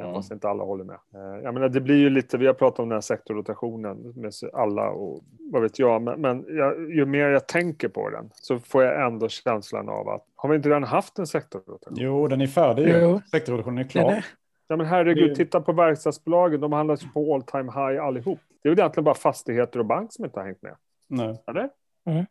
mm. 0.00 0.14
Fast 0.14 0.32
inte 0.32 0.48
alla 0.48 0.64
håller 0.64 0.84
med. 0.84 0.98
Eh, 1.14 1.42
Jag 1.44 1.54
menar, 1.54 1.68
det 1.68 1.80
blir 1.80 1.96
ju 1.96 2.10
lite, 2.10 2.38
vi 2.38 2.46
har 2.46 2.54
pratat 2.54 2.78
om 2.80 2.88
den 2.88 2.96
här 2.96 3.00
sektorrotationen 3.00 4.12
med 4.16 4.32
alla 4.52 4.90
och 4.90 5.22
vad 5.52 5.62
vet 5.62 5.78
jag, 5.78 6.02
men, 6.02 6.20
men 6.20 6.44
jag, 6.48 6.90
ju 6.90 7.06
mer 7.06 7.28
jag 7.28 7.48
tänker 7.48 7.88
på 7.88 8.10
den 8.10 8.30
så 8.34 8.58
får 8.58 8.82
jag 8.84 9.06
ändå 9.06 9.28
känslan 9.28 9.88
av 9.88 10.08
att 10.08 10.26
har 10.36 10.48
vi 10.48 10.56
inte 10.56 10.68
redan 10.68 10.84
haft 10.84 11.18
en 11.18 11.26
sektorrotation? 11.26 11.94
Jo, 11.96 12.28
den 12.28 12.40
är 12.40 12.46
färdig. 12.46 12.94
Jo. 13.02 13.20
Sektorreduktionen 13.30 13.78
är 13.78 13.82
Den 13.82 13.88
klar. 13.90 14.12
är, 14.12 14.24
Ja, 14.70 14.76
men 14.76 14.86
herregud, 14.86 15.30
Det- 15.30 15.34
titta 15.34 15.60
på 15.60 15.72
verkstadsbolagen. 15.72 16.60
De 16.60 16.72
handlas 16.72 17.04
ju 17.04 17.08
på 17.08 17.34
all 17.34 17.42
time 17.42 17.72
high 17.72 18.02
allihop. 18.04 18.38
Det 18.62 18.68
är 18.68 18.70
väl 18.70 18.78
egentligen 18.78 19.04
bara 19.04 19.14
fastigheter 19.14 19.78
och 19.78 19.86
bank 19.86 20.12
som 20.12 20.24
inte 20.24 20.40
har 20.40 20.46
hängt 20.46 20.62
med. 20.62 20.74
Nej. 21.08 21.42
Eller? 21.46 21.70
nej, 22.04 22.26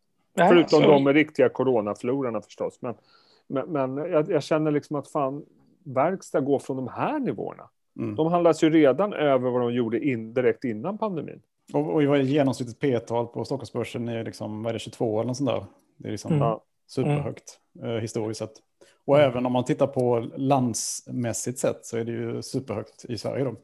Förutom 0.50 0.82
så- 0.82 0.88
de 0.88 1.04
med 1.04 1.14
riktiga 1.14 1.50
coronaförlorarna 1.50 2.42
förstås. 2.42 2.78
Men, 2.82 2.96
men, 3.48 3.70
men 3.72 3.98
jag, 4.12 4.30
jag 4.32 4.44
känner 4.44 4.72
liksom 4.72 4.96
att 4.96 5.08
fan, 5.08 5.46
verkstad 5.84 6.40
går 6.42 6.60
från 6.60 6.78
de 6.78 6.88
här 6.88 7.20
nivåerna. 7.20 7.70
Mm. 8.00 8.16
De 8.16 8.28
handlas 8.28 8.64
ju 8.64 8.70
redan 8.70 9.14
över 9.14 9.50
vad 9.50 9.62
de 9.62 9.74
gjorde 9.74 10.00
in, 10.06 10.34
direkt 10.34 10.64
innan 10.64 10.98
pandemin. 10.98 11.42
Och, 11.74 11.80
och 11.94 12.04
vad 12.04 12.18
är 12.20 12.24
genomsnittligt 12.24 12.80
P-tal 12.80 13.28
på 13.28 13.46
Stockholmsbörsen 13.46 14.08
är 14.08 14.24
liksom, 14.24 14.64
vad 14.64 14.70
är 14.70 14.74
det, 14.74 14.80
22 14.80 15.20
eller 15.20 15.28
något 15.28 15.38
sånt 15.38 15.50
där. 15.50 15.66
Det 15.98 16.08
är 16.08 16.12
liksom 16.12 16.34
Mm. 16.34 16.58
Superhögt 16.88 17.60
eh, 17.84 17.90
historiskt 17.90 18.40
sett. 18.40 18.52
Och 19.10 19.20
även 19.20 19.46
om 19.46 19.52
man 19.52 19.66
tittar 19.66 19.88
på 19.88 20.28
landsmässigt 20.36 21.60
sett 21.60 21.86
så 21.86 21.98
är 21.98 22.04
det 22.04 22.12
ju 22.12 22.42
superhögt 22.42 23.06
i 23.06 23.18
Sverige 23.18 23.44
då. 23.44 23.56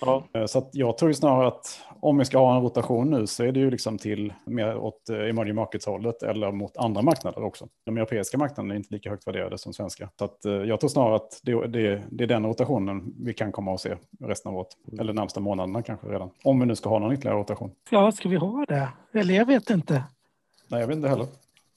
Ja. 0.00 0.24
Eh, 0.34 0.44
Så 0.46 0.68
jag 0.72 0.98
tror 0.98 1.12
snarare 1.12 1.48
att 1.48 1.80
om 2.00 2.18
vi 2.18 2.24
ska 2.24 2.38
ha 2.38 2.56
en 2.56 2.62
rotation 2.62 3.10
nu 3.10 3.26
så 3.26 3.44
är 3.44 3.52
det 3.52 3.60
ju 3.60 3.70
liksom 3.70 3.98
till 3.98 4.32
mer 4.46 4.76
åt 4.76 5.08
eh, 5.08 5.16
emerging 5.16 5.54
markets-hållet 5.54 6.22
eller 6.22 6.52
mot 6.52 6.76
andra 6.76 7.02
marknader 7.02 7.44
också. 7.44 7.68
De 7.86 7.96
europeiska 7.96 8.38
marknaderna 8.38 8.74
är 8.74 8.78
inte 8.78 8.94
lika 8.94 9.10
högt 9.10 9.26
värderade 9.26 9.58
som 9.58 9.72
svenska. 9.72 10.10
Så 10.18 10.24
eh, 10.24 10.68
jag 10.68 10.80
tror 10.80 10.88
snarare 10.90 11.16
att 11.16 11.40
det, 11.42 11.66
det, 11.66 12.02
det 12.10 12.24
är 12.24 12.28
den 12.28 12.46
rotationen 12.46 13.14
vi 13.18 13.34
kan 13.34 13.52
komma 13.52 13.74
att 13.74 13.80
se 13.80 13.96
resten 14.20 14.52
av 14.52 14.58
året. 14.58 15.00
Eller 15.00 15.12
närmsta 15.12 15.40
månaderna 15.40 15.82
kanske 15.82 16.06
redan. 16.06 16.30
Om 16.44 16.60
vi 16.60 16.66
nu 16.66 16.76
ska 16.76 16.88
ha 16.88 16.98
någon 16.98 17.12
ytterligare 17.12 17.38
rotation. 17.38 17.70
Ja, 17.90 18.12
ska 18.12 18.28
vi 18.28 18.36
ha 18.36 18.64
det? 18.68 18.88
Eller 19.12 19.34
jag 19.34 19.46
vet 19.46 19.70
inte. 19.70 20.04
Nej, 20.68 20.80
jag 20.80 20.86
vet 20.86 20.96
inte 20.96 21.08
heller. 21.08 21.26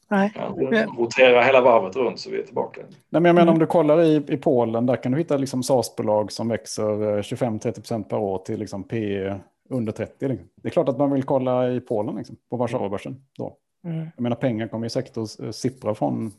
Nej. 0.08 0.32
Ja, 0.36 0.56
rotera 0.98 1.42
hela 1.42 1.62
varvet 1.62 1.96
runt 1.96 2.20
så 2.20 2.30
vi 2.30 2.40
är 2.40 2.44
tillbaka. 2.44 2.82
Nej, 2.82 3.22
men 3.22 3.26
jag 3.26 3.36
menar 3.36 3.42
Mm. 3.42 3.54
om 3.54 3.60
du 3.60 3.66
kollar 3.66 4.02
i, 4.02 4.16
i 4.28 4.38
Polen, 4.38 4.86
där 4.86 4.96
kan 4.96 5.12
du 5.12 5.18
hitta 5.18 5.38
liksom 5.38 5.64
SaaS-bolag 5.64 6.32
som 6.32 6.48
växer 6.48 7.18
eh, 7.18 7.22
25-30% 7.22 8.04
per 8.04 8.18
år 8.18 8.38
till 8.38 8.60
liksom 8.60 8.84
PE 8.84 9.40
under 9.70 9.92
30. 9.92 10.28
Liksom. 10.28 10.48
Det 10.56 10.68
är 10.68 10.72
klart 10.72 10.90
att 10.90 10.98
man 10.98 11.12
vill 11.12 11.24
kolla 11.24 11.72
i 11.72 11.80
Polen, 11.80 12.16
liksom, 12.16 12.36
på 12.50 12.58
Warszawabörsen. 12.58 13.22
Då. 13.38 13.58
Mm. 13.86 14.08
Jag 14.16 14.24
menar 14.24 14.36
pengar 14.36 14.68
kommer 14.68 14.90
ju 14.90 15.02
eh, 15.46 15.52
sippra 15.52 15.96
från 15.96 16.32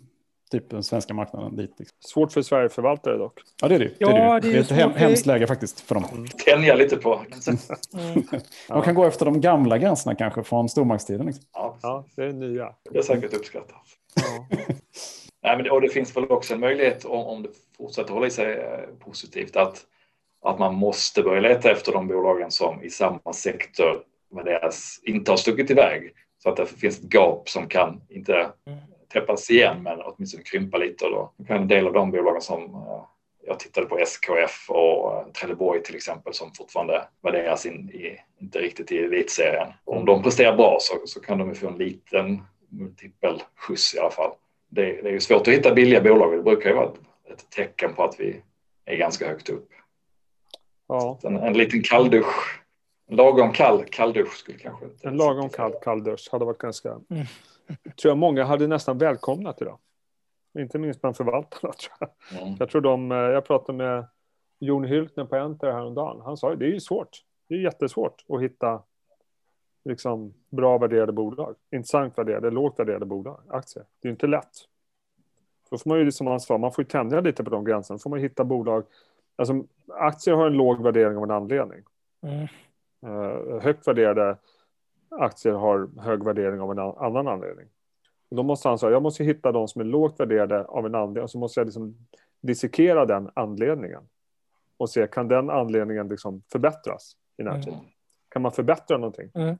typ 0.50 0.70
den 0.70 0.82
svenska 0.82 1.14
marknaden 1.14 1.56
dit. 1.56 1.74
Liksom. 1.78 1.96
Svårt 2.00 2.32
för 2.32 2.42
Sverigeförvaltare 2.42 3.16
dock. 3.16 3.38
Ja, 3.62 3.68
det 3.68 3.74
är 3.74 3.78
det. 3.78 3.90
Ja, 3.98 4.08
det 4.08 4.16
är, 4.18 4.40
det 4.40 4.40
det 4.40 4.48
är 4.48 4.52
det 4.52 4.58
är 4.58 4.62
ett 4.62 4.70
hem, 4.70 4.90
hemskt 4.90 5.26
läge 5.26 5.46
faktiskt 5.46 5.80
för 5.80 5.94
dem. 5.94 6.26
Tänja 6.44 6.74
lite 6.74 6.96
på. 6.96 7.20
Mm. 7.94 8.22
De 8.68 8.82
kan 8.82 8.94
gå 8.94 9.04
efter 9.04 9.24
de 9.24 9.40
gamla 9.40 9.78
gränserna 9.78 10.14
kanske 10.14 10.42
från 10.42 10.68
stormaktstiden. 10.68 11.26
Liksom. 11.26 11.44
Ja, 11.52 11.78
Ja, 11.82 12.04
det 12.16 12.22
är 12.22 12.26
det 12.26 12.32
nya. 12.32 12.72
det 12.92 12.98
är 12.98 13.02
säkert 13.02 13.34
uppskattat. 13.34 13.82
Ja. 14.14 14.46
Nej, 15.42 15.56
men, 15.56 15.64
det- 15.64 15.70
och 15.70 15.80
det 15.80 15.88
finns 15.88 16.16
väl 16.16 16.24
också 16.30 16.54
en 16.54 16.60
möjlighet 16.60 17.04
om, 17.04 17.26
om 17.26 17.42
det 17.42 17.48
fortsätter 17.76 18.12
hålla 18.14 18.26
i 18.26 18.30
sig 18.30 18.52
eh, 18.58 18.80
positivt 19.04 19.56
att, 19.56 19.84
att 20.44 20.58
man 20.58 20.74
måste 20.74 21.22
börja 21.22 21.40
leta 21.40 21.70
efter 21.70 21.92
de 21.92 22.08
bolagen 22.08 22.50
som 22.50 22.82
i 22.82 22.90
samma 22.90 23.32
sektor 23.34 24.02
värderas 24.34 25.00
inte 25.02 25.32
har 25.32 25.36
stuckit 25.36 25.70
iväg. 25.70 26.12
Så 26.42 26.48
att 26.50 26.56
det 26.56 26.66
finns 26.66 26.98
ett 26.98 27.14
gap 27.14 27.48
som 27.48 27.68
kan 27.68 28.00
inte 28.08 28.48
täppas 29.08 29.50
igen 29.50 29.82
men 29.82 30.00
åtminstone 30.02 30.42
krympa 30.42 30.78
lite. 30.78 31.04
Och 31.04 31.10
då 31.10 31.44
kan 31.46 31.56
en 31.56 31.68
del 31.68 31.86
av 31.86 31.92
de 31.92 32.10
bolagen 32.10 32.40
som 32.40 32.62
eh, 32.62 33.04
jag 33.46 33.60
tittade 33.60 33.86
på 33.86 33.98
SKF 33.98 34.70
och 34.70 35.12
eh, 35.12 35.26
Trelleborg 35.26 35.82
till 35.82 35.96
exempel 35.96 36.34
som 36.34 36.52
fortfarande 36.52 37.08
värderas 37.22 37.66
in 37.66 37.90
i, 37.90 38.18
inte 38.40 38.58
riktigt 38.58 38.92
i 38.92 38.98
elitserien. 38.98 39.68
Om 39.84 40.04
de 40.04 40.22
presterar 40.22 40.56
bra 40.56 40.76
så, 40.80 40.94
så 41.04 41.20
kan 41.20 41.38
de 41.38 41.54
få 41.54 41.68
en 41.68 41.78
liten 41.78 42.42
multipel 42.68 43.42
skjuts 43.56 43.94
i 43.94 43.98
alla 43.98 44.10
fall. 44.10 44.30
Det, 44.68 45.02
det 45.02 45.08
är 45.08 45.12
ju 45.12 45.20
svårt 45.20 45.48
att 45.48 45.54
hitta 45.54 45.74
billiga 45.74 46.00
bolag. 46.00 46.32
Det 46.32 46.42
brukar 46.42 46.70
ju 46.70 46.76
vara 46.76 46.86
ett, 46.86 47.00
ett 47.32 47.50
tecken 47.50 47.94
på 47.94 48.04
att 48.04 48.20
vi 48.20 48.42
är 48.84 48.96
ganska 48.96 49.28
högt 49.28 49.48
upp. 49.48 49.68
Ja. 50.88 51.18
En, 51.22 51.36
en 51.36 51.52
liten 51.52 51.82
kalldusch, 51.82 52.60
en 53.08 53.16
lagom 53.16 53.52
kall 53.52 53.84
kalldusch 53.84 54.36
skulle 54.36 54.58
kanske... 54.58 54.86
En 55.02 55.16
lagom 55.16 55.48
kall 55.48 55.72
kalldusch 55.82 56.28
hade 56.32 56.44
varit 56.44 56.58
ganska... 56.58 57.00
tror 58.02 58.10
jag 58.10 58.18
många 58.18 58.44
hade 58.44 58.66
nästan 58.66 58.98
välkomnat 58.98 59.62
idag. 59.62 59.78
Inte 60.58 60.78
minst 60.78 61.00
bland 61.00 61.16
förvaltarna 61.16 61.72
tror 61.78 61.96
jag. 62.00 62.42
Mm. 62.42 62.56
Jag 62.58 62.68
tror 62.70 62.80
de, 62.80 63.12
eh, 63.12 63.18
jag 63.18 63.44
pratade 63.44 63.78
med 63.78 64.06
Jon 64.58 64.84
Hylkner 64.84 65.24
på 65.24 65.36
Enter 65.36 65.72
häromdagen. 65.72 66.20
Han 66.24 66.36
sa 66.36 66.50
ju 66.50 66.56
det 66.56 66.64
är 66.64 66.70
ju 66.70 66.80
svårt. 66.80 67.22
Det 67.48 67.54
är 67.54 67.58
jättesvårt 67.58 68.24
att 68.28 68.42
hitta 68.42 68.82
liksom, 69.84 70.34
bra 70.50 70.78
värderade 70.78 71.12
bolag. 71.12 71.54
Intressant 71.70 72.18
värderade, 72.18 72.50
lågt 72.50 72.78
värderade 72.78 73.06
bolag, 73.06 73.40
aktier. 73.48 73.84
Det 74.00 74.08
är 74.08 74.10
ju 74.10 74.14
inte 74.14 74.26
lätt. 74.26 74.52
Då 75.70 75.78
får 75.78 75.90
man 75.90 75.98
ju, 75.98 76.12
som 76.12 76.26
han 76.26 76.40
sa, 76.40 76.58
man 76.58 76.72
får 76.72 76.84
ju 76.84 76.88
tänja 76.88 77.20
lite 77.20 77.44
på 77.44 77.50
de 77.50 77.64
gränserna. 77.64 77.96
Då 77.96 77.98
får 77.98 78.10
man 78.10 78.18
hitta 78.18 78.44
bolag. 78.44 78.84
Alltså, 79.36 79.64
aktier 79.88 80.34
har 80.34 80.46
en 80.46 80.52
låg 80.52 80.82
värdering 80.82 81.16
av 81.16 81.22
en 81.22 81.30
anledning. 81.30 81.82
Mm. 82.22 82.46
Eh, 83.06 83.60
högt 83.62 83.88
värderade 83.88 84.36
aktier 85.10 85.52
har 85.52 85.88
hög 86.00 86.24
värdering 86.24 86.60
av 86.60 86.70
en 86.70 86.78
an- 86.78 86.96
annan 86.98 87.28
anledning. 87.28 87.66
Och 88.30 88.36
då 88.36 88.42
måste 88.42 88.68
han 88.68 88.78
säga, 88.78 88.92
jag 88.92 89.02
måste 89.02 89.24
hitta 89.24 89.52
de 89.52 89.68
som 89.68 89.80
är 89.80 89.84
lågt 89.84 90.20
värderade 90.20 90.64
av 90.64 90.86
en 90.86 90.94
anledning 90.94 91.22
och 91.22 91.30
så 91.30 91.38
måste 91.38 91.60
jag 91.60 91.64
liksom 91.66 91.96
dissekera 92.40 93.04
den 93.06 93.30
anledningen. 93.34 94.02
Och 94.76 94.90
se, 94.90 95.06
kan 95.06 95.28
den 95.28 95.50
anledningen 95.50 96.08
liksom 96.08 96.42
förbättras 96.52 97.16
i 97.36 97.42
närtid? 97.42 97.72
Mm. 97.72 97.84
Kan 98.28 98.42
man 98.42 98.52
förbättra 98.52 98.96
någonting? 98.98 99.30
Mm. 99.34 99.56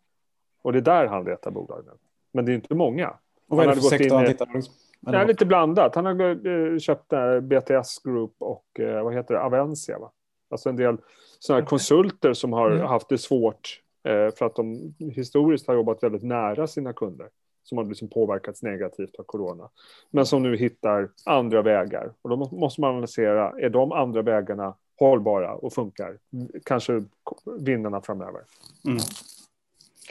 Och 0.62 0.72
det 0.72 0.78
är 0.78 0.82
där 0.82 1.06
han 1.06 1.24
letar 1.24 1.50
bolag 1.50 1.82
nu. 1.86 1.92
Men 2.32 2.44
det 2.44 2.52
är 2.52 2.54
inte 2.54 2.74
många. 2.74 3.08
Och 3.48 3.56
vad 3.56 3.60
är 3.60 3.66
Han 3.68 3.76
det 3.76 3.80
för 3.82 3.82
gått 3.82 3.90
sektor 3.90 4.06
in 4.06 4.12
han 4.14 4.26
tittar 4.26 4.46
på? 4.46 4.60
Det 5.00 5.16
är 5.16 5.26
lite 5.26 5.46
blandat. 5.46 5.94
Han 5.94 6.06
har 6.06 6.46
eh, 6.46 6.78
köpt 6.78 7.12
eh, 7.12 7.40
BTS 7.40 7.98
Group 8.04 8.34
och 8.38 8.80
eh, 8.80 9.04
vad 9.04 9.14
heter 9.14 9.34
det, 9.34 9.40
Avencia. 9.42 9.98
Va? 9.98 10.10
Alltså 10.50 10.68
en 10.68 10.76
del 10.76 10.96
sådana 11.38 11.60
här 11.62 11.68
konsulter 11.68 12.32
som 12.32 12.52
har 12.52 12.70
Mm. 12.70 12.86
haft 12.86 13.08
det 13.08 13.18
svårt 13.18 13.82
för 14.06 14.42
att 14.46 14.54
de 14.56 14.94
historiskt 14.98 15.66
har 15.66 15.74
jobbat 15.74 16.02
väldigt 16.02 16.22
nära 16.22 16.66
sina 16.66 16.92
kunder 16.92 17.28
som 17.62 17.78
har 17.78 17.84
liksom 17.84 18.08
påverkats 18.08 18.62
negativt 18.62 19.16
av 19.18 19.22
corona. 19.22 19.68
Men 20.10 20.26
som 20.26 20.42
nu 20.42 20.56
hittar 20.56 21.08
andra 21.24 21.62
vägar. 21.62 22.12
Och 22.22 22.30
då 22.30 22.36
må- 22.36 22.50
måste 22.52 22.80
man 22.80 22.90
analysera, 22.90 23.52
är 23.60 23.68
de 23.70 23.92
andra 23.92 24.22
vägarna 24.22 24.74
hållbara 24.98 25.54
och 25.54 25.72
funkar? 25.72 26.18
Kanske 26.64 27.04
vinnarna 27.60 28.00
framöver. 28.00 28.40
Mm. 28.86 28.98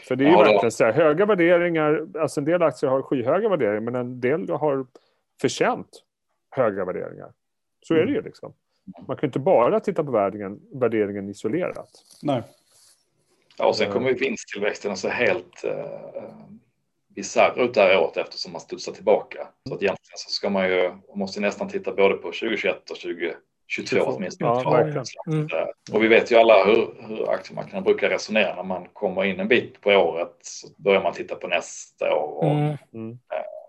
För 0.08 0.15
det 0.15 0.23
är 0.23 0.27
ju 0.27 0.34
Ja, 0.34 0.39
verkligen 0.39 0.71
så 0.71 0.84
här, 0.86 0.91
höga 0.91 1.25
värderingar, 1.25 2.08
alltså 2.19 2.39
en 2.39 2.45
del 2.45 2.62
aktier 2.63 2.89
har 2.89 3.01
skyhöga 3.01 3.49
värderingar, 3.49 3.79
men 3.79 3.95
en 3.95 4.19
del 4.21 4.49
har 4.49 4.86
förtjänt 5.41 6.03
höga 6.49 6.86
värderingar. 6.86 7.31
Så 7.81 7.93
är 7.93 8.05
det 8.05 8.12
ju 8.12 8.21
liksom. 8.21 8.53
Man 9.08 9.17
kan 9.17 9.19
ju 9.21 9.27
inte 9.27 9.39
bara 9.39 9.79
titta 9.79 10.03
på 10.03 10.12
värderingen, 10.12 10.60
värderingen 10.73 11.29
isolerat. 11.29 11.89
Nej. 12.23 12.43
Ja, 13.57 13.65
och 13.65 13.75
sen 13.75 13.91
kommer 13.91 14.09
ju 14.09 14.15
vinsttillväxten 14.15 14.91
att 14.91 14.99
se 14.99 15.09
helt 15.09 15.63
eh, 15.63 15.85
bisarr 17.07 17.53
ut 17.61 17.73
det 17.73 17.81
här 17.81 17.99
året 17.99 18.17
eftersom 18.17 18.51
man 18.51 18.61
studsar 18.61 18.91
tillbaka. 18.91 19.47
Så 19.69 19.73
att 19.75 19.81
egentligen 19.83 20.17
så 20.17 20.29
ska 20.29 20.49
man 20.49 20.69
ju, 20.69 20.89
man 20.89 21.19
måste 21.19 21.39
nästan 21.41 21.69
titta 21.69 21.93
både 21.93 22.15
på 22.15 22.27
2021 22.27 22.89
och 22.91 22.97
2022 22.97 23.35
åtminstone. 24.05 24.49
Ja, 24.49 24.61
Mm. 25.27 25.47
eh, 25.51 25.67
Och 25.93 26.03
vi 26.03 26.07
vet 26.07 26.31
ju 26.31 26.35
alla 26.35 26.65
hur, 26.65 27.07
hur 27.07 27.29
aktiemarknaden 27.29 27.83
brukar 27.83 28.09
resonera 28.09 28.55
när 28.55 28.63
man 28.63 28.87
kommer 28.93 29.23
in 29.23 29.39
en 29.39 29.47
bit 29.47 29.81
på 29.81 29.89
året 29.89 30.37
så 30.41 30.67
börjar 30.77 31.03
man 31.03 31.13
titta 31.13 31.35
på 31.35 31.47
nästa 31.47 32.15
år 32.15 32.37
och, 32.37 32.45
Mm. 32.51 32.77
Mm. 32.93 33.17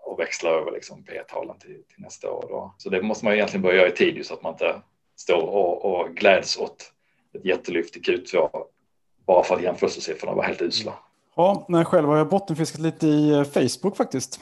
och 0.05 0.19
växla 0.19 0.49
över 0.49 0.71
liksom 0.71 1.03
P-talen 1.03 1.59
till, 1.59 1.83
till 1.83 2.03
nästa 2.03 2.31
år. 2.31 2.45
Då. 2.49 2.75
Så 2.77 2.89
det 2.89 3.01
måste 3.01 3.25
man 3.25 3.33
egentligen 3.33 3.61
börja 3.61 3.75
göra 3.77 3.87
i 3.87 3.91
tid 3.91 4.25
så 4.25 4.33
att 4.33 4.41
man 4.43 4.53
inte 4.53 4.81
står 5.15 5.41
och, 5.41 5.85
och 5.85 6.15
gläds 6.15 6.57
åt 6.57 6.91
ett 7.33 7.45
jättelyft 7.45 7.97
i 7.97 7.99
Q2 7.99 8.49
bara 9.27 9.43
för 9.43 9.55
att 9.55 9.63
jämförelsesiffrorna 9.63 10.33
var 10.33 10.43
helt 10.43 10.61
usla. 10.61 10.93
Ja, 11.35 11.65
nej, 11.67 11.85
själv 11.85 12.07
har 12.07 12.17
jag 12.17 12.29
bottenfiskat 12.29 12.81
lite 12.81 13.07
i 13.07 13.31
eh, 13.31 13.43
Facebook 13.43 13.97
faktiskt. 13.97 14.39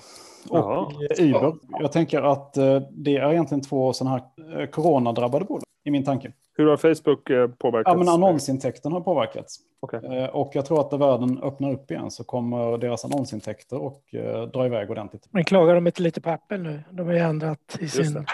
Och 0.50 0.91
i 1.19 1.30
Uber. 1.30 1.54
Jag 1.80 1.91
tänker 1.91 2.21
att 2.21 2.58
eh, 2.58 2.82
det 2.91 3.17
är 3.17 3.32
egentligen 3.32 3.62
två 3.62 3.93
sådana 3.93 4.17
här 4.17 4.62
eh, 4.62 4.67
coronadrabbade 4.67 5.45
bolag 5.45 5.63
i 5.84 5.91
min 5.91 6.04
tanke. 6.04 6.32
Hur 6.58 6.67
har 6.67 6.78
Facebook 6.78 7.30
eh, 7.30 7.48
påverkats? 7.48 7.93
Ja, 7.93 7.98
men 7.98 8.10
annonsintäkterna 8.10 8.95
har 8.95 9.02
påverkats. 9.02 9.60
Eh, 9.93 10.26
Och 10.26 10.52
jag 10.54 10.65
tror 10.65 10.82
att 10.82 10.91
när 10.91 10.98
världen 10.98 11.39
öppnar 11.43 11.71
upp 11.71 11.91
igen 11.91 12.12
så 12.12 12.24
kommer 12.24 12.78
deras 12.78 13.06
annonsintäkter 13.06 13.78
och 13.78 14.15
eh, 14.15 14.41
dra 14.43 14.65
iväg 14.65 14.91
ordentligt. 14.91 15.28
Men 15.32 15.43
klagar 15.43 15.76
de 15.76 15.88
inte 15.88 16.02
lite 16.02 16.21
på 16.21 16.30
Apple 16.30 16.58
nu? 16.58 16.84
De 16.91 17.08
har 17.08 17.13
ju 17.13 17.19
ändrat 17.19 17.78
i, 17.80 17.88
sin, 17.88 18.26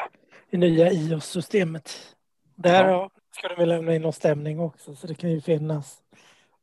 i 0.49 0.57
nya 0.57 0.91
iOS-systemet. 0.91 1.91
Där 2.55 2.89
ja. 2.89 3.09
ska 3.37 3.47
de 3.47 3.55
väl 3.55 3.69
lämna 3.69 3.95
in 3.95 4.01
någon 4.01 4.13
stämning 4.13 4.59
också, 4.59 4.95
så 4.95 5.07
det 5.07 5.15
kan 5.15 5.31
ju 5.31 5.41
finnas. 5.41 5.97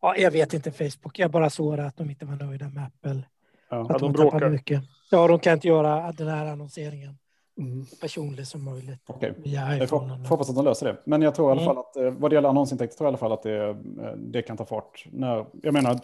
Ja, 0.03 0.17
jag 0.17 0.31
vet 0.31 0.55
inte 0.55 0.71
Facebook, 0.73 1.19
jag 1.19 1.31
bara 1.31 1.51
såg 1.51 1.81
att 1.81 1.97
de 1.97 2.11
inte 2.11 2.25
var 2.25 2.37
nöjda 2.37 2.69
med 2.69 2.85
Apple. 2.85 3.23
Ja. 3.71 3.81
Att 3.81 3.89
de 3.89 3.99
de 3.99 4.13
bråkar. 4.13 4.49
mycket. 4.49 4.83
Ja, 5.11 5.29
de 5.29 5.39
kan 5.39 5.53
inte 5.53 5.69
göra 5.69 6.13
den 6.13 6.29
här 6.29 6.47
annonseringen 6.47 7.19
Mm. 7.59 7.87
personlig 8.01 8.47
som 8.47 8.65
möjligt 8.65 9.01
Okej. 9.07 9.33
via 9.37 9.77
Jag 9.77 9.89
får, 9.89 9.99
får 10.01 10.29
hoppas 10.29 10.49
att 10.51 10.57
de 10.57 10.65
löser 10.65 10.87
det. 10.87 10.97
Men 11.05 11.23
jag 11.23 11.35
tror 11.35 11.49
i 11.49 11.53
alla 11.53 11.63
Mm. 11.63 11.75
fall 11.75 11.85
att 11.85 11.97
eh, 11.97 12.11
vad 12.21 12.31
det 12.31 12.35
gäller 12.35 12.49
annonsintäkter 12.49 12.97
tror 12.99 13.07
jag 13.07 13.11
i 13.11 13.13
alla 13.13 13.19
fall 13.19 13.33
att 13.33 13.43
det, 13.43 13.69
eh, 13.69 14.13
det 14.17 14.43
kan 14.43 14.57
ta 14.57 14.65
fart. 14.65 15.07
När, 15.13 15.47
jag 15.63 15.73
menar, 15.75 15.99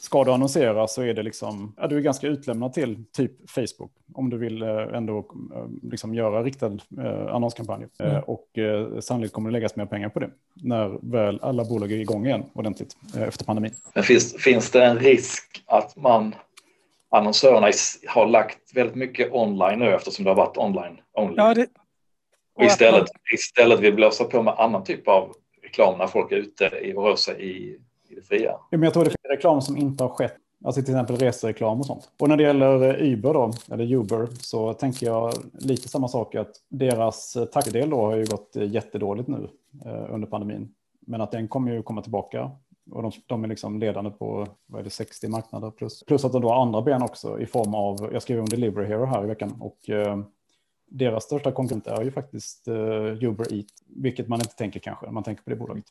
ska 0.00 0.24
du 0.24 0.32
annonsera 0.32 0.86
så 0.86 1.02
är 1.02 1.14
det 1.14 1.22
liksom, 1.22 1.74
ja, 1.76 1.86
du 1.86 1.96
är 1.96 2.00
ganska 2.00 2.26
utlämnad 2.26 2.72
till 2.72 3.04
typ 3.12 3.50
Facebook. 3.50 3.92
Om 4.14 4.30
du 4.30 4.38
vill 4.38 4.62
eh, 4.62 4.68
ändå 4.68 5.18
eh, 5.18 5.90
liksom 5.90 6.14
göra 6.14 6.42
riktad 6.42 6.78
eh, 6.98 7.34
annonskampanj. 7.34 7.86
Mm. 7.98 8.22
och 8.22 8.48
sannolikt 9.00 9.34
kommer 9.34 9.50
det 9.50 9.52
läggas 9.52 9.76
mer 9.76 9.86
pengar 9.86 10.08
på 10.08 10.20
det. 10.20 10.30
När 10.54 11.10
väl 11.12 11.38
alla 11.42 11.64
bolag 11.64 11.92
är 11.92 11.96
igång 11.96 12.26
igen 12.26 12.44
ordentligt 12.52 12.96
efter 13.16 13.44
pandemin. 13.44 13.74
Men 13.94 14.02
finns, 14.02 14.42
finns 14.42 14.70
det 14.70 14.84
en 14.84 14.98
risk 14.98 15.62
att 15.66 15.96
man 15.96 16.34
annonsörerna 17.10 17.70
har 18.08 18.26
lagt 18.26 18.58
väldigt 18.74 18.96
mycket 18.96 19.32
online 19.32 19.78
nu 19.78 19.94
eftersom 19.94 20.24
det 20.24 20.30
har 20.30 20.36
varit 20.36 20.56
online 20.56 21.00
only? 21.12 21.34
Ja, 21.36 21.54
det, 21.54 21.66
och 22.54 22.64
istället, 22.64 23.08
istället 23.34 23.80
vill 23.80 23.94
blåsa 23.94 24.24
på 24.24 24.42
med 24.42 24.54
annan 24.58 24.84
typ 24.84 25.08
av 25.08 25.32
reklam 25.62 25.98
när 25.98 26.06
folk 26.06 26.32
är 26.32 26.36
ute 26.36 26.64
i, 26.82 26.94
och 26.94 27.04
rör 27.04 27.16
sig 27.16 27.50
i 27.50 27.78
det 28.20 28.26
fria. 28.26 28.56
Men 28.70 28.82
jag 28.82 28.92
tror 28.92 29.04
det 29.04 29.10
finns 29.10 29.36
reklam 29.36 29.60
som 29.60 29.76
inte 29.76 30.04
har 30.04 30.10
skett. 30.10 30.36
Alltså 30.64 30.82
till 30.82 30.94
exempel 30.94 31.16
resereklam 31.16 31.80
och 31.80 31.86
sånt. 31.86 32.10
Och 32.20 32.28
när 32.28 32.36
det 32.36 32.42
gäller 32.42 33.02
eh, 33.02 33.12
Uber 33.12 33.34
då, 33.34 33.52
eller 33.70 33.92
Uber, 33.92 34.28
så 34.40 34.74
tänker 34.74 35.06
jag 35.06 35.32
lite 35.52 35.88
samma 35.88 36.08
sak 36.08 36.34
att 36.34 36.52
deras 36.68 37.36
eh, 37.36 37.44
taxidel 37.44 37.90
då 37.90 37.96
har 37.96 38.16
ju 38.16 38.24
gått 38.24 38.56
eh, 38.56 38.70
jättedåligt 38.70 39.28
nu 39.28 39.48
eh, 39.84 40.14
under 40.14 40.28
pandemin. 40.28 40.74
Men 41.00 41.20
att 41.20 41.32
den 41.32 41.48
kommer 41.48 41.72
ju 41.72 41.82
komma 41.82 42.02
tillbaka. 42.02 42.50
Och 42.90 43.02
de, 43.02 43.12
de 43.26 43.44
är 43.44 43.48
liksom 43.48 43.78
ledande 43.78 44.10
på 44.10 44.46
vad 44.66 44.80
är 44.80 44.84
det, 44.84 44.90
60 44.90 45.28
marknader 45.28 45.70
plus. 45.70 46.04
Plus 46.06 46.24
att 46.24 46.32
de 46.32 46.42
då 46.42 46.48
har 46.48 46.62
andra 46.62 46.82
ben 46.82 47.02
också 47.02 47.40
i 47.40 47.46
form 47.46 47.74
av, 47.74 48.08
jag 48.12 48.22
skrev 48.22 48.38
om 48.38 48.48
Delivery 48.48 48.86
Hero 48.86 49.04
här 49.04 49.24
i 49.24 49.26
veckan. 49.26 49.56
Och 49.60 49.90
eh, 49.90 50.18
deras 50.90 51.24
största 51.24 51.52
konkurrent 51.52 51.86
är 51.86 52.02
ju 52.02 52.10
faktiskt 52.10 52.68
eh, 52.68 53.24
Uber 53.24 53.54
Eat, 53.54 53.66
vilket 53.86 54.28
man 54.28 54.40
inte 54.40 54.54
tänker 54.54 54.80
kanske 54.80 55.06
när 55.06 55.12
man 55.12 55.22
tänker 55.22 55.42
på 55.42 55.50
det 55.50 55.56
bolaget. 55.56 55.84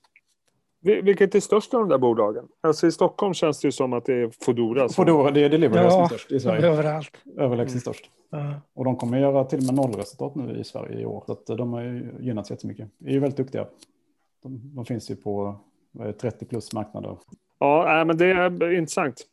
Vilket 0.81 1.35
är 1.35 1.39
störst 1.39 1.73
av 1.73 1.79
de 1.79 1.89
där 1.89 1.97
bolagen? 1.97 2.47
Alltså 2.61 2.87
i 2.87 2.91
Stockholm 2.91 3.33
känns 3.33 3.59
det 3.59 3.67
ju 3.67 3.71
som 3.71 3.93
att 3.93 4.05
det 4.05 4.13
är 4.13 4.31
Foodora. 4.45 4.89
Som... 4.89 5.05
Foodora, 5.05 5.31
det 5.31 5.43
är 5.43 5.49
Delivery 5.49 5.83
ja, 5.83 5.91
som 5.91 6.03
är 6.03 6.07
störst 6.07 6.31
i 6.31 6.39
Sverige. 6.39 6.67
Överallt. 6.67 7.11
Överlägset 7.37 7.73
mm. 7.73 7.81
störst. 7.81 8.11
Ja. 8.29 8.61
Och 8.73 8.85
de 8.85 8.95
kommer 8.95 9.19
göra 9.19 9.43
till 9.43 9.59
och 9.59 9.65
med 9.65 9.75
nollresultat 9.75 10.35
nu 10.35 10.57
i 10.59 10.63
Sverige 10.63 10.99
i 10.99 11.05
år. 11.05 11.23
Så 11.25 11.31
att 11.31 11.45
de 11.45 11.73
har 11.73 11.81
ju 11.81 12.15
gynnats 12.19 12.51
jättemycket. 12.51 12.89
De 12.97 13.09
är 13.09 13.13
ju 13.13 13.19
väldigt 13.19 13.37
duktiga. 13.37 13.67
De, 14.43 14.75
de 14.75 14.85
finns 14.85 15.11
ju 15.11 15.15
på 15.15 15.55
30 16.21 16.45
plus 16.45 16.73
marknader. 16.73 17.17
Ja, 17.59 18.03
men 18.07 18.17
det 18.17 18.25
är 18.25 18.73
intressant. 18.73 19.25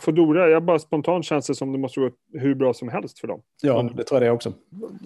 Foodora, 0.00 0.48
jag 0.48 0.64
bara 0.64 0.78
spontant 0.78 1.24
känns 1.24 1.46
det 1.46 1.54
som 1.54 1.72
det 1.72 1.78
måste 1.78 2.00
gå 2.00 2.10
hur 2.32 2.54
bra 2.54 2.74
som 2.74 2.88
helst 2.88 3.18
för 3.18 3.28
dem. 3.28 3.42
Ja, 3.62 3.90
det 3.96 4.04
tror 4.04 4.22
jag 4.22 4.30
det 4.30 4.34
också. 4.34 4.52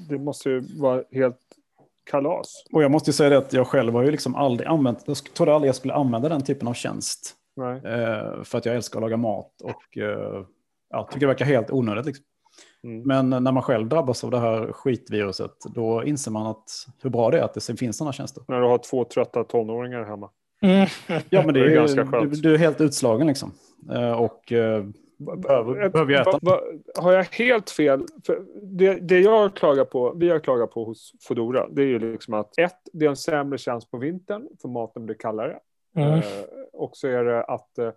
Det 0.09 0.19
måste 0.19 0.51
ju 0.51 0.81
vara 0.81 1.03
helt 1.13 1.39
kalas. 2.11 2.65
Och 2.73 2.83
jag 2.83 2.91
måste 2.91 3.13
säga 3.13 3.31
det 3.31 3.39
att 3.39 3.53
jag 3.53 3.67
själv 3.67 3.95
har 3.95 4.03
ju 4.03 4.11
liksom 4.11 4.35
aldrig 4.35 4.69
använt, 4.69 5.03
jag 5.07 5.17
trodde 5.17 5.55
aldrig 5.55 5.69
jag 5.69 5.77
skulle 5.77 5.95
använda 5.95 6.29
den 6.29 6.45
typen 6.45 6.69
av 6.69 6.75
tjänst. 6.75 7.37
Eh, 7.61 8.43
för 8.45 8.59
att 8.59 8.67
jag 8.67 8.75
älskar 8.75 8.99
att 8.99 9.03
laga 9.03 9.17
mat 9.17 9.63
och 9.63 9.99
eh, 9.99 10.45
ja, 10.91 11.05
tycker 11.05 11.21
det 11.21 11.27
verkar 11.27 11.45
helt 11.45 11.71
onödigt. 11.71 12.07
Liksom. 12.07 12.25
Mm. 12.85 13.03
Men 13.07 13.45
när 13.45 13.53
man 13.53 13.63
själv 13.63 13.89
drabbas 13.89 14.25
av 14.25 14.31
det 14.31 14.39
här 14.39 14.73
skitviruset, 14.73 15.57
då 15.75 16.05
inser 16.05 16.31
man 16.31 16.47
att 16.47 16.87
hur 17.03 17.11
bra 17.11 17.31
det 17.31 17.39
är 17.39 17.43
att 17.43 17.55
det 17.55 17.79
finns 17.79 17.97
sådana 17.97 18.13
tjänster. 18.13 18.45
När 18.49 18.61
du 18.61 18.67
har 18.67 18.79
två 18.79 19.05
trötta 19.05 19.45
tonåringar 19.45 20.05
hemma. 20.05 20.31
Mm. 20.63 20.89
Ja, 21.29 21.43
men 21.45 21.55
det 21.55 21.61
är, 21.61 21.65
det 21.65 21.73
är 21.73 21.75
ganska 21.75 22.07
skönt. 22.07 22.33
Du, 22.33 22.41
du, 22.41 22.55
är 22.55 22.59
helt 22.59 22.81
utslagen 22.81 23.27
liksom. 23.27 23.53
Eh, 23.93 24.13
och 24.13 24.53
eh, 25.29 25.37
behöver, 25.37 25.89
behöver 25.89 26.21
äta. 26.21 26.31
Va, 26.31 26.39
va, 26.43 26.61
har 27.03 27.13
jag 27.13 27.25
helt 27.25 27.71
fel? 27.71 28.05
För 28.27 28.43
det, 28.63 28.95
det 28.95 29.21
jag 29.21 29.57
klagar 29.57 29.85
på, 29.85 30.15
vi 30.17 30.31
har 30.31 30.39
klagat 30.39 30.71
på 30.71 30.85
hos 30.85 31.13
Fodora, 31.29 31.69
det 31.71 31.83
är 31.83 31.87
ju 31.87 31.99
liksom 31.99 32.35
att 32.35 32.59
ett, 32.59 32.79
det 32.93 33.05
är 33.05 33.11
en 33.11 33.17
sämre 33.17 33.59
tjänst 33.59 33.91
på 33.91 33.99
vintern 33.99 34.49
för 34.63 34.69
maten 34.69 35.07
blir 35.07 35.17
kallare. 35.17 35.59
Mm. 35.97 36.09
Eh, 36.13 36.23
och 36.73 36.97
så 36.97 37.09
är 37.09 37.25
det 37.25 37.45
att 37.45 37.79
eh, 37.79 37.91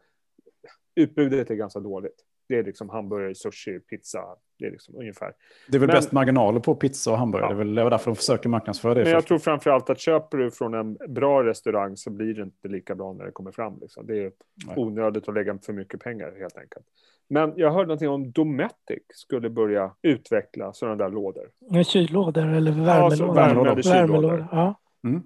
utbudet 0.96 1.50
är 1.50 1.56
ganska 1.56 1.80
dåligt. 1.80 2.26
Det 2.48 2.56
är 2.56 2.64
liksom 2.64 2.90
hamburgare, 2.90 3.36
sushi, 3.36 3.80
pizza. 3.80 4.20
Det 4.60 4.66
är 4.66 4.72
liksom 4.72 4.96
ungefär. 4.96 5.34
Det 5.68 5.78
är 5.78 5.80
väl 5.80 5.88
men, 5.88 5.96
bäst 5.96 6.12
marginaler 6.12 6.60
på 6.60 6.76
pizza 6.76 7.12
och 7.12 7.18
hamburgare. 7.18 7.50
Ja. 7.50 7.56
Det 7.56 7.62
är 7.62 7.66
väl 7.66 7.76
därför 7.76 8.06
de 8.06 8.16
försöker 8.16 8.50
marknadsföra 8.50 8.94
det. 8.94 9.04
Men 9.04 9.12
jag 9.12 9.22
först. 9.22 9.28
tror 9.28 9.40
framför 9.40 9.70
allt 9.70 9.90
att 9.90 10.00
köper 10.00 10.38
du 10.38 10.52
från 10.52 10.74
en 10.74 10.98
bra 11.08 11.44
restaurang 11.44 11.98
så 11.98 12.10
blir 12.10 12.34
det 12.34 12.42
inte 12.42 12.68
lika 12.68 12.96
bra 12.96 13.14
när 13.14 13.26
det 13.26 13.32
kommer 13.32 13.52
fram. 13.52 13.80
Liksom. 13.82 14.08
Det 14.08 14.18
är 14.18 14.32
Nej. 14.68 14.76
onödigt 14.78 15.28
att 15.28 15.36
lägga 15.36 15.58
för 15.66 15.74
mycket 15.74 16.00
pengar 16.00 16.36
helt 16.40 16.58
enkelt. 16.58 16.86
Men 17.28 17.54
jag 17.56 17.72
hörde 17.72 17.88
någonting 17.88 18.10
om 18.10 18.32
Dometic 18.32 19.04
skulle 19.10 19.50
börja 19.50 19.92
utveckla 20.02 20.74
sådana 20.74 20.96
där 20.96 21.10
lådor. 21.10 21.84
Kyllådor 21.84 22.48
eller 22.48 22.72
värmelådor? 22.72 23.28
Ja, 23.28 23.34
värmelådor. 23.34 23.84
värmelådor. 23.84 24.48
Ja. 24.52 24.80
Mm. 25.04 25.24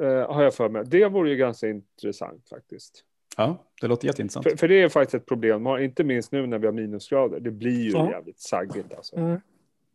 Uh, 0.00 0.32
har 0.32 0.42
jag 0.42 0.54
för 0.54 0.68
mig. 0.68 0.84
Det 0.86 1.08
vore 1.08 1.30
ju 1.30 1.36
ganska 1.36 1.68
intressant 1.68 2.48
faktiskt. 2.48 3.04
Ja, 3.36 3.56
det 3.80 3.86
låter 3.86 4.06
jätteintressant. 4.06 4.44
För, 4.50 4.56
för, 4.56 4.68
det 4.68 4.82
är 4.82 4.88
faktiskt 4.88 5.14
ett 5.14 5.26
problem, 5.26 5.66
inte 5.66 6.04
minst 6.04 6.32
nu 6.32 6.46
när 6.46 6.58
vi 6.58 6.66
har 6.66 6.72
minusgrader. 6.72 7.40
Det 7.40 7.50
blir 7.50 7.80
ju 7.80 7.90
ja. 7.90 8.10
jävligt 8.10 8.40
saggigt 8.40 8.94
alltså. 8.94 9.16
Mm. 9.16 9.40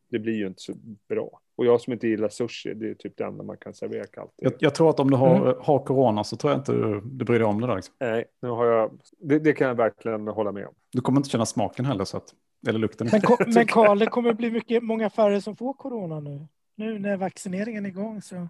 Det 0.09 0.19
blir 0.19 0.33
ju 0.33 0.47
inte 0.47 0.61
så 0.61 0.73
bra. 1.09 1.39
Och 1.57 1.65
jag 1.65 1.81
som 1.81 1.93
inte 1.93 2.07
gillar 2.07 2.29
sushi, 2.29 2.73
det 2.73 2.89
är 2.89 2.93
typ 2.93 3.17
det 3.17 3.23
enda 3.23 3.43
man 3.43 3.57
kan 3.57 3.73
servera 3.73 4.05
kallt. 4.05 4.31
Jag, 4.35 4.53
jag 4.59 4.75
tror 4.75 4.89
att 4.89 4.99
om 4.99 5.11
du 5.11 5.17
har, 5.17 5.35
mm. 5.35 5.55
har 5.59 5.85
corona 5.85 6.23
så 6.23 6.37
tror 6.37 6.53
jag 6.53 6.59
inte 6.59 6.71
du, 6.71 7.01
du 7.03 7.25
bryr 7.25 7.39
dig 7.39 7.47
om 7.47 7.61
det 7.61 7.67
där. 7.67 7.75
Liksom. 7.75 7.95
Nej, 7.99 8.25
nu 8.41 8.49
har 8.49 8.65
jag, 8.65 8.91
det, 9.19 9.39
det, 9.39 9.53
kan 9.53 9.67
jag 9.67 9.75
verkligen 9.75 10.27
hålla 10.27 10.51
med 10.51 10.67
om. 10.67 10.73
Du 10.91 11.01
kommer 11.01 11.19
inte 11.19 11.29
känna 11.29 11.45
smaken 11.45 11.85
heller, 11.85 12.05
så 12.05 12.17
att, 12.17 12.33
eller 12.67 12.79
lukten. 12.79 13.09
Men, 13.11 13.21
men 13.53 13.67
Karl, 13.67 13.99
det 13.99 14.05
kommer 14.05 14.33
bli 14.33 14.51
mycket, 14.51 14.83
många 14.83 15.09
färre 15.09 15.41
som 15.41 15.55
får 15.55 15.73
corona 15.73 16.19
nu. 16.19 16.47
Nu 16.75 16.99
när 16.99 17.17
vaccineringen 17.17 17.85
är 17.85 17.89
igång 17.89 18.21
så. 18.21 18.47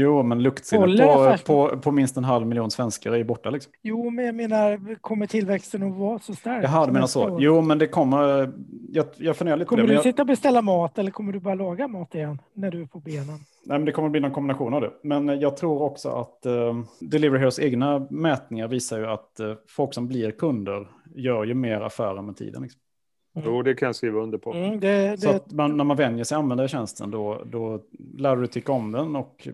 Jo, 0.00 0.22
men 0.22 0.42
luktsinnet 0.42 0.98
på, 0.98 1.36
på, 1.46 1.78
på, 1.78 1.92
minst 1.92 2.16
en 2.16 2.24
halv 2.24 2.46
miljon 2.46 2.70
svenskar 2.70 3.12
är 3.12 3.24
borta. 3.24 3.50
Liksom. 3.50 3.72
Jo, 3.82 4.10
men 4.10 4.24
jag 4.24 4.34
menar, 4.34 4.94
kommer 5.00 5.26
tillväxten 5.26 5.82
att 5.82 5.96
vara 5.96 6.18
så 6.18 6.34
stark? 6.34 6.64
Jaha, 6.64 6.86
du 6.86 6.92
menar 6.92 7.06
så. 7.06 7.30
År? 7.30 7.42
Jo, 7.42 7.60
men 7.60 7.78
det 7.78 7.86
kommer... 7.86 8.52
Jag, 8.88 9.06
jag 9.16 9.36
funderar 9.36 9.56
lite 9.56 9.68
Kommer 9.68 9.82
det, 9.82 9.88
du 9.88 9.94
jag... 9.94 10.02
sitta 10.02 10.22
och 10.22 10.26
beställa 10.26 10.62
mat 10.62 10.98
eller 10.98 11.10
kommer 11.10 11.32
du 11.32 11.40
bara 11.40 11.54
laga 11.54 11.88
mat 11.88 12.14
igen 12.14 12.38
när 12.52 12.70
du 12.70 12.82
är 12.82 12.86
på 12.86 13.00
benen? 13.00 13.26
Nej, 13.64 13.78
men 13.78 13.84
det 13.84 13.92
kommer 13.92 14.08
bli 14.08 14.20
någon 14.20 14.30
kombination 14.30 14.74
av 14.74 14.80
det. 14.80 14.90
Men 15.02 15.40
jag 15.40 15.56
tror 15.56 15.82
också 15.82 16.08
att 16.08 16.46
uh, 16.46 16.84
Delivery 17.00 17.38
Heroes 17.38 17.58
egna 17.58 18.06
mätningar 18.10 18.68
visar 18.68 18.98
ju 18.98 19.06
att 19.06 19.40
uh, 19.40 19.54
folk 19.68 19.94
som 19.94 20.08
blir 20.08 20.30
kunder 20.30 20.88
gör 21.14 21.44
ju 21.44 21.54
mer 21.54 21.80
affärer 21.80 22.22
med 22.22 22.36
tiden. 22.36 22.62
Liksom. 22.62 22.80
Mm. 23.36 23.48
Jo, 23.50 23.62
det 23.62 23.74
kan 23.74 23.86
jag 23.86 23.96
skriva 23.96 24.20
under 24.20 24.38
på. 24.38 24.52
Mm, 24.52 24.80
det, 24.80 25.10
det... 25.10 25.18
Så 25.18 25.30
att 25.30 25.52
man, 25.52 25.76
när 25.76 25.84
man 25.84 25.96
vänjer 25.96 26.24
sig 26.24 26.36
använda 26.36 26.68
tjänsten, 26.68 27.10
då, 27.10 27.42
då 27.46 27.80
lär 28.16 28.36
du 28.36 28.46
tycka 28.46 28.72
om 28.72 28.92
den 28.92 29.16
och 29.16 29.48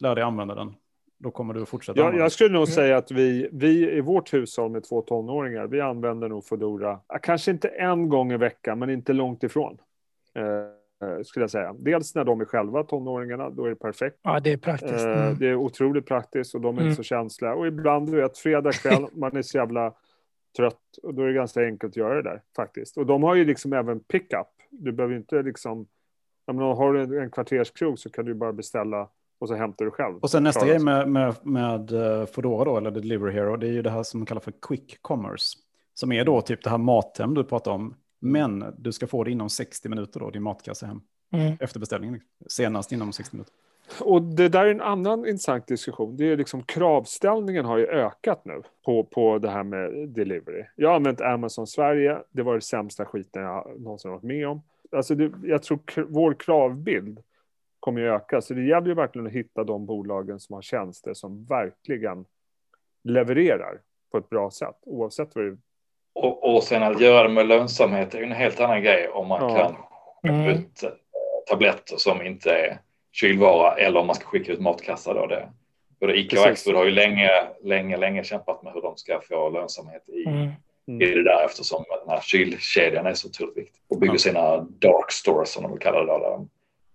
lär 0.00 0.14
dig 0.14 0.24
använda 0.24 0.54
den. 0.54 0.74
Då 1.18 1.30
kommer 1.30 1.54
du 1.54 1.62
att 1.62 1.68
fortsätta. 1.68 2.00
Ja, 2.00 2.12
jag 2.12 2.32
skulle 2.32 2.52
nog 2.52 2.62
mm. 2.62 2.74
säga 2.74 2.96
att 2.96 3.10
vi, 3.10 3.48
vi 3.52 3.90
i 3.90 4.00
vårt 4.00 4.34
hushåll 4.34 4.70
med 4.70 4.84
två 4.84 5.02
tonåringar, 5.02 5.66
vi 5.66 5.80
använder 5.80 6.28
nog 6.28 6.46
Foodora, 6.46 7.00
kanske 7.22 7.50
inte 7.50 7.68
en 7.68 8.08
gång 8.08 8.32
i 8.32 8.36
veckan, 8.36 8.78
men 8.78 8.90
inte 8.90 9.12
långt 9.12 9.42
ifrån. 9.42 9.78
Eh, 10.34 11.22
skulle 11.22 11.42
jag 11.42 11.50
säga. 11.50 11.74
Dels 11.78 12.14
när 12.14 12.24
de 12.24 12.40
är 12.40 12.44
själva 12.44 12.82
tonåringarna, 12.82 13.50
då 13.50 13.64
är 13.64 13.68
det 13.68 13.76
perfekt. 13.76 14.18
Ja, 14.22 14.40
det 14.40 14.52
är 14.52 14.56
praktiskt. 14.56 15.06
Eh, 15.06 15.22
mm. 15.22 15.38
det 15.38 15.46
är 15.46 15.54
otroligt 15.54 16.06
praktiskt 16.06 16.54
och 16.54 16.60
de 16.60 16.76
är 16.76 16.80
mm. 16.80 16.90
inte 16.90 16.96
så 16.96 17.02
känsliga. 17.02 17.54
Och 17.54 17.66
ibland, 17.66 18.10
du 18.10 18.16
vet, 18.16 18.38
fredag 18.38 18.72
kväll, 18.72 19.06
man 19.12 19.36
är 19.36 19.42
så 19.42 19.58
jävla 19.58 19.94
trött 20.56 20.98
och 21.02 21.14
då 21.14 21.22
är 21.22 21.26
det 21.26 21.32
ganska 21.32 21.60
enkelt 21.60 21.92
att 21.92 21.96
göra 21.96 22.14
det 22.14 22.22
där 22.22 22.42
faktiskt. 22.56 22.96
Och 22.96 23.06
de 23.06 23.22
har 23.22 23.34
ju 23.34 23.44
liksom 23.44 23.72
även 23.72 24.00
pickup. 24.00 24.46
Du 24.70 24.92
behöver 24.92 25.16
inte 25.16 25.42
liksom, 25.42 25.86
om 26.46 26.58
har 26.58 26.92
du 26.92 27.22
en 27.22 27.30
kvarterskrog 27.30 27.98
så 27.98 28.10
kan 28.10 28.24
du 28.24 28.34
bara 28.34 28.52
beställa 28.52 29.08
och 29.38 29.48
så 29.48 29.54
hämtar 29.54 29.84
du 29.84 29.90
själv. 29.90 30.18
Och 30.18 30.30
sen 30.30 30.42
nästa 30.42 30.66
grej 30.66 30.78
med, 30.78 31.08
med, 31.08 31.34
med 31.42 31.92
eh, 31.92 32.26
Foodora 32.26 32.64
då, 32.64 32.76
eller 32.76 32.90
Delivery 32.90 33.32
Hero, 33.32 33.56
det 33.56 33.66
är 33.66 33.72
ju 33.72 33.82
det 33.82 33.90
här 33.90 34.02
som 34.02 34.26
kallas 34.26 34.44
för 34.44 34.52
Quick 34.68 35.02
Commerce. 35.02 35.58
Som 35.94 36.12
är 36.12 36.24
då 36.24 36.40
typ 36.40 36.64
det 36.64 36.70
här 36.70 36.78
Mathem 36.78 37.34
du 37.34 37.44
pratar 37.44 37.70
om. 37.70 37.94
Men 38.20 38.74
du 38.78 38.92
ska 38.92 39.06
få 39.06 39.24
det 39.24 39.30
inom 39.30 39.50
60 39.50 39.88
minuter 39.88 40.20
då, 40.20 40.30
din 40.30 40.42
matkasse 40.42 40.86
hem. 40.86 41.00
Mm. 41.32 41.56
Efter 41.60 41.80
beställningen, 41.80 42.14
liksom. 42.14 42.46
senast 42.48 42.92
inom 42.92 43.12
60 43.12 43.36
minuter. 43.36 43.54
Och 44.00 44.22
det 44.22 44.48
där 44.48 44.66
är 44.66 44.70
en 44.70 44.80
annan 44.80 45.18
intressant 45.18 45.66
diskussion. 45.66 46.16
Det 46.16 46.32
är 46.32 46.36
liksom 46.36 46.62
kravställningen 46.62 47.64
har 47.64 47.78
ju 47.78 47.86
ökat 47.86 48.44
nu 48.44 48.62
på, 48.84 49.04
på 49.04 49.38
det 49.38 49.50
här 49.50 49.62
med 49.62 50.08
delivery. 50.08 50.64
Jag 50.76 50.88
har 50.88 50.96
använt 50.96 51.20
Amazon 51.20 51.66
Sverige. 51.66 52.18
Det 52.30 52.42
var 52.42 52.54
det 52.54 52.60
sämsta 52.60 53.04
skiten 53.04 53.42
jag 53.42 53.80
någonsin 53.80 54.10
varit 54.10 54.22
med 54.22 54.48
om. 54.48 54.62
Alltså 54.92 55.14
det, 55.14 55.32
jag 55.42 55.62
tror 55.62 55.80
vår 56.08 56.34
kravbild 56.34 57.20
kommer 57.88 58.00
ju 58.00 58.14
öka. 58.14 58.40
Så 58.40 58.54
det 58.54 58.62
gäller 58.62 58.86
ju 58.86 58.94
verkligen 58.94 59.26
att 59.26 59.32
hitta 59.32 59.64
de 59.64 59.86
bolagen 59.86 60.40
som 60.40 60.54
har 60.54 60.62
tjänster 60.62 61.14
som 61.14 61.44
verkligen 61.44 62.24
levererar 63.04 63.80
på 64.12 64.18
ett 64.18 64.28
bra 64.28 64.50
sätt, 64.50 64.76
oavsett 64.86 65.34
vad 65.34 65.44
det 65.44 65.50
är. 65.50 65.58
Och, 66.14 66.54
och 66.54 66.62
sen 66.62 66.82
att 66.82 67.00
göra 67.00 67.28
det 67.28 67.34
med 67.34 67.46
lönsamhet 67.46 68.14
är 68.14 68.22
en 68.22 68.32
helt 68.32 68.60
annan 68.60 68.82
grej 68.82 69.08
om 69.08 69.28
man 69.28 69.42
ja. 69.42 69.56
kan 69.56 69.76
skicka 70.22 70.34
mm. 70.34 70.48
ut 70.48 70.82
eh, 70.82 70.90
tabletter 71.50 71.96
som 71.96 72.22
inte 72.22 72.50
är 72.50 72.78
kylvara 73.12 73.74
eller 73.74 74.00
om 74.00 74.06
man 74.06 74.16
ska 74.16 74.26
skicka 74.26 74.52
ut 74.52 74.60
matkassar. 74.60 75.14
Då 75.14 75.26
det, 75.26 75.48
både 76.00 76.18
ICA 76.18 76.40
och 76.40 76.46
Axfood 76.46 76.74
har 76.74 76.84
ju 76.84 76.90
länge, 76.90 77.30
länge, 77.62 77.96
länge 77.96 78.24
kämpat 78.24 78.62
med 78.62 78.72
hur 78.72 78.82
de 78.82 78.96
ska 78.96 79.20
få 79.20 79.50
lönsamhet 79.50 80.08
i, 80.08 80.28
mm. 80.28 81.02
i 81.02 81.14
det 81.14 81.24
där 81.24 81.44
eftersom 81.44 81.84
den 82.04 82.10
här 82.10 82.20
kylkedjan 82.20 83.06
är 83.06 83.14
så 83.14 83.28
otroligt 83.28 83.56
viktig. 83.56 83.82
Och 83.88 84.00
bygger 84.00 84.18
sina 84.18 84.56
dark 84.60 85.12
stores 85.12 85.52
som 85.52 85.62
de 85.62 85.72
vill 85.72 85.80
kalla 85.80 86.00
det. 86.00 86.06
Där 86.06 86.30
de 86.30 86.48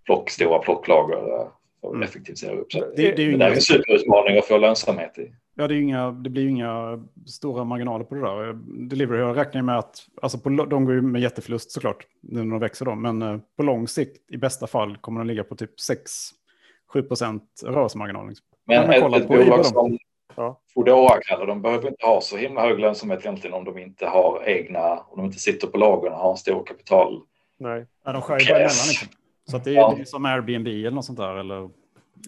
plock, 0.06 0.30
stora 0.30 0.58
plocklager 0.58 1.46
att 1.84 1.90
mm. 1.90 2.02
effektivisera 2.02 2.54
upp. 2.54 2.72
Så 2.72 2.80
det, 2.80 2.96
det, 2.96 3.22
är 3.22 3.26
ju 3.26 3.36
det 3.36 3.44
är 3.44 3.50
en 3.50 3.60
superutmaning 3.60 4.38
att 4.38 4.46
få 4.46 4.58
lönsamhet 4.58 5.18
i. 5.18 5.32
Ja, 5.56 5.68
det, 5.68 5.74
är 5.74 5.80
inga, 5.80 6.10
det 6.10 6.30
blir 6.30 6.42
ju 6.42 6.48
inga 6.48 7.04
stora 7.26 7.64
marginaler 7.64 8.04
på 8.04 8.14
det 8.14 8.20
där. 8.20 8.52
Delivery 8.88 9.18
jag 9.18 9.36
räknar 9.36 9.62
med 9.62 9.78
att, 9.78 10.06
alltså 10.22 10.38
på, 10.38 10.48
de 10.48 10.84
går 10.84 10.94
ju 10.94 11.02
med 11.02 11.22
jätteförlust 11.22 11.70
såklart, 11.70 12.06
nu 12.22 12.44
när 12.44 12.50
de 12.50 12.60
växer 12.60 12.84
då, 12.84 12.94
men 12.94 13.22
eh, 13.22 13.38
på 13.56 13.62
lång 13.62 13.88
sikt 13.88 14.30
i 14.30 14.36
bästa 14.36 14.66
fall 14.66 14.96
kommer 14.96 15.20
de 15.20 15.26
ligga 15.26 15.44
på 15.44 15.56
typ 15.56 15.70
6-7 16.94 17.08
procent 17.08 17.62
rörelsemarginal. 17.64 18.28
Liksom. 18.28 18.46
Men 18.66 18.90
ett, 18.90 19.14
ett 19.16 19.28
bolag 19.28 19.66
som 19.66 19.98
ja. 20.36 20.60
Foodora 20.74 21.20
kallar 21.20 21.46
de 21.46 21.62
behöver 21.62 21.88
inte 21.88 22.06
ha 22.06 22.20
så 22.20 22.36
himla 22.36 22.60
hög 22.60 22.78
lönsamhet 22.78 23.20
egentligen 23.20 23.54
om 23.54 23.64
de 23.64 23.78
inte 23.78 24.06
har 24.06 24.42
egna, 24.46 24.98
om 24.98 25.16
de 25.16 25.26
inte 25.26 25.38
sitter 25.38 25.66
på 25.66 25.78
lagren 25.78 26.12
och 26.12 26.18
har 26.18 26.30
en 26.30 26.36
stor 26.36 26.64
kapital. 26.66 27.22
Nej, 27.58 27.86
ja, 28.04 28.12
de 28.12 28.22
skär 28.22 28.38
ju 28.38 28.46
bara 28.46 28.56
emellan 28.56 28.88
liksom. 28.88 29.08
Så 29.50 29.58
det 29.58 29.70
är, 29.70 29.74
ja. 29.74 29.98
som 30.04 30.24
Airbnb 30.24 30.66
eller 30.66 30.90
något 30.90 31.04
sånt 31.04 31.18
där, 31.18 31.36
eller, 31.36 31.70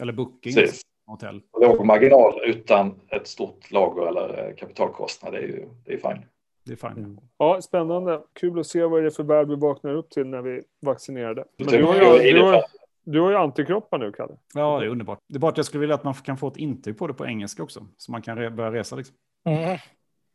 eller 0.00 0.12
Booking. 0.12 0.54
Precis. 0.54 0.82
Hotell. 1.06 1.42
Låg 1.60 1.86
marginal 1.86 2.40
utan 2.44 3.00
ett 3.08 3.26
stort 3.26 3.70
lager 3.70 4.06
eller 4.06 4.56
kapitalkostnad, 4.56 5.32
det 5.32 5.38
är 5.38 5.42
ju 5.42 5.68
det 5.84 5.92
är 5.92 5.98
fine. 5.98 6.24
Det 6.64 6.72
är 6.72 6.76
fine. 6.76 7.04
Mm. 7.04 7.18
Ja, 7.38 7.62
spännande. 7.62 8.22
Kul 8.32 8.60
att 8.60 8.66
se 8.66 8.84
vad 8.84 9.02
det 9.02 9.06
är 9.06 9.10
för 9.10 9.22
värld 9.22 9.48
vi 9.48 9.56
vaknar 9.56 9.94
upp 9.94 10.10
till 10.10 10.26
när 10.26 10.42
vi 10.42 10.62
vaccinerade. 10.80 11.44
Men 11.56 11.66
du, 11.66 11.84
har, 11.84 11.94
du, 12.22 12.42
har, 12.42 12.64
Du 13.04 13.20
har 13.20 13.30
ju 13.30 13.36
antikroppar 13.36 13.98
nu, 13.98 14.12
Kalle. 14.12 14.36
Ja, 14.54 14.78
det 14.80 14.86
är 14.86 14.90
underbart. 14.90 15.18
Det 15.28 15.36
är 15.36 15.40
bara 15.40 15.50
att 15.50 15.56
jag 15.56 15.66
skulle 15.66 15.80
vilja 15.80 15.94
att 15.94 16.04
man 16.04 16.14
kan 16.14 16.36
få 16.36 16.48
ett 16.48 16.56
intyg 16.56 16.98
på 16.98 17.06
det 17.06 17.14
på 17.14 17.26
engelska 17.26 17.62
också. 17.62 17.86
Så 17.96 18.12
man 18.12 18.22
kan 18.22 18.38
re 18.38 18.50
börja 18.50 18.72
resa 18.72 18.96
liksom. 18.96 19.16
Mm. 19.44 19.78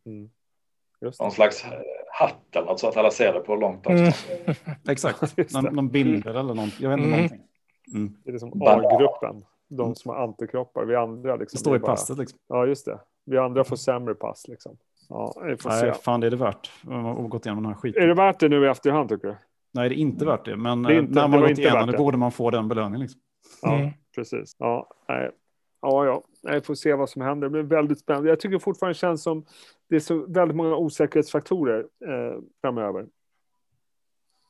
Mm. 0.05 0.29
Just 1.01 1.21
Någon 1.21 1.31
slags 1.31 1.65
eh, 1.65 1.71
hatt 2.21 2.55
eller 2.55 2.65
något 2.65 2.79
så 2.79 2.87
att 2.87 2.97
alla 2.97 3.11
ser 3.11 3.33
det 3.33 3.39
på 3.39 3.55
långt 3.55 3.87
avstånd. 3.87 4.13
Mm. 4.45 4.55
Exakt. 4.89 5.37
Någon, 5.53 5.75
någon 5.75 5.89
bindel 5.89 6.35
eller 6.35 6.53
något. 6.53 6.79
Jag 6.79 6.89
vet 6.89 6.97
inte 6.99 7.07
Mm. 7.09 7.19
någonting. 7.21 7.41
Mm. 7.93 8.13
Det 8.23 8.29
är 8.29 8.31
liksom. 8.31 8.61
A-gruppen. 8.61 9.45
De 9.69 9.95
som 9.95 10.09
har 10.11 10.23
antikroppar. 10.23 10.85
Vi 10.85 10.95
andra 10.95 11.35
liksom. 11.35 11.57
Det 11.57 11.59
står 11.59 11.75
i 11.75 11.79
bara- 11.79 11.91
passet 11.91 12.17
liksom. 12.17 12.39
Ja, 12.47 12.65
just 12.65 12.85
det. 12.85 12.99
Vi 13.25 13.37
andra 13.37 13.63
får 13.63 13.75
sämre 13.75 14.13
pass 14.15 14.47
liksom. 14.47 14.77
Ja, 15.09 15.33
vi 15.45 15.57
får 15.57 15.69
Nej, 15.69 15.79
se. 15.79 15.93
fan 15.93 16.19
det 16.19 16.27
är 16.27 16.31
det 16.31 16.37
värt. 16.37 16.71
Man 16.83 17.05
har 17.05 17.27
gått 17.27 17.45
igenom 17.45 17.63
den 17.63 17.73
här 17.73 17.79
skiten. 17.79 18.03
Är 18.03 18.07
det 18.07 18.13
värt 18.13 18.39
det 18.39 18.49
nu 18.49 18.65
i 18.65 18.69
efterhand 18.69 19.09
tycker 19.09 19.27
du? 19.27 19.35
Nej, 19.73 19.89
det 19.89 19.95
är 19.95 19.97
inte 19.97 20.25
värt 20.25 20.45
det. 20.45 20.55
Men 20.55 20.83
Det 20.83 20.93
eh, 20.93 20.99
inte- 20.99 21.13
när 21.13 21.21
man 21.21 21.31
har 21.31 21.39
gått 21.39 21.49
inte 21.49 21.61
igenom 21.61 21.91
det 21.91 21.97
borde 21.97 22.17
man 22.17 22.31
få 22.31 22.49
den 22.51 22.67
belöningen. 22.67 22.99
Liksom. 22.99 23.21
Ja, 23.61 23.75
Mm. 23.75 23.89
precis. 24.15 24.55
Ja, 24.59 24.87
nej. 25.09 25.31
Ja, 25.81 26.05
ja. 26.05 26.23
Nej, 26.43 26.61
får 26.63 26.75
se 26.75 26.93
vad 26.93 27.09
som 27.09 27.21
händer. 27.21 27.47
Det 27.47 27.51
blir 27.51 27.63
väldigt 27.63 27.99
spännande. 27.99 28.29
Jag 28.29 28.39
tycker 28.39 28.59
fortfarande 28.59 28.93
känns 28.93 29.23
som 29.23 29.45
det 29.91 29.95
är 29.97 29.99
så 29.99 30.25
väldigt 30.27 30.57
många 30.57 30.75
osäkerhetsfaktorer 30.75 31.79
eh, 31.79 32.39
framöver. 32.61 33.05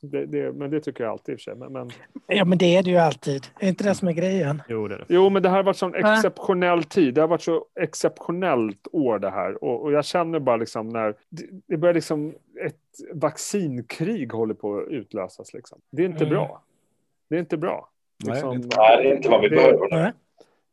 Det, 0.02 0.26
det, 0.26 0.52
men 0.52 0.70
det 0.70 0.80
tycker 0.80 1.04
jag 1.04 1.10
alltid 1.10 1.32
i 1.32 1.36
och 1.36 1.40
för 1.40 1.42
sig. 1.42 1.54
Men, 1.54 1.72
men, 1.72 1.90
Ja, 2.26 2.44
men 2.44 2.58
det 2.58 2.76
är 2.76 2.82
det 2.82 2.90
ju 2.90 2.96
alltid. 2.96 3.46
Är 3.60 3.68
inte 3.68 3.84
det 3.84 3.94
som 3.94 4.08
är 4.08 4.12
grejen? 4.12 4.62
Jo, 4.68 4.88
det 4.88 4.94
är 4.94 4.98
det. 4.98 5.04
jo, 5.08 5.30
men 5.30 5.42
det 5.42 5.48
här 5.48 5.56
har 5.56 5.62
varit 5.62 5.76
sån 5.76 5.94
exceptionell 5.94 6.84
tid. 6.84 7.14
Det 7.14 7.20
har 7.20 7.28
varit 7.28 7.42
så 7.42 7.64
exceptionellt 7.80 8.88
år 8.92 9.18
det 9.18 9.30
här. 9.30 9.64
Och, 9.64 9.82
och 9.82 9.92
jag 9.92 10.04
känner 10.04 10.38
bara 10.40 10.56
liksom 10.56 10.88
när 10.88 11.14
det, 11.28 11.46
det 11.66 11.76
börjar 11.76 11.94
liksom 11.94 12.34
ett 12.66 12.76
vaccinkrig 13.14 14.32
håller 14.32 14.54
på 14.54 14.78
att 14.78 14.88
utlösas. 14.88 15.54
Liksom. 15.54 15.80
Det 15.90 16.02
är 16.02 16.06
inte 16.06 16.24
Mm. 16.24 16.34
bra. 16.34 16.62
Det 17.28 17.34
är 17.36 17.40
inte 17.40 17.56
bra. 17.56 17.88
Nej, 18.24 18.32
Liksom, 18.34 18.50
det 18.50 18.54
är 18.54 18.64
inte 18.64 18.76
Nej, 18.78 19.02
det 19.04 19.10
är 19.10 19.16
inte 19.16 19.28
vad 19.28 19.40
vi 19.42 19.48
behöver. 19.48 20.12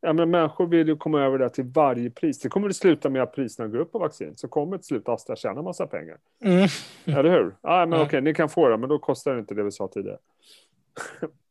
Ja, 0.01 0.13
men 0.13 0.29
människor 0.29 0.67
vill 0.67 0.87
ju 0.87 0.95
komma 0.97 1.21
över 1.21 1.37
det 1.39 1.49
till 1.49 1.63
varje 1.63 2.09
pris. 2.09 2.39
Det 2.39 2.49
kommer 2.49 2.69
att 2.69 2.75
sluta 2.75 3.09
med 3.09 3.21
att 3.21 3.33
priserna 3.35 3.67
går 3.69 3.79
upp 3.79 3.91
på 3.91 3.99
vaccin. 3.99 4.33
Så 4.37 4.47
kommer 4.47 4.77
till 4.77 4.85
slut 4.85 5.09
Astra 5.09 5.35
tjäna 5.35 5.61
massa 5.61 5.87
pengar. 5.87 6.17
Mm. 6.43 6.67
Eller 7.05 7.29
hur? 7.31 7.55
Ja, 7.61 7.69
men 7.85 7.93
Mm. 7.93 8.01
okej, 8.07 8.21
ni 8.21 8.33
kan 8.33 8.49
få 8.49 8.69
det, 8.69 8.77
men 8.77 8.89
då 8.89 8.99
kostar 8.99 9.33
det 9.33 9.39
inte 9.39 9.53
det 9.53 9.63
vi 9.63 9.71
sa 9.71 9.87
tidigare. 9.87 10.17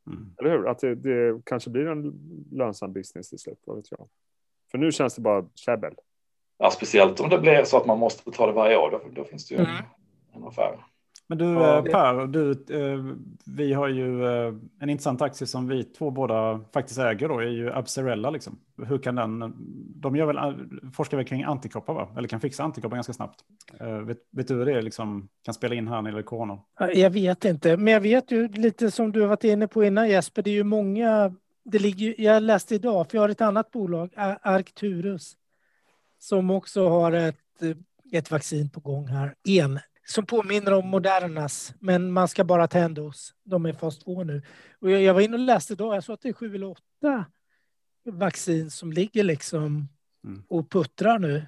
Mm. 0.07 0.31
Eller 0.39 0.51
hur? 0.51 0.69
Att 0.69 0.79
det, 0.79 0.95
det 0.95 1.41
kanske 1.45 1.71
blir 1.71 1.87
en 1.87 2.15
lönsam 2.53 2.93
business 2.93 3.29
till 3.31 3.39
slut, 3.39 3.59
vad 3.65 3.77
vet 3.77 3.91
jag. 3.91 4.09
För 4.71 4.79
nu 4.79 4.93
känns 4.93 5.15
det 5.15 5.21
bara 5.23 5.45
käbbel. 5.55 5.95
Ja, 6.59 6.71
speciellt 6.71 7.21
om 7.21 7.29
det 7.31 7.39
blir 7.39 7.65
så 7.65 7.77
att 7.77 7.87
man 7.87 7.99
måste 7.99 8.23
betala 8.31 8.53
varje 8.53 8.77
år. 8.77 8.91
Då, 8.91 9.01
då 9.13 9.25
finns 9.25 9.49
det 9.49 9.55
ju 9.55 9.61
en, 9.61 9.67
Mm. 9.67 9.83
en 10.33 10.45
affär. 10.45 10.79
Men 11.29 11.39
du 11.39 11.45
Ja. 11.45 11.79
eh, 11.79 11.85
Per, 11.85 12.27
du, 12.27 12.51
eh, 12.51 13.05
vi 13.57 13.73
har 13.73 13.89
ju 13.89 14.25
eh, 14.27 14.55
en 14.81 14.91
intressant 14.91 15.23
aktie 15.23 15.47
som 15.47 15.69
vi 15.69 15.85
två 15.85 16.11
båda 16.11 16.61
faktiskt 16.73 16.99
äger 16.99 17.29
då, 17.29 17.39
är 17.39 17.47
ju 17.47 17.73
Abcerella. 17.73 18.31
Liksom. 18.31 18.59
Hur 18.87 18.99
kan 18.99 19.15
den, 19.15 19.55
de 19.97 20.17
gör 20.17 20.27
väl, 20.27 20.39
forskar 20.93 21.17
väl 21.17 21.27
kring 21.27 21.43
antikroppar 21.43 21.95
va? 21.95 22.09
Eller 22.17 22.29
kan 22.29 22.41
fixa 22.41 22.63
antikroppar 22.63 22.97
ganska 22.97 23.13
snabbt. 23.13 23.41
Vet, 24.07 24.19
vet 24.31 24.49
du 24.49 24.55
hur 24.55 24.67
det 24.67 24.73
är, 24.73 24.83
liksom, 24.83 25.29
kan 25.43 25.55
spela 25.55 25.75
in 25.75 25.89
här 25.89 26.03
när 26.03 26.13
det 26.13 26.23
corona? 26.23 26.59
Jag 26.95 27.11
vet 27.11 27.45
inte, 27.45 27.77
men 27.77 27.93
jag 27.93 28.01
vet 28.01 28.31
ju 28.31 28.49
lite 28.49 28.91
som 28.91 29.13
du 29.13 29.21
har 29.21 29.29
varit 29.29 29.45
inne 29.45 29.69
på 29.69 29.85
innan 29.85 30.09
Jesper, 30.09 30.43
det 30.43 30.51
är 30.51 30.55
ju 30.55 30.65
många, 30.65 31.35
det 31.65 31.79
ligger, 31.79 32.15
jag 32.19 32.43
läste 32.43 32.75
idag, 32.75 33.11
för 33.11 33.17
jag 33.19 33.23
har 33.23 33.29
ett 33.29 33.41
annat 33.41 33.71
bolag, 33.71 34.11
Arcturus, 34.43 35.33
som 36.19 36.51
också 36.51 36.89
har 36.89 37.13
ett, 37.13 37.37
ett 38.13 38.31
vaccin 38.31 38.71
på 38.71 38.81
gång 38.81 39.07
här, 39.07 39.35
en, 39.49 39.79
som 40.09 40.27
påminner 40.27 40.73
om 40.73 40.89
Modernas, 40.89 41.75
men 41.81 42.13
man 42.13 42.29
ska 42.29 42.45
bara 42.45 42.69
ta 42.69 42.79
en 42.79 42.95
dos. 42.95 43.35
De 43.45 43.67
är 43.67 43.73
fas 43.73 43.99
2 43.99 44.25
nu. 44.25 44.43
Och 44.81 44.91
jag, 44.91 45.03
jag 45.03 45.15
var 45.15 45.21
inne 45.21 45.35
och 45.37 45.39
läste 45.43 45.73
idag, 45.73 45.97
jag 45.97 46.05
såg 46.05 46.15
att 46.15 46.21
det 46.23 46.29
är 46.29 46.33
sju 46.33 46.55
eller 46.55 46.67
åtta 46.71 47.25
vaccin 48.05 48.71
som 48.71 48.93
ligger 48.93 49.25
liksom 49.25 49.89
Mm. 50.25 50.43
och 50.49 50.71
puttrar 50.71 51.19
nu. 51.19 51.47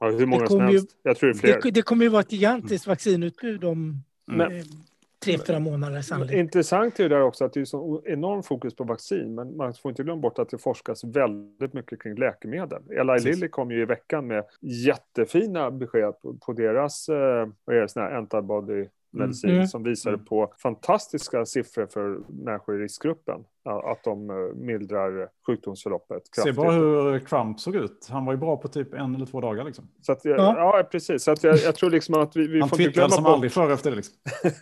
Ja, 0.00 0.10
hur 0.10 0.26
många 0.26 0.46
som 0.46 0.58
kommer 0.58 0.70
ju- 0.70 0.78
helst. 0.78 0.96
Jag 1.02 1.16
tror 1.18 1.28
det 1.32 1.38
är 1.38 1.40
fler. 1.40 1.60
Det, 1.62 1.70
det 1.70 1.82
kommer 1.82 2.04
ju 2.04 2.08
vara 2.08 2.20
ett 2.22 2.32
gigantiskt 2.32 2.86
vaccinutbud 2.86 3.64
om 3.64 4.02
Men- 4.26 4.56
eh, 4.56 4.64
tre, 5.24 5.38
fyra 5.46 5.58
månader 5.58 6.02
sannolikt. 6.02 6.34
Intressant 6.34 6.98
är 6.98 7.02
ju 7.02 7.08
där 7.08 7.22
också 7.22 7.44
att 7.44 7.52
det 7.52 7.60
är 7.60 7.64
så 7.64 8.02
enorm 8.04 8.42
fokus 8.42 8.76
på 8.76 8.84
vaccin, 8.84 9.34
men 9.34 9.56
man 9.56 9.74
får 9.74 9.90
inte 9.90 10.02
glömma 10.02 10.20
bort 10.20 10.38
att 10.38 10.48
det 10.48 10.58
forskas 10.58 11.04
väldigt 11.04 11.72
mycket 11.72 12.02
kring 12.02 12.14
läkemedel. 12.14 12.82
Eli. 12.90 13.18
Lilly 13.20 13.48
kom 13.48 13.70
ju 13.70 13.82
i 13.82 13.84
veckan 13.84 14.26
med 14.26 14.44
jättefina 14.60 15.70
besked 15.70 16.20
på, 16.22 16.34
på 16.34 16.52
deras 16.52 17.08
eh, 17.08 17.48
vad 17.64 17.76
är 17.76 17.80
det, 17.80 17.88
sån 17.88 18.02
antibody-medicin 19.12 19.50
Mm. 19.50 19.66
som 19.66 19.82
visade 19.82 20.14
Mm. 20.14 20.26
på 20.26 20.52
fantastiska 20.62 21.46
siffror 21.46 21.86
för 21.86 22.20
människor 22.44 22.80
i 22.80 22.84
riskgruppen. 22.84 23.44
Att 23.64 24.04
de 24.04 24.30
eh, 24.30 24.36
mildrar 24.54 25.28
sjukdomsförloppet 25.46 26.26
Se 26.26 26.30
kraftigt. 26.34 26.56
bara 26.56 26.70
hur 26.72 27.18
Trump 27.18 27.60
såg 27.60 27.74
ut. 27.76 28.08
Han 28.10 28.24
var 28.24 28.32
ju 28.32 28.38
bra 28.38 28.56
på 28.56 28.68
typ 28.68 28.94
en 28.94 29.14
eller 29.14 29.26
två 29.26 29.40
dagar. 29.40 29.64
Liksom. 29.64 29.88
Så 30.00 30.12
att, 30.12 30.24
jag- 30.24 30.38
Ja. 30.38 30.76
ja. 30.78 30.82
precis. 30.90 31.22
Så 31.24 31.30
att 31.30 31.44
jag, 31.44 31.56
jag 31.56 31.74
tror 31.74 31.90
liksom 31.90 32.14
att 32.14 32.36
vi, 32.36 32.46
vi 32.48 32.60
Han 32.60 32.68
får 32.68 32.80
inte 32.80 32.92
glömma 32.92 33.08
som 33.10 33.24
bort 33.24 33.32
aldrig 33.32 33.52
förr 33.52 33.70
efter 33.70 33.90
det. 33.90 33.96
Liksom. 33.96 34.14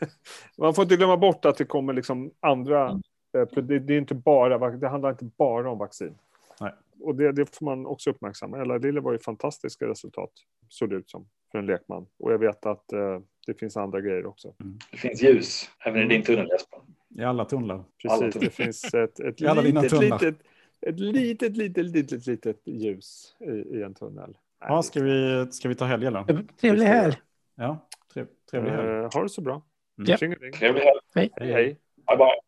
Man 0.59 0.75
får 0.75 0.83
inte 0.83 0.97
glömma 0.97 1.17
bort 1.17 1.45
att 1.45 1.57
det 1.57 1.65
kommer 1.65 1.93
liksom 1.93 2.31
andra... 2.41 2.89
eh, 3.37 3.49
för 3.55 3.63
Det, 3.63 3.79
det, 3.79 3.95
är 3.95 3.99
inte 3.99 4.15
bara, 4.15 4.71
det 4.71 4.89
handlar 4.89 5.11
inte 5.11 5.25
bara 5.39 5.71
om 5.71 5.79
vaccin. 5.79 6.15
Nej. 6.61 6.73
Och 7.01 7.15
det, 7.15 7.33
det 7.33 7.57
får 7.57 7.65
man 7.65 7.87
också 7.87 8.11
uppmärksamma. 8.11 8.59
Ella 8.61 8.77
Lille 8.79 9.01
var 9.01 9.13
ju 9.13 9.19
fantastiska 9.19 9.87
resultat, 9.89 10.31
såg 10.69 10.91
det 10.91 10.97
ut 10.97 11.11
som, 11.11 11.27
för 11.53 11.59
en 11.59 11.67
lekman. 11.67 12.07
Och 12.19 12.33
jag 12.33 12.39
vet 12.39 12.67
att 12.67 12.93
eh, 12.93 13.21
det 13.47 13.55
finns 13.55 13.77
andra 13.77 14.01
grejer 14.01 14.27
också. 14.27 14.55
Det 14.91 14.97
finns 14.97 15.23
ljus 15.23 15.71
även 15.85 16.03
i 16.03 16.07
din 16.09 16.23
tunnel 16.23 16.49
Jesper. 16.53 16.79
I 17.19 17.23
alla 17.25 17.45
tunnlar. 17.45 17.75
Alla 17.75 17.85
Precis, 18.03 18.33
tunnlar. 18.33 18.41
det 18.41 18.51
finns 18.51 18.95
ett, 18.95 19.21
ett 19.21 19.41
litet, 19.41 19.93
litet, 20.01 20.37
ett 20.81 21.01
litet, 21.01 21.57
litet, 21.57 21.87
litet, 21.87 22.27
litet 22.27 22.61
ljus 22.67 23.37
i, 23.41 23.77
i 23.79 23.83
en 23.83 23.95
tunnel. 23.95 24.27
Nej, 24.61 24.69
Ja, 24.71 24.83
ska, 24.83 25.03
vi, 25.03 25.47
ska 25.51 25.69
vi 25.69 25.75
ta 25.75 25.85
helg 25.85 26.07
eller? 26.07 26.45
Trevlig 26.61 26.85
helg. 26.87 27.15
Ja, 27.57 27.89
trev, 28.15 28.27
trevlig 28.51 28.71
helg. 28.71 28.89
eh, 28.89 29.11
ha 29.15 29.23
det 29.23 29.29
så 29.29 29.41
bra. 29.41 29.63
Mm. 29.99 30.17
Tjingeling. 30.17 30.53
Trevlig 30.53 30.81
helg. 30.81 31.01
Hej, 31.15 31.31
hej. 31.37 31.65
Bye 32.07 32.17
bye. 32.17 32.48